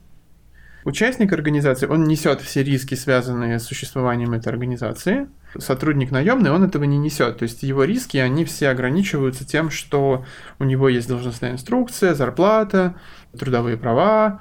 Участник 0.86 1.32
организации, 1.32 1.88
он 1.88 2.04
несет 2.04 2.40
все 2.40 2.62
риски, 2.62 2.94
связанные 2.94 3.58
с 3.58 3.64
существованием 3.64 4.34
этой 4.34 4.50
организации. 4.50 5.26
Сотрудник 5.58 6.12
наемный, 6.12 6.52
он 6.52 6.62
этого 6.62 6.84
не 6.84 6.96
несет. 6.96 7.38
То 7.38 7.42
есть 7.42 7.64
его 7.64 7.82
риски, 7.82 8.18
они 8.18 8.44
все 8.44 8.68
ограничиваются 8.68 9.44
тем, 9.44 9.70
что 9.70 10.24
у 10.60 10.64
него 10.64 10.88
есть 10.88 11.08
должностная 11.08 11.50
инструкция, 11.50 12.14
зарплата, 12.14 12.94
трудовые 13.36 13.76
права, 13.76 14.40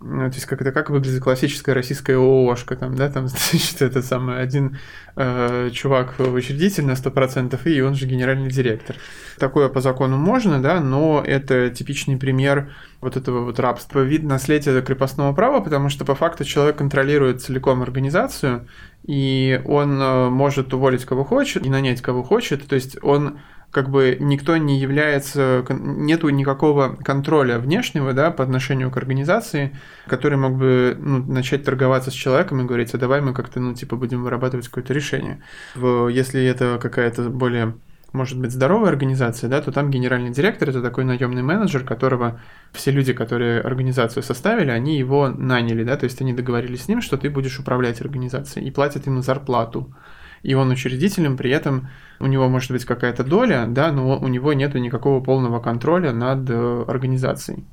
то 0.00 0.32
есть 0.32 0.46
как 0.46 0.62
это 0.62 0.72
как 0.72 0.88
выглядит 0.88 1.22
классическая 1.22 1.74
российская 1.74 2.16
ООшка, 2.16 2.74
там, 2.74 2.94
да, 2.94 3.10
там, 3.10 3.28
значит, 3.28 3.82
это 3.82 4.00
самый 4.00 4.40
один 4.40 4.78
э, 5.14 5.68
чувак 5.72 6.14
учредитель 6.18 6.86
на 6.86 6.92
100%, 6.92 7.60
и 7.70 7.80
он 7.82 7.94
же 7.94 8.06
генеральный 8.06 8.50
директор. 8.50 8.96
Такое 9.38 9.68
по 9.68 9.80
закону 9.80 10.16
можно, 10.16 10.60
да, 10.62 10.80
но 10.80 11.22
это 11.24 11.68
типичный 11.68 12.16
пример 12.16 12.72
вот 13.02 13.16
этого 13.16 13.44
вот 13.44 13.58
рабства. 13.60 14.00
Вид 14.00 14.22
наследия 14.22 14.80
крепостного 14.80 15.34
права, 15.34 15.60
потому 15.60 15.90
что 15.90 16.06
по 16.06 16.14
факту 16.14 16.44
человек 16.44 16.76
контролирует 16.76 17.42
целиком 17.42 17.82
организацию, 17.82 18.66
и 19.06 19.60
он 19.66 20.00
э, 20.00 20.28
может 20.30 20.72
уволить 20.72 21.04
кого 21.04 21.24
хочет 21.24 21.66
и 21.66 21.68
нанять 21.68 22.00
кого 22.00 22.22
хочет, 22.22 22.66
то 22.66 22.74
есть 22.74 22.96
он 23.02 23.38
как 23.70 23.88
бы 23.88 24.16
никто 24.18 24.56
не 24.56 24.78
является, 24.78 25.64
нету 25.68 26.28
никакого 26.28 26.96
контроля 26.96 27.58
внешнего, 27.58 28.12
да, 28.12 28.30
по 28.30 28.42
отношению 28.42 28.90
к 28.90 28.96
организации, 28.96 29.76
который 30.06 30.38
мог 30.38 30.56
бы 30.56 30.96
ну, 30.98 31.18
начать 31.24 31.64
торговаться 31.64 32.10
с 32.10 32.14
человеком 32.14 32.60
и 32.60 32.64
говорить, 32.64 32.92
а 32.94 32.98
давай 32.98 33.20
мы 33.20 33.32
как-то, 33.32 33.60
ну, 33.60 33.74
типа, 33.74 33.96
будем 33.96 34.24
вырабатывать 34.24 34.66
какое-то 34.66 34.92
решение. 34.92 35.42
Если 35.76 36.44
это 36.44 36.78
какая-то 36.80 37.30
более 37.30 37.74
может 38.12 38.40
быть 38.40 38.50
здоровая 38.50 38.88
организация, 38.88 39.48
да, 39.48 39.60
то 39.60 39.70
там 39.70 39.90
генеральный 39.90 40.30
директор 40.30 40.68
это 40.68 40.82
такой 40.82 41.04
наемный 41.04 41.42
менеджер, 41.42 41.84
которого 41.84 42.40
все 42.72 42.90
люди, 42.90 43.12
которые 43.12 43.60
организацию 43.60 44.22
составили, 44.24 44.70
они 44.70 44.98
его 44.98 45.28
наняли, 45.28 45.84
да, 45.84 45.96
то 45.96 46.04
есть 46.04 46.20
они 46.20 46.32
договорились 46.32 46.84
с 46.84 46.88
ним, 46.88 47.02
что 47.02 47.16
ты 47.16 47.30
будешь 47.30 47.58
управлять 47.60 48.00
организацией 48.00 48.66
и 48.66 48.70
платят 48.72 49.06
ему 49.06 49.22
зарплату 49.22 49.94
и 50.42 50.54
он 50.54 50.70
учредителем, 50.70 51.36
при 51.36 51.50
этом 51.50 51.88
у 52.18 52.26
него 52.26 52.48
может 52.48 52.70
быть 52.70 52.84
какая-то 52.84 53.24
доля, 53.24 53.66
да, 53.68 53.92
но 53.92 54.18
у 54.18 54.28
него 54.28 54.52
нет 54.52 54.74
никакого 54.74 55.22
полного 55.22 55.60
контроля 55.60 56.12
над 56.12 56.48
э, 56.48 56.84
организацией. 56.86 57.64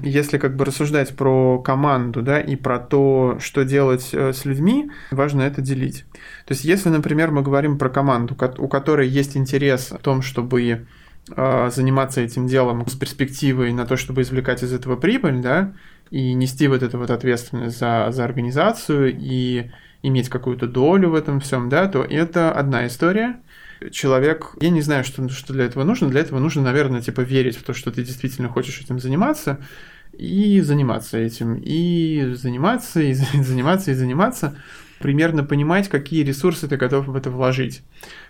Если 0.00 0.38
как 0.38 0.56
бы 0.56 0.64
рассуждать 0.64 1.14
про 1.16 1.58
команду, 1.58 2.22
да, 2.22 2.40
и 2.40 2.56
про 2.56 2.78
то, 2.78 3.38
что 3.40 3.64
делать 3.64 4.10
э, 4.12 4.32
с 4.32 4.44
людьми, 4.44 4.90
важно 5.10 5.42
это 5.42 5.60
делить. 5.60 6.04
То 6.46 6.54
есть, 6.54 6.64
если, 6.64 6.88
например, 6.88 7.30
мы 7.30 7.42
говорим 7.42 7.78
про 7.78 7.88
команду, 7.90 8.36
у 8.58 8.68
которой 8.68 9.08
есть 9.08 9.36
интерес 9.36 9.90
в 9.90 9.98
том, 9.98 10.22
чтобы 10.22 10.86
э, 11.36 11.70
заниматься 11.70 12.20
этим 12.20 12.46
делом 12.46 12.86
с 12.86 12.94
перспективой 12.94 13.72
на 13.72 13.86
то, 13.86 13.96
чтобы 13.96 14.22
извлекать 14.22 14.62
из 14.62 14.72
этого 14.72 14.96
прибыль, 14.96 15.40
да, 15.40 15.72
и 16.10 16.32
нести 16.34 16.68
вот 16.68 16.82
эту 16.82 16.98
вот 16.98 17.10
ответственность 17.10 17.78
за, 17.78 18.08
за 18.10 18.24
организацию 18.24 19.14
и 19.18 19.70
иметь 20.06 20.28
какую-то 20.28 20.66
долю 20.66 21.10
в 21.10 21.14
этом 21.14 21.40
всем, 21.40 21.68
да, 21.68 21.88
то 21.88 22.02
это 22.02 22.52
одна 22.52 22.86
история. 22.86 23.40
Человек, 23.90 24.52
я 24.60 24.70
не 24.70 24.80
знаю, 24.80 25.04
что, 25.04 25.28
что 25.28 25.52
для 25.52 25.64
этого 25.64 25.84
нужно. 25.84 26.08
Для 26.08 26.20
этого 26.20 26.38
нужно, 26.38 26.62
наверное, 26.62 27.02
типа 27.02 27.20
верить 27.20 27.56
в 27.56 27.62
то, 27.62 27.74
что 27.74 27.90
ты 27.90 28.02
действительно 28.02 28.48
хочешь 28.48 28.80
этим 28.80 28.98
заниматься, 28.98 29.58
и 30.12 30.60
заниматься 30.60 31.18
этим, 31.18 31.54
и 31.56 32.34
заниматься, 32.34 33.00
и 33.00 33.12
заниматься, 33.42 33.90
и 33.90 33.94
заниматься 33.94 34.56
примерно 34.98 35.44
понимать, 35.44 35.88
какие 35.88 36.24
ресурсы 36.24 36.68
ты 36.68 36.76
готов 36.76 37.06
в 37.06 37.16
это 37.16 37.30
вложить. 37.30 37.82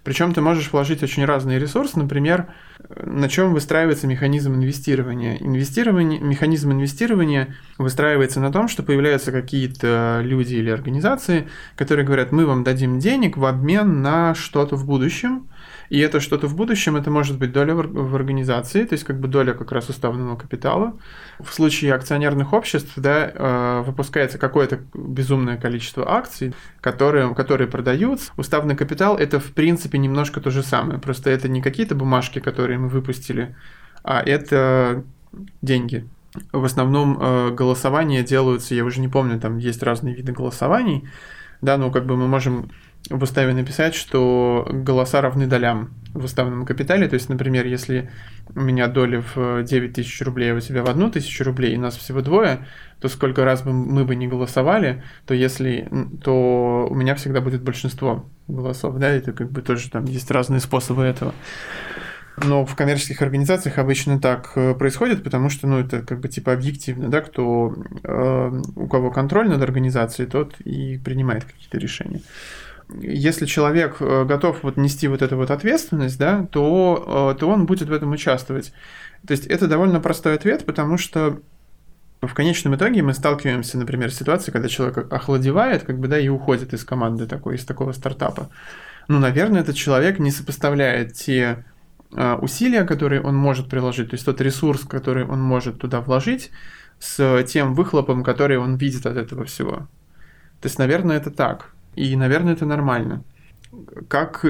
Причем 0.04 0.32
ты 0.32 0.40
можешь 0.40 0.72
вложить 0.72 1.02
очень 1.02 1.24
разные 1.24 1.58
ресурсы, 1.58 1.98
например, 1.98 2.46
на 2.88 3.28
чем 3.28 3.52
выстраивается 3.52 4.06
механизм 4.06 4.54
инвестирования. 4.54 5.36
Инвестирование, 5.36 6.20
механизм 6.20 6.72
инвестирования 6.72 7.54
выстраивается 7.78 8.40
на 8.40 8.52
том, 8.52 8.68
что 8.68 8.82
появляются 8.82 9.32
какие-то 9.32 10.20
люди 10.22 10.54
или 10.54 10.70
организации, 10.70 11.48
которые 11.76 12.06
говорят, 12.06 12.32
мы 12.32 12.46
вам 12.46 12.64
дадим 12.64 12.98
денег 12.98 13.36
в 13.36 13.44
обмен 13.44 14.02
на 14.02 14.34
что-то 14.34 14.76
в 14.76 14.86
будущем, 14.86 15.48
и 15.88 15.98
это 15.98 16.20
что-то 16.20 16.46
в 16.46 16.56
будущем, 16.56 16.96
это 16.96 17.10
может 17.10 17.38
быть 17.38 17.52
доля 17.52 17.74
в 17.74 18.14
организации, 18.14 18.84
то 18.84 18.94
есть 18.94 19.04
как 19.04 19.20
бы 19.20 19.28
доля 19.28 19.52
как 19.52 19.72
раз 19.72 19.88
уставного 19.88 20.36
капитала. 20.36 20.98
В 21.38 21.52
случае 21.52 21.94
акционерных 21.94 22.52
обществ, 22.52 22.92
да, 22.96 23.30
э, 23.32 23.82
выпускается 23.86 24.38
какое-то 24.38 24.80
безумное 24.94 25.56
количество 25.56 26.10
акций, 26.10 26.54
которые, 26.80 27.34
которые 27.34 27.68
продаются. 27.68 28.32
Уставный 28.36 28.76
капитал– 28.76 29.16
это, 29.18 29.38
в 29.40 29.52
принципе, 29.52 29.98
немножко 29.98 30.40
то 30.40 30.50
же 30.50 30.62
самое, 30.62 30.98
просто 30.98 31.30
это 31.30 31.48
не 31.48 31.62
какие-то 31.62 31.94
бумажки, 31.94 32.38
которые 32.38 32.78
мы 32.78 32.88
выпустили, 32.88 33.54
а 34.02 34.20
это 34.20 35.04
деньги. 35.62 36.08
В 36.52 36.64
основном 36.64 37.18
э, 37.20 37.50
голосования 37.52 38.22
делаются, 38.22 38.74
я 38.74 38.84
уже 38.84 39.00
не 39.00 39.08
помню, 39.08 39.40
там 39.40 39.58
есть 39.58 39.82
разные 39.82 40.14
виды 40.14 40.32
голосований, 40.32 41.08
да, 41.62 41.78
ну 41.78 41.90
как 41.90 42.06
бы 42.06 42.16
мы 42.16 42.28
можем 42.28 42.70
в 43.10 43.22
уставе 43.22 43.52
написать, 43.52 43.94
что 43.94 44.68
голоса 44.70 45.20
равны 45.20 45.46
долям 45.46 45.90
в 46.12 46.24
уставном 46.24 46.64
капитале. 46.64 47.08
То 47.08 47.14
есть, 47.14 47.28
например, 47.28 47.66
если 47.66 48.10
у 48.54 48.60
меня 48.60 48.88
доля 48.88 49.22
в 49.34 49.62
9 49.62 49.92
тысяч 49.92 50.20
рублей, 50.22 50.52
а 50.52 50.56
у 50.56 50.60
тебя 50.60 50.82
в 50.82 50.88
1 50.88 51.10
тысячу 51.10 51.44
рублей, 51.44 51.74
и 51.74 51.78
нас 51.78 51.96
всего 51.96 52.20
двое, 52.20 52.66
то 53.00 53.08
сколько 53.08 53.44
раз 53.44 53.62
бы 53.62 53.72
мы 53.72 54.04
бы 54.04 54.16
не 54.16 54.26
голосовали, 54.26 55.02
то 55.26 55.34
если, 55.34 55.88
то 56.22 56.88
у 56.90 56.94
меня 56.94 57.14
всегда 57.14 57.40
будет 57.40 57.62
большинство 57.62 58.28
голосов, 58.48 58.96
да, 58.96 59.08
это 59.08 59.32
как 59.32 59.50
бы 59.50 59.62
тоже 59.62 59.90
там 59.90 60.04
есть 60.06 60.30
разные 60.30 60.60
способы 60.60 61.02
этого. 61.02 61.34
Но 62.38 62.66
в 62.66 62.74
коммерческих 62.76 63.22
организациях 63.22 63.78
обычно 63.78 64.20
так 64.20 64.52
э, 64.56 64.74
происходит, 64.74 65.24
потому 65.24 65.48
что, 65.48 65.66
ну, 65.66 65.78
это 65.78 66.02
как 66.02 66.20
бы 66.20 66.28
типа 66.28 66.52
объективно, 66.52 67.08
да, 67.08 67.22
кто, 67.22 67.74
э, 68.02 68.60
у 68.76 68.86
кого 68.88 69.10
контроль 69.10 69.48
над 69.48 69.62
организацией, 69.62 70.28
тот 70.28 70.60
и 70.60 70.98
принимает 70.98 71.44
какие-то 71.44 71.78
решения 71.78 72.20
если 72.88 73.46
человек 73.46 73.96
э, 74.00 74.24
готов 74.24 74.62
вот 74.62 74.76
нести 74.76 75.08
вот 75.08 75.22
эту 75.22 75.36
вот 75.36 75.50
ответственность, 75.50 76.18
да, 76.18 76.46
то, 76.50 77.32
э, 77.34 77.38
то 77.38 77.48
он 77.48 77.66
будет 77.66 77.88
в 77.88 77.92
этом 77.92 78.12
участвовать. 78.12 78.72
То 79.26 79.32
есть 79.32 79.46
это 79.46 79.66
довольно 79.66 80.00
простой 80.00 80.34
ответ, 80.34 80.64
потому 80.64 80.96
что 80.96 81.40
в 82.22 82.32
конечном 82.32 82.76
итоге 82.76 83.02
мы 83.02 83.12
сталкиваемся, 83.12 83.78
например, 83.78 84.10
с 84.10 84.16
ситуацией, 84.16 84.52
когда 84.52 84.68
человек 84.68 85.12
охладевает, 85.12 85.82
как 85.82 85.98
бы, 85.98 86.08
да, 86.08 86.18
и 86.18 86.28
уходит 86.28 86.72
из 86.74 86.84
команды 86.84 87.26
такой, 87.26 87.56
из 87.56 87.64
такого 87.64 87.92
стартапа. 87.92 88.50
Ну, 89.08 89.18
наверное, 89.18 89.60
этот 89.60 89.76
человек 89.76 90.18
не 90.18 90.30
сопоставляет 90.30 91.14
те 91.14 91.64
э, 92.12 92.34
усилия, 92.34 92.84
которые 92.84 93.20
он 93.20 93.36
может 93.36 93.68
приложить, 93.68 94.10
то 94.10 94.14
есть 94.14 94.24
тот 94.24 94.40
ресурс, 94.40 94.82
который 94.82 95.24
он 95.24 95.40
может 95.40 95.78
туда 95.78 96.00
вложить, 96.00 96.50
с 96.98 97.44
тем 97.44 97.74
выхлопом, 97.74 98.24
который 98.24 98.58
он 98.58 98.76
видит 98.76 99.06
от 99.06 99.16
этого 99.16 99.44
всего. 99.44 99.88
То 100.60 100.68
есть, 100.68 100.78
наверное, 100.78 101.18
это 101.18 101.30
так. 101.30 101.75
И, 101.96 102.14
наверное, 102.14 102.52
это 102.52 102.66
нормально. 102.66 103.24
Как, 104.08 104.44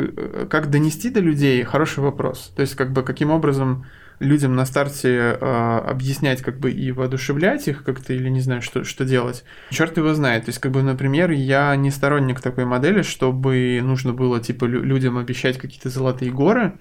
как 0.50 0.70
донести 0.70 1.10
до 1.10 1.20
людей? 1.20 1.62
Хороший 1.62 2.00
вопрос. 2.00 2.52
То 2.54 2.62
есть, 2.62 2.74
как 2.74 2.92
бы, 2.92 3.02
каким 3.02 3.30
образом 3.30 3.86
людям 4.18 4.54
на 4.54 4.64
старте 4.64 5.08
э, 5.08 5.78
объяснять, 5.86 6.42
как 6.42 6.58
бы, 6.58 6.70
и 6.70 6.90
воодушевлять 6.92 7.68
их 7.68 7.84
как-то, 7.84 8.12
или 8.12 8.28
не 8.28 8.40
знаю, 8.40 8.62
что, 8.62 8.84
что 8.84 9.04
делать. 9.04 9.44
Черт 9.70 9.96
его 9.96 10.14
знает. 10.14 10.46
То 10.46 10.50
есть, 10.50 10.58
как 10.58 10.72
бы, 10.72 10.82
например, 10.82 11.30
я 11.30 11.74
не 11.76 11.90
сторонник 11.90 12.40
такой 12.40 12.64
модели, 12.64 13.02
чтобы 13.02 13.80
нужно 13.82 14.12
было, 14.12 14.40
типа, 14.40 14.64
людям 14.64 15.18
обещать 15.18 15.58
какие-то 15.58 15.90
золотые 15.90 16.30
горы. 16.30 16.78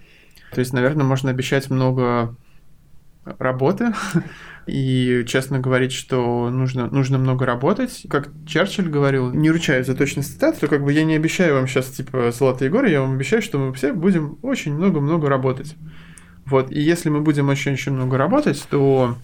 То 0.52 0.60
есть, 0.60 0.74
наверное, 0.74 1.06
можно 1.06 1.30
обещать 1.30 1.70
много 1.70 2.36
работы, 3.26 3.94
и 4.68 5.24
честно 5.28 5.60
говорить, 5.60 5.92
что 5.92 6.50
нужно, 6.50 6.88
нужно 6.88 7.18
много 7.18 7.46
работать. 7.46 8.06
Как 8.10 8.30
Черчилль 8.48 8.90
говорил, 8.90 9.32
не 9.32 9.52
ручаюсь 9.52 9.88
за 9.88 9.96
точность 9.96 10.34
цитат, 10.34 10.60
то 10.60 10.68
как 10.68 10.84
бы 10.84 10.92
я 10.92 11.04
не 11.04 11.16
обещаю 11.16 11.56
вам 11.56 11.68
сейчас 11.68 11.90
типа 11.90 12.32
золотые 12.32 12.72
горы, 12.72 12.90
я 12.90 13.02
вам 13.02 13.14
обещаю, 13.14 13.42
что 13.42 13.60
мы 13.60 13.74
все 13.74 13.94
будем 13.94 14.40
очень 14.42 14.74
много-много 14.74 15.30
работать. 15.30 15.76
Вот, 16.46 16.72
и 16.72 16.80
если 16.80 17.10
мы 17.10 17.22
будем 17.22 17.50
очень-очень 17.50 17.92
много 17.92 18.18
работать, 18.18 18.64
то 18.70 19.16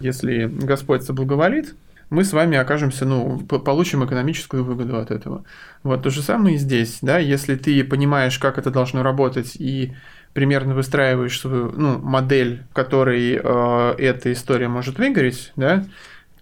если 0.00 0.46
Господь 0.46 1.02
соблаговолит, 1.02 1.74
мы 2.10 2.24
с 2.24 2.32
вами 2.32 2.56
окажемся, 2.56 3.04
ну, 3.04 3.40
получим 3.40 4.04
экономическую 4.04 4.64
выгоду 4.64 4.98
от 4.98 5.10
этого. 5.10 5.44
Вот 5.82 6.02
то 6.02 6.10
же 6.10 6.22
самое 6.22 6.56
и 6.56 6.58
здесь, 6.58 6.98
да, 7.02 7.18
если 7.18 7.56
ты 7.56 7.82
понимаешь, 7.84 8.38
как 8.38 8.58
это 8.58 8.70
должно 8.70 9.02
работать, 9.02 9.56
и 9.56 9.94
примерно 10.34 10.74
выстраиваешь 10.74 11.40
свою 11.40 11.72
ну, 11.72 11.98
модель, 11.98 12.64
в 12.70 12.74
которой 12.74 13.40
э, 13.42 13.94
эта 13.98 14.32
история 14.32 14.68
может 14.68 14.98
выгореть, 14.98 15.52
да, 15.56 15.86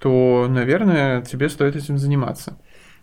то, 0.00 0.46
наверное, 0.48 1.22
тебе 1.22 1.48
стоит 1.48 1.76
этим 1.76 1.98
заниматься. 1.98 2.58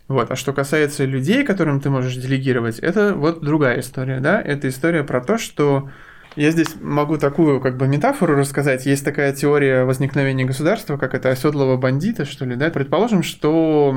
Вот. 0.08 0.30
А 0.30 0.36
что 0.36 0.52
касается 0.52 1.04
людей, 1.04 1.44
которым 1.44 1.80
ты 1.80 1.88
можешь 1.88 2.16
делегировать, 2.16 2.80
это 2.80 3.14
вот 3.14 3.42
другая 3.42 3.80
история, 3.80 4.18
да, 4.18 4.42
это 4.42 4.68
история 4.68 5.04
про 5.04 5.20
то, 5.20 5.38
что 5.38 5.88
я 6.36 6.50
здесь 6.50 6.76
могу 6.80 7.18
такую 7.18 7.60
как 7.60 7.76
бы 7.76 7.88
метафору 7.88 8.36
рассказать. 8.36 8.86
Есть 8.86 9.04
такая 9.04 9.32
теория 9.32 9.84
возникновения 9.84 10.44
государства, 10.44 10.96
как 10.96 11.14
это 11.14 11.30
оседлого 11.30 11.76
бандита, 11.76 12.24
что 12.24 12.44
ли, 12.44 12.56
да? 12.56 12.70
Предположим, 12.70 13.22
что 13.22 13.94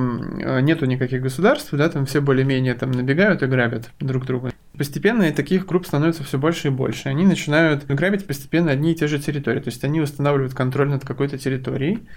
нету 0.61 0.85
никаких 0.85 1.21
государств, 1.21 1.69
да, 1.73 1.89
там 1.89 2.05
все 2.05 2.21
более-менее 2.21 2.73
там 2.73 2.91
набегают 2.91 3.43
и 3.43 3.45
грабят 3.45 3.91
друг 3.99 4.25
друга. 4.25 4.51
Постепенно 4.77 5.31
таких 5.31 5.67
групп 5.67 5.85
становится 5.85 6.23
все 6.23 6.39
больше 6.39 6.69
и 6.69 6.71
больше. 6.71 7.09
Они 7.09 7.25
начинают 7.25 7.85
грабить 7.85 8.25
постепенно 8.25 8.71
одни 8.71 8.93
и 8.93 8.95
те 8.95 9.05
же 9.07 9.19
территории. 9.19 9.59
То 9.59 9.69
есть 9.69 9.83
они 9.83 10.01
устанавливают 10.01 10.55
контроль 10.55 10.89
над 10.89 11.05
какой-то 11.05 11.37
территорией, 11.37 12.07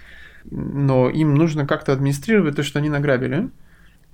но 0.49 1.09
им 1.09 1.35
нужно 1.35 1.67
как-то 1.67 1.93
администрировать 1.93 2.55
то, 2.55 2.63
что 2.63 2.79
они 2.79 2.89
награбили. 2.89 3.49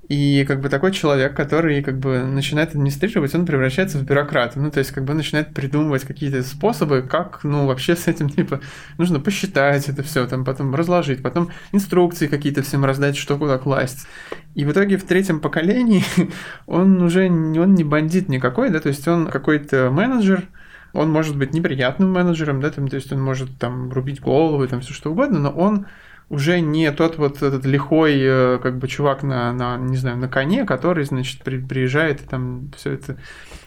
И 0.10 0.43
как 0.45 0.60
бы 0.60 0.68
такой 0.68 0.91
человек, 0.91 1.34
который 1.34 1.82
как 1.82 1.97
бы 1.97 2.24
начинает 2.24 2.70
администрировать, 2.72 3.34
он 3.36 3.45
превращается 3.45 3.97
в 3.97 4.04
бюрократа. 4.04 4.60
Ну, 4.60 4.70
то 4.70 4.80
есть 4.80 4.91
как 4.91 5.06
бы 5.06 5.14
начинает 5.14 5.54
придумывать 5.54 6.04
какие-то 6.04 6.43
способы, 6.43 7.04
как, 7.04 7.43
ну, 7.43 7.68
вообще 7.68 7.95
с 7.95 8.08
этим, 8.08 8.30
типа, 8.30 8.60
нужно 8.97 9.20
посчитать 9.22 9.88
это 9.88 10.04
все, 10.04 10.28
там, 10.28 10.43
потом 10.43 10.76
разложить, 10.76 11.24
потом 11.24 11.49
инструкции 11.72 12.28
какие-то 12.28 12.64
всем 12.64 12.84
раздать, 12.84 13.16
что 13.16 13.38
куда 13.38 13.58
класть. 13.58 14.06
И 14.56 14.66
в 14.66 14.72
итоге 14.72 14.97
в 14.97 15.04
третьем 15.04 15.39
поколении 15.39 16.04
он 16.68 17.01
уже 17.01 17.30
он 17.30 17.74
не 17.74 17.84
бандит 17.86 18.28
никакой, 18.28 18.70
да, 18.70 18.80
то 18.82 18.89
есть 18.89 19.08
он 19.08 19.28
какой-то 19.28 19.89
менеджер, 19.89 20.43
он 20.91 21.12
может 21.12 21.38
быть 21.38 21.54
неприятным 21.54 22.12
менеджером, 22.12 22.62
да, 22.62 22.70
там, 22.70 22.88
то 22.89 22.97
есть 22.97 23.12
он 23.12 23.22
может 23.22 23.58
там 23.58 23.91
рубить 23.91 24.20
голову, 24.20 24.68
там 24.68 24.82
все 24.82 24.93
что 24.93 25.12
угодно, 25.12 25.39
но 25.39 25.49
он 25.49 25.88
уже 26.34 26.62
не 26.62 26.92
тот 26.92 27.20
вот 27.20 27.44
этот 27.44 27.64
лихой, 27.64 28.18
э, 28.20 28.60
как 28.62 28.80
бы, 28.80 28.88
чувак 28.88 29.22
на, 29.22 29.54
на 29.54 29.78
не 29.78 29.98
знаю, 29.98 30.18
на 30.18 30.28
коне, 30.28 30.66
который, 30.66 31.06
значит, 31.06 31.44
при, 31.44 31.60
приезжает 31.60 32.22
и 32.22 32.28
там 32.28 32.72
все 32.76 32.94
это... 32.94 33.18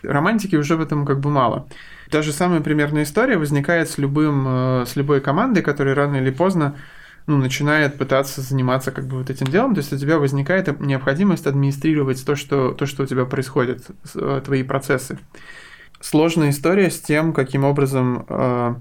Романтики 0.02 0.56
уже 0.56 0.74
в 0.74 0.80
этом 0.80 1.06
как 1.06 1.20
бы 1.20 1.30
мало. 1.30 1.68
Та 2.10 2.22
же 2.22 2.32
самая 2.32 2.60
примерная 2.60 3.04
история 3.04 3.36
возникает 3.36 3.88
с 3.88 3.98
любым, 3.98 4.44
э, 4.48 4.84
с 4.84 4.96
любой 4.96 5.20
командой, 5.20 5.62
которая 5.62 5.94
рано 5.94 6.16
или 6.16 6.30
поздно 6.30 6.74
ну, 7.28 7.36
начинает 7.36 7.98
пытаться 7.98 8.40
заниматься 8.40 8.90
как 8.90 9.06
бы 9.06 9.18
вот 9.18 9.30
этим 9.30 9.46
делом, 9.46 9.74
то 9.74 9.78
есть 9.78 9.92
у 9.92 9.96
тебя 9.96 10.18
возникает 10.18 10.80
необходимость 10.80 11.46
администрировать 11.46 12.24
то, 12.26 12.34
что, 12.34 12.72
то, 12.72 12.86
что 12.86 13.04
у 13.04 13.06
тебя 13.06 13.26
происходит, 13.26 13.86
э, 14.16 14.42
твои 14.44 14.64
процессы. 14.64 15.20
Сложная 16.00 16.50
история 16.50 16.90
с 16.90 17.00
тем, 17.00 17.32
каким 17.32 17.62
образом 17.62 18.26
э, 18.28 18.74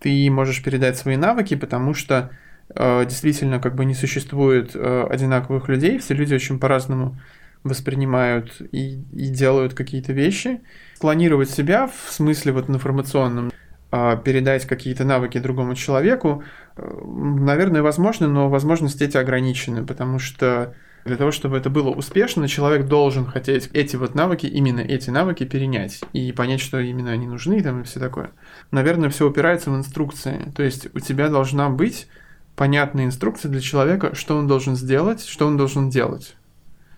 ты 0.00 0.30
можешь 0.30 0.62
передать 0.62 0.98
свои 0.98 1.16
навыки, 1.16 1.56
потому 1.56 1.94
что 1.94 2.30
действительно 2.74 3.60
как 3.60 3.74
бы 3.74 3.84
не 3.84 3.94
существует 3.94 4.72
э, 4.74 5.06
одинаковых 5.08 5.68
людей, 5.68 5.98
все 5.98 6.14
люди 6.14 6.34
очень 6.34 6.58
по-разному 6.58 7.16
воспринимают 7.62 8.60
и, 8.72 9.02
и 9.12 9.28
делают 9.28 9.74
какие-то 9.74 10.12
вещи. 10.12 10.60
Планировать 11.00 11.50
себя 11.50 11.86
в 11.88 12.12
смысле 12.12 12.52
вот 12.52 12.68
информационном, 12.70 13.52
э, 13.92 14.16
передать 14.24 14.66
какие-то 14.66 15.04
навыки 15.04 15.38
другому 15.38 15.74
человеку, 15.74 16.42
наверное, 16.76 17.82
возможно, 17.82 18.28
но 18.28 18.48
возможности 18.48 19.04
эти 19.04 19.16
ограничены, 19.16 19.86
потому 19.86 20.18
что 20.18 20.74
Для 21.06 21.16
того, 21.16 21.30
чтобы 21.30 21.56
это 21.56 21.70
было 21.70 21.90
успешно, 21.90 22.48
человек 22.48 22.88
должен 22.88 23.26
хотеть 23.26 23.70
эти 23.72 23.94
вот 23.94 24.16
навыки, 24.16 24.46
именно 24.46 24.80
эти 24.80 25.08
навыки 25.08 25.44
перенять 25.44 26.00
и 26.12 26.32
понять, 26.32 26.60
что 26.60 26.80
именно 26.80 27.12
они 27.12 27.28
нужны 27.28 27.62
там 27.62 27.80
и 27.80 27.84
все 27.84 28.00
такое. 28.00 28.32
Наверное, 28.72 29.08
все 29.08 29.28
упирается 29.28 29.70
в 29.70 29.76
инструкции. 29.76 30.52
То 30.56 30.64
есть 30.64 30.88
у 30.96 30.98
тебя 30.98 31.28
должна 31.28 31.70
быть 31.70 32.08
понятная 32.56 33.04
инструкция 33.04 33.50
для 33.50 33.60
человека, 33.60 34.14
что 34.14 34.36
он 34.36 34.46
должен 34.46 34.74
сделать, 34.74 35.24
что 35.24 35.46
он 35.46 35.56
должен 35.56 35.90
делать. 35.90 36.34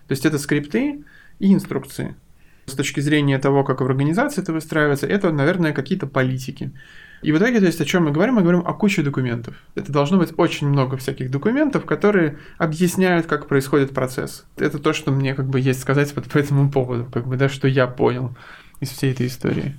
То 0.07 0.13
есть 0.13 0.25
это 0.25 0.39
скрипты 0.39 1.03
и 1.37 1.53
инструкции. 1.53 2.15
С 2.65 2.73
точки 2.73 2.99
зрения 2.99 3.37
того, 3.39 3.63
как 3.63 3.81
в 3.81 3.85
организации 3.85 4.41
это 4.41 4.53
выстраивается, 4.53 5.05
это, 5.07 5.31
наверное, 5.31 5.73
какие-то 5.73 6.07
политики. 6.07 6.71
И 7.21 7.31
в 7.31 7.37
итоге, 7.37 7.59
то 7.59 7.65
есть, 7.65 7.81
о 7.81 7.85
чем 7.85 8.05
мы 8.05 8.11
говорим? 8.11 8.35
Мы 8.35 8.41
говорим 8.41 8.61
о 8.65 8.73
куче 8.73 9.01
документов. 9.01 9.55
Это 9.75 9.91
должно 9.91 10.17
быть 10.17 10.31
очень 10.37 10.69
много 10.69 10.95
всяких 10.95 11.29
документов, 11.29 11.85
которые 11.85 12.37
объясняют, 12.57 13.25
как 13.25 13.47
происходит 13.47 13.93
процесс. 13.93 14.45
Это 14.55 14.79
то, 14.79 14.93
что 14.93 15.11
мне 15.11 15.35
как 15.35 15.47
бы 15.47 15.59
есть 15.59 15.81
сказать 15.81 16.15
вот 16.15 16.25
по 16.25 16.37
этому 16.37 16.71
поводу, 16.71 17.05
как 17.11 17.27
бы, 17.27 17.35
да, 17.35 17.49
что 17.49 17.67
я 17.67 17.87
понял 17.87 18.35
из 18.79 18.89
всей 18.89 19.11
этой 19.11 19.27
истории. 19.27 19.75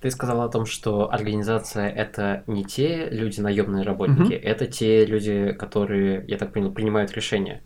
Ты 0.00 0.10
сказал 0.10 0.40
о 0.42 0.48
том, 0.48 0.64
что 0.64 1.12
организация 1.12 1.88
это 1.88 2.42
не 2.46 2.64
те 2.64 3.08
люди, 3.10 3.40
наемные 3.40 3.84
работники, 3.84 4.34
угу. 4.34 4.42
это 4.42 4.66
те 4.66 5.04
люди, 5.04 5.52
которые, 5.52 6.24
я 6.26 6.38
так 6.38 6.52
понял, 6.52 6.72
принимают 6.72 7.12
решения 7.12 7.62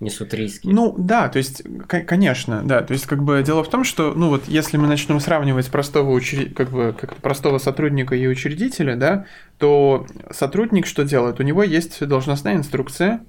несут 0.00 0.34
риски. 0.34 0.66
Ну 0.66 0.94
да, 0.98 1.28
то 1.28 1.38
есть, 1.38 1.62
конечно, 1.86 2.62
да. 2.64 2.82
То 2.82 2.92
есть, 2.92 3.06
как 3.06 3.22
бы 3.22 3.42
дело 3.44 3.62
в 3.64 3.70
том, 3.70 3.84
что, 3.84 4.12
ну 4.14 4.28
вот, 4.28 4.46
если 4.48 4.76
мы 4.76 4.86
начнем 4.86 5.20
сравнивать 5.20 5.68
простого 5.68 6.10
учред... 6.10 6.54
как 6.54 6.70
бы 6.70 6.94
как 6.98 7.16
простого 7.16 7.58
сотрудника 7.58 8.14
и 8.14 8.26
учредителя, 8.26 8.96
да, 8.96 9.26
то 9.58 10.06
сотрудник 10.30 10.86
что 10.86 11.04
делает? 11.04 11.40
У 11.40 11.42
него 11.42 11.62
есть 11.62 12.06
должностная 12.06 12.56
инструкция, 12.56 13.20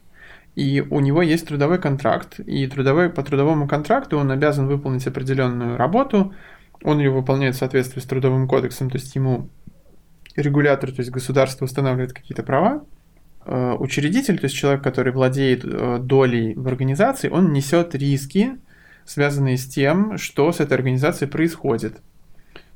и 0.55 0.81
у 0.89 0.99
него 0.99 1.21
есть 1.21 1.47
трудовой 1.47 1.79
контракт, 1.79 2.39
и 2.39 2.65
трудовой, 2.67 3.09
по 3.09 3.23
трудовому 3.23 3.67
контракту 3.67 4.17
он 4.17 4.31
обязан 4.31 4.67
выполнить 4.67 5.05
определенную 5.05 5.77
работу, 5.77 6.33
он 6.83 6.99
ее 6.99 7.11
выполняет 7.11 7.55
в 7.55 7.59
соответствии 7.59 7.99
с 7.99 8.05
трудовым 8.05 8.47
кодексом, 8.47 8.89
то 8.89 8.97
есть 8.97 9.15
ему 9.15 9.49
регулятор, 10.35 10.91
то 10.91 10.99
есть 10.99 11.11
государство 11.11 11.65
устанавливает 11.65 12.13
какие-то 12.13 12.43
права, 12.43 12.83
Э, 13.45 13.75
учредитель, 13.77 14.39
то 14.39 14.45
есть 14.45 14.55
человек, 14.55 14.83
который 14.83 15.13
владеет 15.13 15.63
э, 15.63 15.99
долей 16.01 16.55
в 16.55 16.67
организации, 16.67 17.29
он 17.29 17.53
несет 17.53 17.93
риски, 17.93 18.57
связанные 19.05 19.57
с 19.57 19.67
тем, 19.67 20.17
что 20.17 20.51
с 20.51 20.59
этой 20.59 20.73
организацией 20.73 21.29
происходит. 21.29 22.01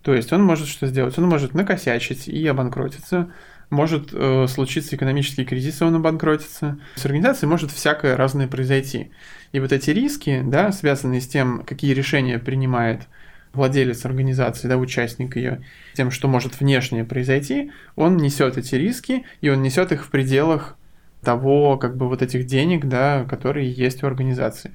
То 0.04 0.14
есть 0.14 0.32
он 0.32 0.44
может 0.44 0.68
что 0.68 0.86
сделать? 0.86 1.18
Он 1.18 1.26
может 1.26 1.56
накосячить 1.56 2.28
и 2.28 2.46
обанкротиться, 2.46 3.32
может 3.72 4.10
э, 4.14 4.46
случиться 4.48 4.96
экономический 4.96 5.44
кризис, 5.44 5.82
и 5.82 5.84
он 5.84 5.96
обанкротится. 5.96 6.80
С 6.96 7.06
организацией 7.06 7.50
может 7.50 7.72
всякое 7.72 8.16
разное 8.16 8.48
произойти. 8.48 9.10
И 9.52 9.60
вот 9.60 9.72
эти 9.72 9.90
риски, 9.90 10.44
да, 10.46 10.72
связанные 10.72 11.22
с 11.22 11.28
тем, 11.28 11.64
какие 11.66 11.94
решения 11.94 12.38
принимает 12.38 13.08
владелец 13.54 14.06
организации, 14.06 14.68
да, 14.68 14.78
участник 14.78 15.36
ее, 15.36 15.64
тем, 15.94 16.12
что 16.12 16.28
может 16.28 16.60
внешне 16.60 17.04
произойти, 17.04 17.72
он 17.96 18.18
несет 18.18 18.58
эти 18.58 18.76
риски, 18.76 19.26
и 19.42 19.50
он 19.50 19.62
несет 19.62 19.92
их 19.92 20.06
в 20.06 20.12
пределах 20.12 20.76
того, 21.22 21.78
как 21.78 21.98
бы 21.98 22.08
вот 22.08 22.22
этих 22.22 22.46
денег, 22.46 22.86
да, 22.86 23.26
которые 23.26 23.72
есть 23.72 24.04
у 24.04 24.08
организации. 24.08 24.72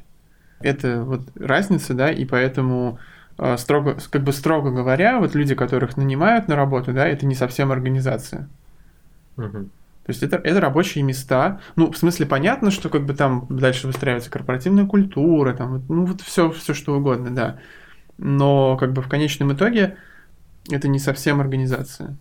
Это 0.60 1.02
вот 1.02 1.30
разница, 1.36 1.94
да, 1.94 2.10
и 2.10 2.24
поэтому 2.24 2.98
э, 3.38 3.56
строго, 3.56 3.96
как 4.10 4.22
бы 4.22 4.32
строго 4.32 4.70
говоря, 4.70 5.18
вот 5.20 5.34
люди, 5.34 5.54
которых 5.54 5.96
нанимают 5.96 6.48
на 6.48 6.56
работу, 6.56 6.92
да, 6.92 7.06
это 7.06 7.26
не 7.26 7.34
совсем 7.34 7.70
организация. 7.70 8.48
Угу. 9.36 9.68
То 10.04 10.10
есть 10.10 10.22
это, 10.22 10.36
это 10.36 10.60
рабочие 10.60 11.02
места. 11.02 11.60
Ну, 11.76 11.90
в 11.90 11.96
смысле, 11.96 12.26
понятно, 12.26 12.70
что 12.70 12.90
как 12.90 13.06
бы 13.06 13.14
там 13.14 13.46
дальше 13.48 13.86
выстраивается 13.86 14.30
корпоративная 14.30 14.84
культура, 14.84 15.54
там, 15.54 15.82
ну, 15.88 16.04
вот 16.04 16.20
все, 16.20 16.50
все 16.50 16.74
что 16.74 16.96
угодно, 16.96 17.34
да 17.34 17.58
но 18.18 18.76
как 18.76 18.92
бы 18.92 19.02
в 19.02 19.08
конечном 19.08 19.52
итоге 19.52 19.96
это 20.70 20.88
не 20.88 20.98
совсем 20.98 21.40
организация. 21.40 22.16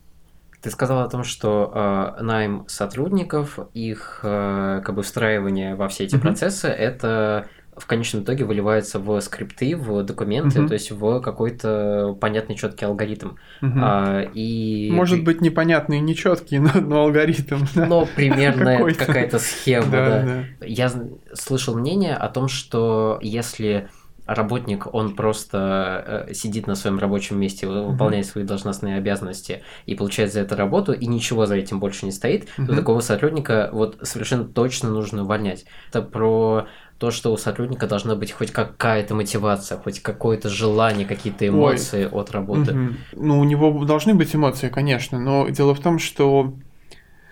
Ты 0.62 0.72
сказал 0.72 1.02
о 1.02 1.10
том, 1.10 1.26
что 1.26 2.16
э, 2.18 2.24
найм 2.24 2.64
сотрудников, 2.68 3.60
их 3.74 4.22
э, 4.24 4.82
как 4.84 4.96
бы 4.96 5.04
встраивание 5.04 5.76
во 5.76 5.90
все 5.90 6.06
эти 6.06 6.16
mm-hmm. 6.16 6.20
процессы, 6.20 6.68
это 6.68 7.48
в 7.76 7.86
конечном 7.86 8.24
итоге 8.24 8.46
выливается 8.46 9.00
в 9.00 9.20
скрипты, 9.20 9.76
в 9.76 10.04
документы, 10.04 10.60
mm-hmm. 10.60 10.68
то 10.68 10.74
есть 10.74 10.92
в 10.92 11.20
какой-то 11.20 12.18
понятный 12.22 12.56
четкий 12.56 12.86
алгоритм. 12.86 13.32
Mm-hmm. 13.62 13.80
А, 13.82 14.22
и 14.34 14.90
может 14.92 15.24
быть 15.24 15.42
непонятный 15.42 16.00
нечеткий, 16.00 16.60
но, 16.60 16.72
но 16.80 17.02
алгоритм. 17.04 17.66
Но 17.76 18.08
примерная 18.16 18.94
какая-то 18.94 19.40
схема. 19.40 19.92
Да, 19.92 20.06
да. 20.06 20.24
Да. 20.24 20.66
Я 20.66 20.92
слышал 21.34 21.76
мнение 21.76 22.16
о 22.16 22.30
том, 22.30 22.48
что 22.48 23.20
если 23.22 23.90
работник, 24.26 24.94
он 24.94 25.16
просто 25.16 26.26
э, 26.30 26.34
сидит 26.34 26.68
на 26.68 26.76
своем 26.76 27.00
рабочем 27.00 27.40
месте, 27.40 27.68
выполняет 27.68 28.26
свои 28.26 28.44
должностные 28.44 28.98
обязанности 28.98 29.64
и 29.86 29.96
получает 29.96 30.32
за 30.32 30.42
это 30.42 30.56
работу, 30.56 30.94
и 30.94 31.06
ничего 31.06 31.46
за 31.46 31.56
этим 31.56 31.80
больше 31.80 32.06
не 32.06 32.12
стоит, 32.12 32.46
mm-hmm. 32.46 32.66
то 32.68 32.76
такого 32.76 33.00
сотрудника 33.02 33.70
вот 33.74 33.98
совершенно 34.02 34.46
точно 34.46 34.90
нужно 34.90 35.24
увольнять. 35.24 35.66
Это 35.90 36.02
про 36.02 36.68
то, 37.00 37.12
что 37.12 37.34
у 37.34 37.38
сотрудника 37.38 37.86
должна 37.86 38.16
быть 38.16 38.32
хоть 38.32 38.52
какая-то 38.52 39.14
мотивация, 39.14 39.78
хоть 39.78 40.00
какое-то 40.00 40.48
желание, 40.48 41.06
какие-то 41.06 41.46
эмоции 41.46 42.06
Ой. 42.06 42.12
от 42.12 42.32
работы. 42.32 42.72
Угу. 42.72 42.94
Ну, 43.18 43.40
у 43.40 43.44
него 43.44 43.84
должны 43.84 44.14
быть 44.14 44.34
эмоции, 44.34 44.70
конечно, 44.70 45.20
но 45.20 45.50
дело 45.50 45.76
в 45.76 45.82
том, 45.82 46.00
что 46.00 46.54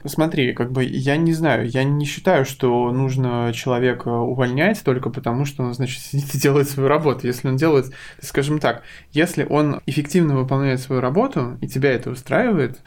Смотри, 0.06 0.54
как 0.54 0.72
бы 0.72 0.84
я 0.84 1.18
не 1.18 1.34
знаю, 1.34 1.70
я 1.70 1.84
не 1.84 2.06
считаю, 2.06 2.46
что 2.46 2.92
нужно 2.92 3.52
человека 3.54 4.10
увольнять 4.10 4.84
только 4.84 5.10
потому, 5.10 5.46
что 5.46 5.64
он, 5.64 5.74
значит, 5.74 6.02
сидит 6.02 6.34
и 6.36 6.40
делает 6.40 6.70
свою 6.70 6.90
работу. 6.90 7.28
Если 7.28 7.48
он 7.48 7.58
делает, 7.58 7.92
скажем 8.22 8.60
так, 8.60 8.84
если 9.12 9.46
он 9.50 9.82
эффективно 9.86 10.36
выполняет 10.36 10.80
свою 10.80 11.02
работу, 11.02 11.58
и 11.62 11.68
тебя 11.68 11.92
это 11.92 12.10
устраивает, 12.10 12.80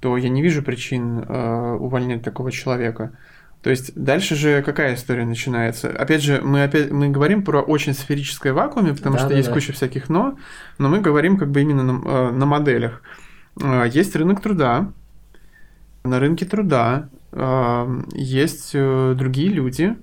то 0.00 0.16
я 0.16 0.28
не 0.28 0.42
вижу 0.42 0.62
причин 0.62 1.20
э, 1.20 1.76
увольнять 1.80 2.22
такого 2.22 2.52
человека. 2.52 3.12
То 3.62 3.70
есть 3.70 3.92
дальше 3.96 4.36
же 4.36 4.62
какая 4.62 4.94
история 4.94 5.24
начинается? 5.24 5.90
Опять 5.90 6.22
же, 6.22 6.40
мы 6.42 6.62
опять 6.62 6.92
мы 6.92 7.08
говорим 7.08 7.42
про 7.42 7.60
очень 7.60 7.92
сферическое 7.92 8.52
вакууме, 8.52 8.94
потому 8.94 9.16
да, 9.16 9.20
что 9.20 9.28
да, 9.30 9.36
есть 9.36 9.48
да. 9.48 9.54
куча 9.54 9.72
всяких 9.72 10.08
но, 10.08 10.38
но 10.78 10.88
мы 10.88 11.00
говорим 11.00 11.36
как 11.36 11.50
бы 11.50 11.60
именно 11.60 11.82
на, 11.82 12.08
э, 12.08 12.30
на 12.30 12.46
моделях. 12.46 13.02
Э, 13.60 13.84
есть 13.92 14.14
рынок 14.14 14.40
труда, 14.40 14.92
на 16.08 16.18
рынке 16.18 16.44
труда 16.44 17.10
э, 17.32 18.00
есть 18.14 18.72
другие 18.72 19.50
люди, 19.50 19.96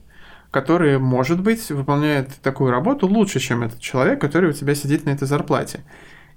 которые, 0.51 0.99
может 0.99 1.41
быть, 1.41 1.69
выполняют 1.69 2.29
такую 2.41 2.71
работу 2.71 3.07
лучше, 3.07 3.39
чем 3.39 3.63
этот 3.63 3.81
человек, 3.81 4.21
который 4.21 4.51
у 4.51 4.53
тебя 4.53 4.73
сидит 4.73 5.05
на 5.05 5.09
этой 5.09 5.27
зарплате. 5.27 5.83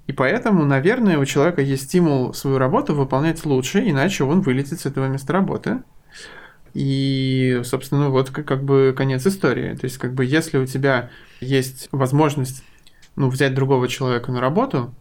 И 0.09 0.13
поэтому, 0.13 0.65
наверное, 0.65 1.19
у 1.19 1.25
человека 1.25 1.61
есть 1.61 1.85
стимул 1.85 2.33
свою 2.35 2.59
работу 2.59 2.95
выполнять 2.95 3.45
лучше, 3.45 3.89
иначе 3.89 4.25
он 4.25 4.41
вылетит 4.41 4.81
с 4.81 4.87
этого 4.87 5.07
места 5.07 5.35
работы. 5.35 5.83
И, 6.75 7.61
собственно, 7.63 8.09
вот 8.09 8.31
как, 8.31 8.47
как 8.47 8.65
бы 8.65 8.95
конец 8.97 9.27
истории. 9.27 9.75
То 9.75 9.85
есть, 9.85 9.99
как 9.99 10.15
бы, 10.15 10.25
если 10.25 10.59
у 10.59 10.67
тебя 10.67 11.11
есть 11.41 11.89
возможность 11.93 12.65
ну, 13.17 13.29
взять 13.29 13.55
другого 13.55 13.87
человека 13.87 14.33
на 14.33 14.41
работу, 14.41 14.95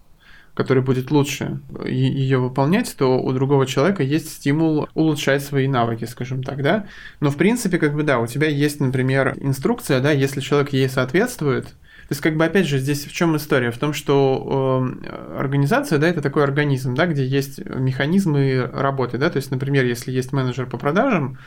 который 0.57 0.81
будет 0.81 1.11
лучше 1.11 1.59
ее 1.85 2.39
выполнять, 2.39 2.95
то 2.97 3.19
у 3.19 3.31
другого 3.31 3.67
человека 3.67 4.01
есть 4.01 4.29
стимул 4.29 4.89
улучшать 4.95 5.43
свои 5.43 5.67
навыки, 5.67 6.05
скажем 6.05 6.41
так, 6.41 6.63
да. 6.63 6.87
Но 7.19 7.29
в 7.29 7.37
принципе, 7.37 7.77
как 7.77 7.93
бы 7.93 8.01
да, 8.01 8.17
у 8.17 8.25
тебя 8.25 8.47
есть, 8.47 8.79
например, 8.79 9.35
инструкция, 9.39 9.99
да, 9.99 10.11
если 10.11 10.41
человек 10.41 10.73
ей 10.73 10.89
соответствует, 10.89 11.65
то 11.65 12.13
есть, 12.13 12.21
как 12.21 12.37
бы, 12.37 12.45
опять 12.45 12.65
же, 12.65 12.79
здесь 12.79 13.05
в 13.05 13.11
чем 13.11 13.35
история? 13.35 13.69
В 13.69 13.77
том, 13.77 13.91
что 13.91 14.89
э, 15.03 15.37
организация, 15.37 15.99
да, 15.99 16.07
это 16.07 16.21
такой 16.21 16.43
организм, 16.45 16.95
да, 16.95 17.05
где 17.05 17.25
есть 17.25 17.59
механизмы 17.65 18.69
работы, 18.73 19.17
да, 19.17 19.29
то 19.29 19.35
есть, 19.35 19.51
например, 19.51 19.83
если 19.83 20.11
есть 20.11 20.31
менеджер 20.31 20.67
по 20.67 20.77
продажам, 20.77 21.37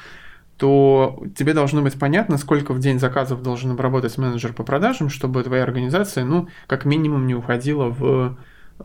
то 0.59 1.25
тебе 1.35 1.55
должно 1.55 1.81
быть 1.81 1.99
понятно, 1.99 2.37
сколько 2.37 2.75
в 2.75 2.79
день 2.79 3.01
заказов 3.01 3.43
должен 3.43 3.71
обработать 3.71 4.19
менеджер 4.19 4.53
по 4.53 4.63
продажам, 4.63 5.09
чтобы 5.09 5.43
твоя 5.43 5.63
организация, 5.63 6.25
ну, 6.25 6.49
как 6.67 6.85
минимум 6.85 7.27
не 7.27 7.35
уходила 7.35 7.87
в 7.87 8.37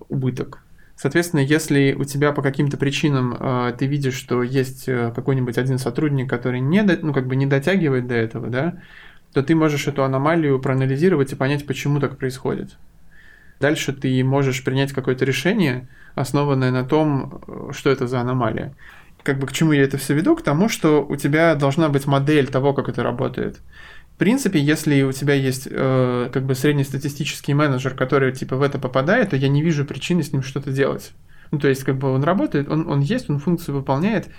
убыток. 0.09 0.61
Соответственно, 0.95 1.41
если 1.41 1.93
у 1.93 2.05
тебя 2.05 2.31
по 2.31 2.41
каким-то 2.41 2.77
причинам 2.77 3.35
э, 3.37 3.73
ты 3.77 3.85
видишь, 3.85 4.15
что 4.15 4.43
есть 4.43 4.87
э, 4.87 5.11
какой-нибудь 5.13 5.57
один 5.57 5.77
сотрудник, 5.77 6.29
который 6.29 6.61
не, 6.61 6.83
до, 6.83 6.97
ну, 7.01 7.13
как 7.13 7.27
бы 7.27 7.35
не 7.35 7.45
дотягивает 7.45 8.07
до 8.07 8.15
этого, 8.15 8.47
да, 8.47 8.79
то 9.33 9.43
ты 9.43 9.55
можешь 9.55 9.87
эту 9.87 10.03
аномалию 10.05 10.59
проанализировать 10.59 11.33
и 11.33 11.35
понять, 11.35 11.67
почему 11.67 11.99
так 11.99 12.17
происходит. 12.17 12.77
Дальше 13.59 13.91
ты 13.91 14.23
можешь 14.23 14.63
принять 14.63 14.93
какое-то 14.93 15.25
решение, 15.25 15.89
основанное 16.15 16.71
на 16.71 16.85
том, 16.85 17.41
э, 17.45 17.71
что 17.73 17.89
это 17.89 18.07
за 18.07 18.21
аномалия. 18.21 18.73
Как 19.21 19.37
бы 19.37 19.47
к 19.47 19.51
чему 19.51 19.73
я 19.73 19.83
это 19.83 19.97
все 19.97 20.13
веду? 20.13 20.35
К 20.37 20.43
тому, 20.43 20.69
что 20.69 21.05
у 21.05 21.17
тебя 21.17 21.55
должна 21.55 21.89
быть 21.89 22.05
модель 22.05 22.47
того, 22.47 22.73
как 22.73 22.87
это 22.87 23.03
работает. 23.03 23.59
В 24.15 24.17
принципе, 24.17 24.61
если 24.61 25.01
у 25.01 25.11
тебя 25.11 25.33
есть 25.33 25.67
э, 25.69 26.29
как 26.31 26.45
бы 26.45 26.55
среднестатистический 26.55 27.53
менеджер, 27.53 27.95
который 27.95 28.31
типа 28.31 28.55
в 28.55 28.61
это 28.61 28.79
попадает, 28.79 29.31
то 29.31 29.35
я 29.35 29.49
не 29.49 29.61
вижу 29.61 29.83
причины 29.83 30.23
с 30.23 30.31
ним 30.31 30.41
что-то 30.41 30.71
делать. 30.71 31.11
Ну, 31.51 31.59
то 31.59 31.67
есть, 31.67 31.83
как 31.83 31.97
бы 31.97 32.09
он 32.09 32.23
работает, 32.23 32.69
он, 32.69 32.89
он 32.89 33.01
есть, 33.01 33.29
он 33.29 33.39
функцию 33.39 33.75
выполняет, 33.75 34.29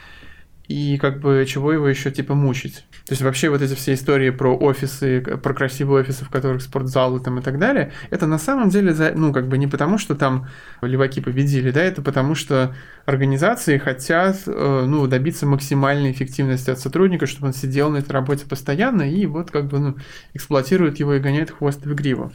и 0.68 0.98
как 0.98 1.20
бы 1.20 1.44
чего 1.48 1.72
его 1.72 1.88
еще 1.88 2.10
типа 2.10 2.34
мучить. 2.34 2.84
То 3.06 3.12
есть 3.12 3.22
вообще 3.22 3.48
вот 3.50 3.62
эти 3.62 3.74
все 3.74 3.94
истории 3.94 4.30
про 4.30 4.56
офисы, 4.56 5.20
про 5.20 5.54
красивые 5.54 6.02
офисы, 6.02 6.24
в 6.24 6.30
которых 6.30 6.62
спортзалы 6.62 7.20
там 7.20 7.38
и 7.38 7.42
так 7.42 7.58
далее, 7.58 7.92
это 8.10 8.26
на 8.26 8.38
самом 8.38 8.68
деле, 8.68 8.94
ну 9.14 9.32
как 9.32 9.48
бы 9.48 9.58
не 9.58 9.66
потому, 9.66 9.98
что 9.98 10.14
там 10.14 10.48
леваки 10.82 11.20
победили, 11.20 11.70
да, 11.70 11.82
это 11.82 12.02
потому 12.02 12.34
что 12.34 12.74
организации 13.04 13.78
хотят, 13.78 14.42
э, 14.46 14.84
ну, 14.86 15.06
добиться 15.06 15.46
максимальной 15.46 16.10
эффективности 16.10 16.70
от 16.70 16.80
сотрудника, 16.80 17.26
чтобы 17.26 17.48
он 17.48 17.52
сидел 17.54 17.90
на 17.90 17.98
этой 17.98 18.10
работе 18.10 18.46
постоянно 18.46 19.08
и 19.08 19.26
вот 19.26 19.50
как 19.50 19.66
бы, 19.66 19.78
ну, 19.78 19.96
эксплуатирует 20.34 20.98
его 20.98 21.14
и 21.14 21.20
гоняет 21.20 21.50
хвост 21.50 21.84
в 21.84 21.94
гриву. 21.94 22.32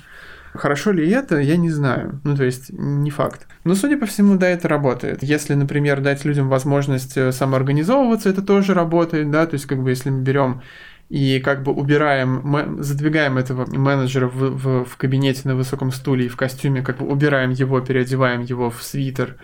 Хорошо 0.53 0.91
ли 0.91 1.09
это, 1.09 1.37
я 1.39 1.55
не 1.55 1.69
знаю. 1.69 2.19
Ну, 2.23 2.35
то 2.35 2.43
есть, 2.43 2.71
не 2.71 3.09
факт. 3.09 3.47
Но, 3.63 3.73
судя 3.75 3.97
по 3.97 4.05
всему, 4.05 4.35
да, 4.35 4.49
это 4.49 4.67
работает. 4.67 5.23
Если, 5.23 5.53
например, 5.53 6.01
дать 6.01 6.25
людям 6.25 6.49
возможность 6.49 7.15
э, 7.17 7.31
самоорганизовываться, 7.31 8.29
это 8.29 8.41
тоже 8.41 8.73
работает, 8.73 9.31
да, 9.31 9.45
то 9.45 9.53
есть, 9.53 9.65
как 9.65 9.81
бы, 9.81 9.91
если 9.91 10.09
мы 10.09 10.21
берем 10.21 10.61
и 11.09 11.41
как 11.41 11.63
бы 11.63 11.73
убираем, 11.73 12.81
задвигаем 12.81 13.37
этого 13.37 13.69
менеджера 13.69 14.27
в, 14.27 14.51
в, 14.51 14.85
в 14.85 14.97
кабинете 14.97 15.41
на 15.43 15.55
высоком 15.55 15.91
стуле 15.91 16.27
и 16.27 16.29
в 16.29 16.37
костюме, 16.37 16.81
как 16.81 16.99
бы 16.99 17.05
убираем 17.05 17.49
его, 17.49 17.81
переодеваем 17.81 18.41
его 18.41 18.69
в 18.69 18.81
свитер 18.81 19.35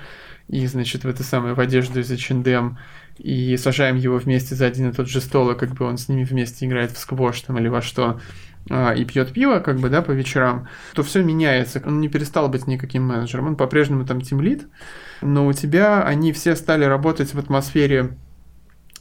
и, 0.48 0.66
значит, 0.66 1.04
в 1.04 1.10
это 1.10 1.24
самое, 1.24 1.56
в 1.56 1.60
одежду 1.60 2.00
из 2.00 2.10
H&M, 2.10 2.78
и 3.18 3.58
сажаем 3.58 3.98
его 3.98 4.18
вместе 4.18 4.56
за 4.56 4.66
один 4.66 4.90
и 4.90 4.94
тот 4.94 5.10
же 5.10 5.20
стол, 5.20 5.52
и 5.52 5.58
как 5.58 5.74
бы 5.74 5.86
он 5.86 5.98
с 5.98 6.08
ними 6.08 6.24
вместе 6.24 6.66
играет 6.66 6.92
в 6.92 6.98
сквош 6.98 7.42
там 7.42 7.58
или 7.60 7.68
во 7.68 7.82
что, 7.82 8.04
а, 8.06 8.20
и 8.70 9.06
пьет 9.06 9.32
пиво, 9.34 9.60
как 9.60 9.80
бы, 9.80 9.90
да, 9.90 10.02
по 10.02 10.12
вечерам, 10.12 10.68
то 10.94 11.04
все 11.04 11.24
меняется. 11.24 11.82
Он 11.86 12.02
не 12.02 12.10
перестал 12.10 12.50
быть 12.50 12.68
никаким 12.68 13.04
менеджером, 13.04 13.48
он 13.48 13.56
по-прежнему 13.56 14.06
там 14.06 14.22
тимлит, 14.22 14.68
но 15.22 15.48
у 15.48 15.54
тебя 15.54 16.04
они 16.04 16.34
все 16.34 16.56
стали 16.56 16.84
работать 16.84 17.34
в 17.34 17.40
атмосфере, 17.40 18.18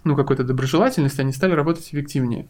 ну, 0.04 0.14
какой-то 0.14 0.44
доброжелательности, 0.44 1.20
они 1.20 1.32
стали 1.32 1.52
работать 1.52 1.88
эффективнее. 1.88 2.48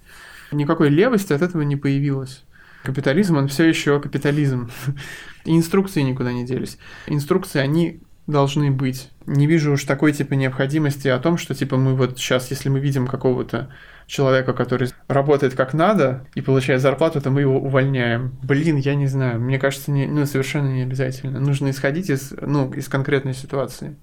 Никакой 0.53 0.91
левости 0.91 1.33
от 1.33 1.43
этого 1.43 1.63
не 1.63 1.77
появилось. 1.77 2.45
Капитализм, 2.83 3.37
он 3.37 3.49
все 3.49 3.65
еще 3.65 4.01
капитализм. 4.01 4.71
И 5.45 5.57
инструкции 5.57 6.03
никуда 6.03 6.33
не 6.33 6.45
делись. 6.45 6.79
Инструкции, 7.07 7.59
они 7.59 8.01
должны 8.27 8.71
быть. 8.71 9.11
Не 9.27 9.47
вижу 9.47 9.73
уж 9.73 9.85
такой 9.85 10.13
типа 10.13 10.35
необходимости 10.35 11.09
о 11.09 11.19
том, 11.19 11.39
что 11.39 11.55
типа 11.55 11.77
мы 11.77 11.95
вот 11.95 12.19
сейчас, 12.19 12.51
если 12.51 12.69
мы 12.69 12.81
видим 12.81 13.07
какого-то 13.07 13.71
человека, 14.07 14.53
который 14.53 14.91
работает 15.09 15.55
как 15.55 15.75
надо 15.75 16.27
и 16.35 16.41
получает 16.41 16.81
зарплату, 16.81 17.21
то 17.21 17.31
мы 17.31 17.41
его 17.41 17.59
увольняем. 17.59 18.39
Блин, 18.43 18.77
я 18.77 18.95
не 18.95 19.07
знаю. 19.07 19.41
Мне 19.41 19.59
кажется, 19.59 19.91
не, 19.91 20.07
ну, 20.07 20.25
совершенно 20.27 20.69
не 20.69 20.83
обязательно. 20.83 21.41
Нужно 21.41 21.71
исходить 21.71 22.09
из, 22.09 22.33
ну, 22.41 22.73
из 22.73 22.89
конкретной 22.89 23.35
ситуации. 23.35 23.97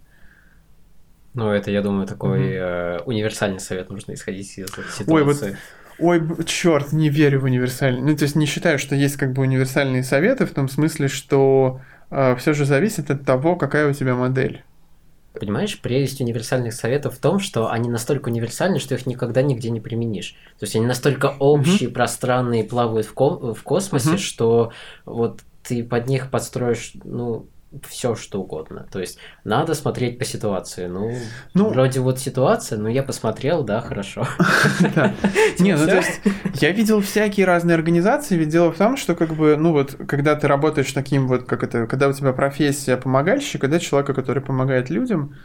Ну, 1.33 1.49
это, 1.49 1.71
я 1.71 1.81
думаю, 1.81 2.05
такой 2.05 2.39
угу. 2.39 2.47
э, 2.47 2.99
универсальный 3.05 3.59
совет. 3.59 3.89
Нужно 3.89 4.13
исходить 4.13 4.45
из 4.47 4.53
ситуации. 4.53 5.05
Ой, 5.07 5.23
вот 5.23 5.41
Ой, 5.99 6.21
черт, 6.45 6.91
не 6.91 7.09
верю 7.09 7.41
в 7.41 7.43
универсальный. 7.45 8.01
Ну, 8.01 8.15
то 8.17 8.23
есть 8.23 8.35
не 8.35 8.45
считаю, 8.45 8.79
что 8.79 8.95
есть 8.95 9.15
как 9.17 9.33
бы 9.33 9.43
универсальные 9.43 10.03
советы 10.03 10.45
в 10.45 10.51
том 10.51 10.67
смысле, 10.67 11.07
что 11.07 11.81
э, 12.09 12.35
все 12.37 12.53
же 12.53 12.65
зависит 12.65 13.11
от 13.11 13.25
того, 13.25 13.55
какая 13.55 13.87
у 13.89 13.93
тебя 13.93 14.15
модель. 14.15 14.63
Понимаешь, 15.39 15.79
прелесть 15.79 16.21
универсальных 16.21 16.73
советов 16.73 17.15
в 17.15 17.19
том, 17.19 17.39
что 17.39 17.71
они 17.71 17.89
настолько 17.89 18.29
универсальны, 18.29 18.79
что 18.79 18.93
их 18.93 19.07
никогда 19.07 19.41
нигде 19.41 19.71
не 19.71 19.79
применишь. 19.79 20.35
То 20.59 20.65
есть 20.65 20.75
они 20.75 20.85
настолько 20.85 21.35
общие, 21.39 21.89
mm-hmm. 21.89 21.93
пространные, 21.93 22.63
плавают 22.63 23.07
в, 23.07 23.13
ко- 23.13 23.53
в 23.53 23.63
космосе, 23.63 24.11
mm-hmm. 24.11 24.17
что 24.17 24.71
вот 25.05 25.41
ты 25.63 25.83
под 25.83 26.07
них 26.07 26.29
подстроишь, 26.29 26.91
ну, 27.03 27.47
все 27.87 28.15
что 28.15 28.41
угодно. 28.41 28.87
То 28.91 28.99
есть 28.99 29.17
надо 29.43 29.73
смотреть 29.73 30.19
по 30.19 30.25
ситуации. 30.25 30.87
Ну, 30.87 31.13
ну 31.53 31.69
вроде 31.69 31.99
вот 31.99 32.19
ситуация, 32.19 32.77
но 32.77 32.89
я 32.89 33.03
посмотрел, 33.03 33.63
да, 33.63 33.81
хорошо. 33.87 34.27
Не, 35.59 35.75
ну 35.75 35.85
то 35.85 35.97
есть 35.97 36.21
я 36.61 36.71
видел 36.71 37.01
всякие 37.01 37.45
разные 37.45 37.75
организации, 37.75 38.35
ведь 38.35 38.49
дело 38.49 38.71
в 38.71 38.77
том, 38.77 38.97
что 38.97 39.15
как 39.15 39.33
бы, 39.33 39.55
ну 39.57 39.71
вот, 39.71 39.95
когда 40.07 40.35
ты 40.35 40.47
работаешь 40.47 40.91
таким 40.91 41.27
вот, 41.27 41.45
как 41.45 41.63
это, 41.63 41.87
когда 41.87 42.07
у 42.07 42.13
тебя 42.13 42.33
профессия 42.33 42.97
помогальщика, 42.97 43.67
да, 43.67 43.79
человека, 43.79 44.13
который 44.13 44.41
помогает 44.41 44.89
людям, 44.89 45.35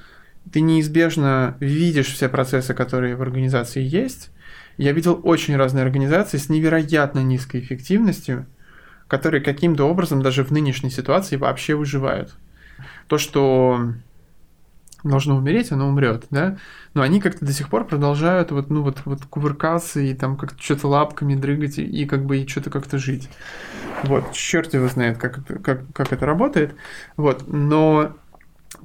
ты 0.53 0.61
неизбежно 0.61 1.57
видишь 1.61 2.13
все 2.13 2.29
процессы, 2.29 2.75
которые 2.75 3.17
в 3.17 3.23
организации 3.23 3.83
есть. 3.83 4.31
Я 4.77 4.93
видел 4.93 5.21
очень 5.23 5.57
разные 5.57 5.83
организации 5.83 6.39
с 6.39 6.49
невероятно 6.49 7.21
низкой 7.21 7.61
эффективностью, 7.61 8.47
которые 9.09 9.43
каким-то 9.43 9.85
образом 9.85 10.23
даже 10.23 10.45
в 10.45 10.51
нынешней 10.51 10.91
ситуации 10.91 11.37
вообще 11.37 11.75
выживают. 11.75 12.35
То, 13.09 13.19
что 13.19 13.93
должно 15.05 15.37
умереть, 15.37 15.73
оно 15.73 15.89
умрет, 15.89 16.27
да, 16.31 16.59
но 16.95 17.03
они 17.03 17.21
как-то 17.21 17.45
до 17.45 17.53
сих 17.53 17.69
пор 17.69 17.87
продолжают 17.87 18.51
вот, 18.51 18.69
ну, 18.69 18.83
вот, 18.83 19.03
вот 19.05 19.25
кувыркаться 19.27 20.01
и 20.01 20.13
там 20.13 20.37
как-то 20.37 20.63
что-то 20.63 20.89
лапками 20.89 21.35
дрыгать 21.35 21.79
и, 21.79 21.85
и 21.85 22.05
как 22.05 22.25
бы 22.25 22.39
и 22.39 22.47
что-то 22.47 22.71
как-то 22.71 22.99
жить. 22.99 23.29
Вот, 24.03 24.33
черт 24.33 24.75
его 24.75 24.89
знает, 24.89 25.19
как, 25.19 25.45
как, 25.63 25.83
как 25.93 26.13
это 26.13 26.27
работает, 26.27 26.75
вот, 27.17 27.45
но 27.47 28.17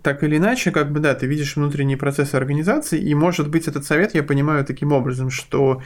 так 0.01 0.23
или 0.23 0.37
иначе, 0.37 0.71
как 0.71 0.91
бы, 0.91 0.99
да, 0.99 1.15
ты 1.15 1.25
видишь 1.25 1.55
внутренние 1.55 1.97
процессы 1.97 2.35
организации, 2.35 2.99
и, 2.99 3.13
может 3.15 3.49
быть, 3.49 3.67
этот 3.67 3.85
совет 3.85 4.13
я 4.13 4.23
понимаю 4.23 4.65
таким 4.65 4.91
образом, 4.91 5.29
что 5.29 5.81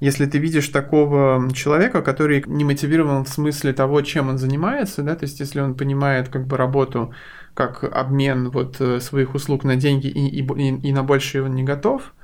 если 0.00 0.24
ты 0.24 0.38
видишь 0.38 0.68
такого 0.68 1.50
человека, 1.52 2.02
который 2.02 2.42
не 2.46 2.64
мотивирован 2.64 3.24
в 3.24 3.28
смысле 3.28 3.74
того, 3.74 4.00
чем 4.00 4.30
он 4.30 4.38
занимается, 4.38 5.02
да, 5.02 5.14
то 5.14 5.24
есть 5.24 5.38
если 5.40 5.60
он 5.60 5.74
понимает 5.74 6.28
как 6.28 6.46
бы 6.46 6.56
работу 6.56 7.14
как 7.54 7.84
обмен 7.84 8.50
вот 8.50 8.80
э, 8.80 9.00
своих 9.00 9.34
услуг 9.34 9.64
на 9.64 9.76
деньги 9.76 10.06
и, 10.06 10.40
и, 10.40 10.88
и 10.88 10.92
на 10.92 11.02
больше 11.02 11.42
он 11.42 11.54
не 11.54 11.64
готов, 11.64 12.14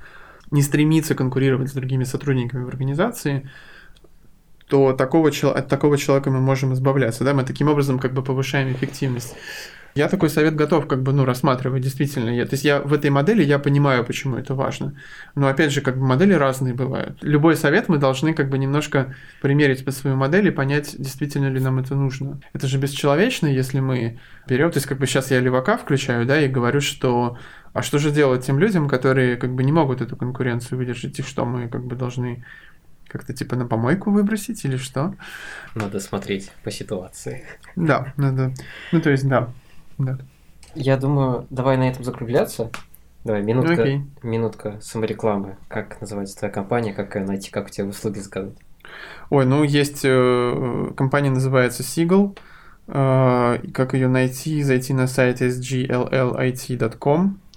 не 0.50 0.62
стремится 0.62 1.14
конкурировать 1.14 1.68
с 1.68 1.74
другими 1.74 2.04
сотрудниками 2.04 2.64
в 2.64 2.68
организации, 2.68 3.50
то 4.68 4.92
такого, 4.92 5.28
от 5.28 5.68
такого 5.68 5.98
человека 5.98 6.30
мы 6.30 6.40
можем 6.40 6.72
избавляться, 6.72 7.24
да, 7.24 7.34
мы 7.34 7.44
таким 7.44 7.68
образом 7.68 7.98
как 7.98 8.14
бы 8.14 8.22
повышаем 8.22 8.72
эффективность. 8.72 9.36
Я 9.96 10.08
такой 10.08 10.28
совет 10.28 10.54
готов 10.54 10.86
как 10.86 11.02
бы, 11.02 11.12
ну, 11.12 11.24
рассматривать, 11.24 11.82
действительно. 11.82 12.28
Я, 12.28 12.44
то 12.44 12.52
есть 12.52 12.64
я 12.64 12.80
в 12.80 12.92
этой 12.92 13.08
модели, 13.08 13.42
я 13.42 13.58
понимаю, 13.58 14.04
почему 14.04 14.36
это 14.36 14.54
важно. 14.54 14.94
Но 15.34 15.48
опять 15.48 15.72
же, 15.72 15.80
как 15.80 15.98
бы 15.98 16.06
модели 16.06 16.34
разные 16.34 16.74
бывают. 16.74 17.18
Любой 17.22 17.56
совет 17.56 17.88
мы 17.88 17.96
должны 17.96 18.34
как 18.34 18.50
бы 18.50 18.58
немножко 18.58 19.14
примерить 19.40 19.84
под 19.84 19.94
свою 19.94 20.16
модель 20.16 20.48
и 20.48 20.50
понять, 20.50 20.94
действительно 20.98 21.48
ли 21.48 21.60
нам 21.60 21.78
это 21.78 21.94
нужно. 21.94 22.40
Это 22.52 22.66
же 22.66 22.78
бесчеловечно, 22.78 23.46
если 23.46 23.80
мы 23.80 24.18
берем, 24.46 24.70
то 24.70 24.76
есть 24.76 24.86
как 24.86 24.98
бы 24.98 25.06
сейчас 25.06 25.30
я 25.30 25.40
левака 25.40 25.78
включаю, 25.78 26.26
да, 26.26 26.40
и 26.40 26.48
говорю, 26.48 26.80
что 26.82 27.38
а 27.72 27.82
что 27.82 27.98
же 27.98 28.10
делать 28.10 28.44
тем 28.44 28.58
людям, 28.58 28.88
которые 28.88 29.36
как 29.36 29.54
бы 29.54 29.64
не 29.64 29.72
могут 29.72 30.00
эту 30.00 30.16
конкуренцию 30.16 30.78
выдержать, 30.78 31.18
и 31.18 31.22
что 31.22 31.44
мы 31.44 31.68
как 31.68 31.84
бы 31.84 31.96
должны 31.96 32.44
как-то 33.08 33.32
типа 33.32 33.56
на 33.56 33.66
помойку 33.66 34.10
выбросить 34.10 34.64
или 34.64 34.76
что? 34.76 35.14
Надо 35.74 36.00
смотреть 36.00 36.50
по 36.64 36.70
ситуации. 36.70 37.44
Да, 37.76 38.12
надо. 38.16 38.52
Ну, 38.92 39.00
то 39.00 39.10
есть, 39.10 39.26
да. 39.26 39.50
Да. 39.98 40.18
Я 40.74 40.96
думаю, 40.96 41.46
давай 41.50 41.76
на 41.76 41.88
этом 41.88 42.04
закругляться. 42.04 42.70
Давай, 43.24 43.42
минутка, 43.42 43.72
okay. 43.72 44.02
минутка 44.22 44.78
саморекламы. 44.80 45.56
Как 45.68 46.00
называется 46.00 46.38
твоя 46.38 46.52
компания, 46.52 46.92
как 46.92 47.16
ее 47.16 47.24
найти, 47.24 47.50
как 47.50 47.66
у 47.66 47.70
тебя 47.70 47.86
услуги 47.86 48.20
заказать? 48.20 48.54
Ой, 49.30 49.44
ну 49.46 49.64
есть 49.64 50.02
э, 50.04 50.92
компания 50.96 51.30
называется 51.30 51.82
Seagull. 51.82 52.38
Э, 52.86 53.58
как 53.74 53.94
ее 53.94 54.06
найти? 54.06 54.62
Зайти 54.62 54.92
на 54.92 55.08
сайт 55.08 55.40
sgllit.com. 55.42 55.80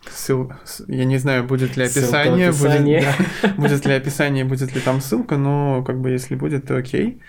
Ссыл... 0.10 0.54
Я 0.88 1.06
не 1.06 1.18
знаю, 1.18 1.44
будет 1.44 1.78
ли 1.78 1.84
описание, 1.84 2.52
будет, 2.52 3.04
да, 3.44 3.50
будет 3.58 3.86
ли 3.86 3.94
описание, 3.94 4.46
будет 4.46 4.74
ли 4.74 4.82
там 4.82 5.02
ссылка, 5.02 5.38
но 5.38 5.84
как 5.84 6.00
бы 6.00 6.10
если 6.10 6.36
будет, 6.36 6.66
то 6.68 6.78
окей. 6.78 7.22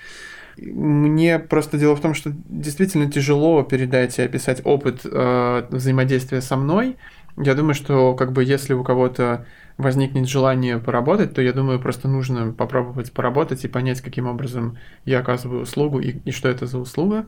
Мне 0.61 1.39
просто 1.39 1.79
дело 1.79 1.97
в 1.97 2.01
том, 2.01 2.15
что 2.15 2.33
действительно 2.49 3.11
тяжело 3.11 3.63
передать 3.63 4.19
и 4.19 4.23
описать 4.23 4.61
опыт 4.65 5.01
э, 5.05 5.67
взаимодействия 5.71 6.41
со 6.41 6.57
мной. 6.57 6.97
Я 7.37 7.55
думаю, 7.55 7.75
что 7.75 8.15
как 8.15 8.33
бы 8.33 8.45
если 8.45 8.75
у 8.75 8.85
кого-то 8.85 9.47
возникнет 9.79 10.29
желание 10.29 10.79
поработать, 10.79 11.35
то 11.35 11.41
я 11.41 11.53
думаю, 11.53 11.81
просто 11.81 12.09
нужно 12.09 12.53
попробовать 12.53 13.13
поработать 13.13 13.65
и 13.65 13.69
понять, 13.69 14.01
каким 14.01 14.27
образом 14.27 14.77
я 15.05 15.21
оказываю 15.21 15.63
услугу 15.63 16.01
и, 16.01 16.19
и 16.25 16.31
что 16.31 16.49
это 16.49 16.67
за 16.67 16.79
услуга, 16.79 17.27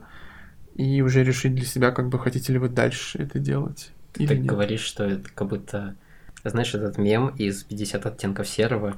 и 0.75 1.01
уже 1.01 1.23
решить 1.23 1.55
для 1.55 1.65
себя, 1.65 1.91
как 1.91 2.09
бы 2.09 2.19
хотите 2.19 2.53
ли 2.53 2.59
вы 2.59 2.69
дальше 2.69 3.19
это 3.19 3.39
делать. 3.39 3.91
Ты 4.13 4.27
так 4.27 4.43
говоришь, 4.43 4.81
что 4.81 5.05
это 5.05 5.27
как 5.33 5.47
будто, 5.47 5.95
знаешь, 6.43 6.73
этот 6.75 6.99
мем 6.99 7.29
из 7.29 7.63
50 7.63 8.05
оттенков 8.05 8.47
серого, 8.47 8.97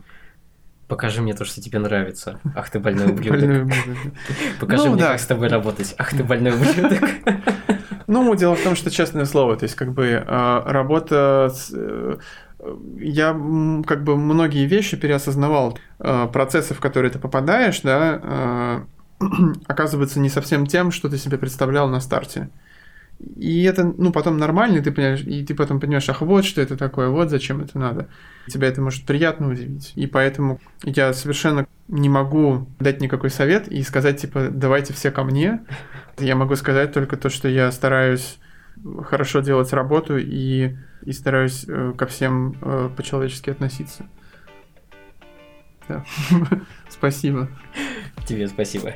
Покажи 0.87 1.21
мне 1.21 1.33
то, 1.33 1.45
что 1.45 1.61
тебе 1.61 1.79
нравится. 1.79 2.39
Ах 2.55 2.69
ты 2.69 2.79
больной 2.79 3.07
ублюдок. 3.07 3.73
Покажи 4.59 4.85
ну 4.85 4.93
мне, 4.93 5.03
как 5.03 5.19
с 5.19 5.25
тобой 5.25 5.47
работать. 5.47 5.95
Ах 5.97 6.11
ты 6.11 6.23
больной 6.23 6.53
ублюдок. 6.53 7.01
Ну, 8.07 8.35
дело 8.35 8.55
в 8.55 8.61
том, 8.61 8.75
что 8.75 8.91
честное 8.91 9.25
слово, 9.25 9.55
то 9.55 9.63
есть 9.63 9.73
как 9.73 9.91
бы 9.91 10.23
а, 10.27 10.63
работа 10.71 11.51
э, 11.73 12.17
я 12.99 13.29
как 13.87 14.03
бы 14.03 14.15
многие 14.15 14.67
вещи 14.67 14.95
переосознавал. 14.95 15.79
А, 15.97 16.27
процессы, 16.27 16.75
в 16.75 16.79
которые 16.79 17.09
ты 17.09 17.17
попадаешь, 17.17 17.81
да, 17.81 18.85
оказывается 19.67 20.19
не 20.19 20.29
совсем 20.29 20.67
тем, 20.67 20.91
что 20.91 21.09
ты 21.09 21.17
себе 21.17 21.39
представлял 21.39 21.89
на 21.89 21.99
старте. 21.99 22.49
И 23.19 23.63
это, 23.63 23.85
ну, 23.97 24.11
потом 24.11 24.37
нормально, 24.37 24.77
и 24.77 24.81
ты 24.81 24.91
понимаешь, 24.91 25.21
и 25.21 25.45
ты 25.45 25.55
потом 25.55 25.79
понимаешь, 25.79 26.07
ах, 26.09 26.21
вот 26.21 26.43
что 26.43 26.61
это 26.61 26.75
такое, 26.75 27.09
вот 27.09 27.29
зачем 27.29 27.61
это 27.61 27.79
надо. 27.79 28.09
Тебя 28.47 28.67
это 28.67 28.81
может 28.81 29.05
приятно 29.05 29.49
удивить. 29.49 29.93
И 29.95 30.05
поэтому 30.05 30.59
я 30.83 31.13
совершенно 31.13 31.65
не 31.87 32.09
могу 32.09 32.67
дать 32.79 33.01
никакой 33.01 33.29
совет 33.29 33.67
и 33.69 33.81
сказать, 33.83 34.19
типа, 34.19 34.49
давайте 34.51 34.93
все 34.93 35.11
ко 35.11 35.23
мне. 35.23 35.61
Я 36.19 36.35
могу 36.35 36.55
сказать 36.55 36.91
только 36.91 37.15
то, 37.15 37.29
что 37.29 37.47
я 37.47 37.71
стараюсь 37.71 38.37
хорошо 39.03 39.39
делать 39.39 39.71
работу 39.71 40.17
и, 40.17 40.75
и 41.03 41.11
стараюсь 41.13 41.65
э, 41.67 41.93
ко 41.97 42.05
всем 42.07 42.57
э, 42.61 42.89
по-человечески 42.95 43.49
относиться. 43.49 44.05
Да. 45.87 46.03
Спасибо. 46.89 47.49
Тебе 48.27 48.47
спасибо. 48.47 48.95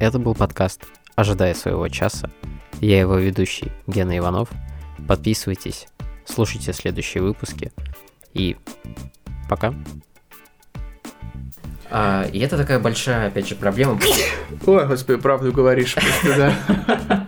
Это 0.00 0.18
был 0.18 0.34
подкаст 0.34 0.82
«Ожидая 1.16 1.54
своего 1.54 1.88
часа». 1.88 2.30
Я 2.80 3.00
его 3.00 3.16
ведущий 3.16 3.72
Гена 3.86 4.16
Иванов. 4.18 4.50
Подписывайтесь, 5.08 5.88
слушайте 6.26 6.72
следующие 6.72 7.22
выпуски. 7.22 7.72
И 8.34 8.56
пока. 9.48 9.74
А, 11.90 12.24
и 12.32 12.38
это 12.40 12.58
такая 12.58 12.78
большая, 12.78 13.28
опять 13.28 13.48
же, 13.48 13.54
проблема. 13.54 13.98
Ой, 14.66 14.86
господи, 14.86 15.18
правду 15.20 15.52
говоришь, 15.52 15.96
да. 16.24 16.54